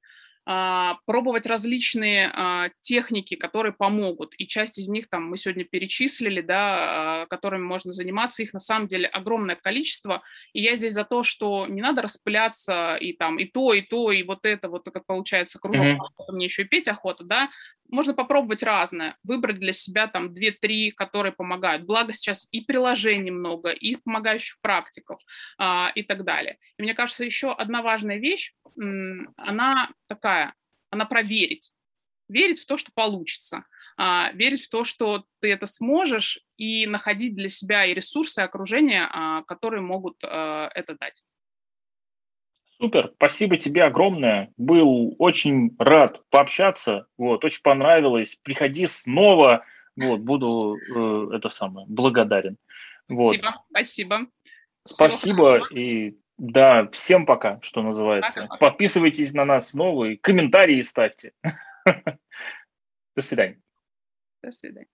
А, 0.48 0.98
пробовать 1.06 1.44
различные 1.44 2.30
а, 2.32 2.70
техники, 2.80 3.34
которые 3.34 3.72
помогут. 3.72 4.32
И 4.38 4.46
часть 4.46 4.78
из 4.78 4.88
них 4.88 5.08
там 5.08 5.28
мы 5.28 5.38
сегодня 5.38 5.64
перечислили, 5.64 6.40
да, 6.40 7.22
а, 7.22 7.26
которыми 7.26 7.64
можно 7.64 7.90
заниматься. 7.90 8.44
Их 8.44 8.52
на 8.52 8.60
самом 8.60 8.86
деле 8.86 9.08
огромное 9.08 9.56
количество. 9.56 10.22
И 10.52 10.62
я 10.62 10.76
здесь 10.76 10.94
за 10.94 11.04
то, 11.04 11.24
что 11.24 11.66
не 11.66 11.82
надо 11.82 12.02
распыляться 12.02 12.94
и 12.94 13.12
там 13.12 13.40
и 13.40 13.46
то, 13.46 13.72
и 13.74 13.82
то, 13.82 14.12
и 14.12 14.22
вот 14.22 14.46
это, 14.46 14.68
вот 14.68 14.84
как 14.84 15.04
получается 15.04 15.58
кружок, 15.58 15.84
mm-hmm. 15.84 16.32
мне 16.32 16.44
еще 16.44 16.62
и 16.62 16.66
петь 16.66 16.86
охота, 16.86 17.24
да. 17.24 17.50
Можно 17.88 18.14
попробовать 18.14 18.62
разное, 18.62 19.16
выбрать 19.22 19.58
для 19.58 19.72
себя 19.72 20.06
там 20.06 20.32
2-3, 20.32 20.92
которые 20.92 21.32
помогают. 21.32 21.84
Благо 21.84 22.12
сейчас 22.12 22.48
и 22.50 22.60
приложений 22.60 23.32
много, 23.32 23.70
и 23.70 23.96
помогающих 23.96 24.58
практиков 24.60 25.20
а, 25.58 25.92
и 25.94 26.02
так 26.02 26.24
далее. 26.24 26.58
И 26.78 26.82
мне 26.82 26.94
кажется, 26.94 27.24
еще 27.24 27.52
одна 27.52 27.82
важная 27.82 28.18
вещь, 28.18 28.54
она 29.36 29.90
такая, 30.08 30.54
она 30.90 31.04
проверить. 31.04 31.72
Верить 32.28 32.60
в 32.60 32.66
то, 32.66 32.76
что 32.76 32.90
получится. 32.94 33.64
А, 33.96 34.30
верить 34.32 34.64
в 34.64 34.68
то, 34.68 34.84
что 34.84 35.24
ты 35.40 35.52
это 35.52 35.66
сможешь, 35.66 36.40
и 36.56 36.86
находить 36.86 37.34
для 37.34 37.48
себя 37.48 37.86
и 37.86 37.94
ресурсы, 37.94 38.40
и 38.40 38.44
окружение, 38.44 39.08
а, 39.10 39.42
которые 39.42 39.80
могут 39.80 40.16
а, 40.22 40.70
это 40.74 40.96
дать. 40.98 41.22
Супер, 42.78 43.12
спасибо 43.16 43.56
тебе 43.56 43.84
огромное. 43.84 44.52
Был 44.56 45.14
очень 45.18 45.74
рад 45.78 46.22
пообщаться. 46.30 47.06
Вот, 47.16 47.44
очень 47.44 47.62
понравилось. 47.62 48.38
Приходи 48.42 48.86
снова. 48.86 49.64
Вот, 49.96 50.20
буду 50.20 50.76
э, 50.76 51.36
это 51.36 51.48
самое 51.48 51.86
благодарен. 51.88 52.58
Вот. 53.08 53.36
Спасибо, 53.36 53.64
спасибо. 53.70 54.26
Спасибо 54.84 55.66
и 55.70 56.16
да, 56.38 56.86
всем 56.88 57.24
пока, 57.24 57.58
что 57.62 57.82
называется. 57.82 58.42
Пока. 58.42 58.56
Подписывайтесь 58.56 59.32
на 59.32 59.44
нас 59.44 59.72
новые, 59.72 60.18
комментарии 60.18 60.82
ставьте. 60.82 61.32
До 61.84 63.22
свидания. 63.22 63.58
До 64.42 64.52
свидания. 64.52 64.86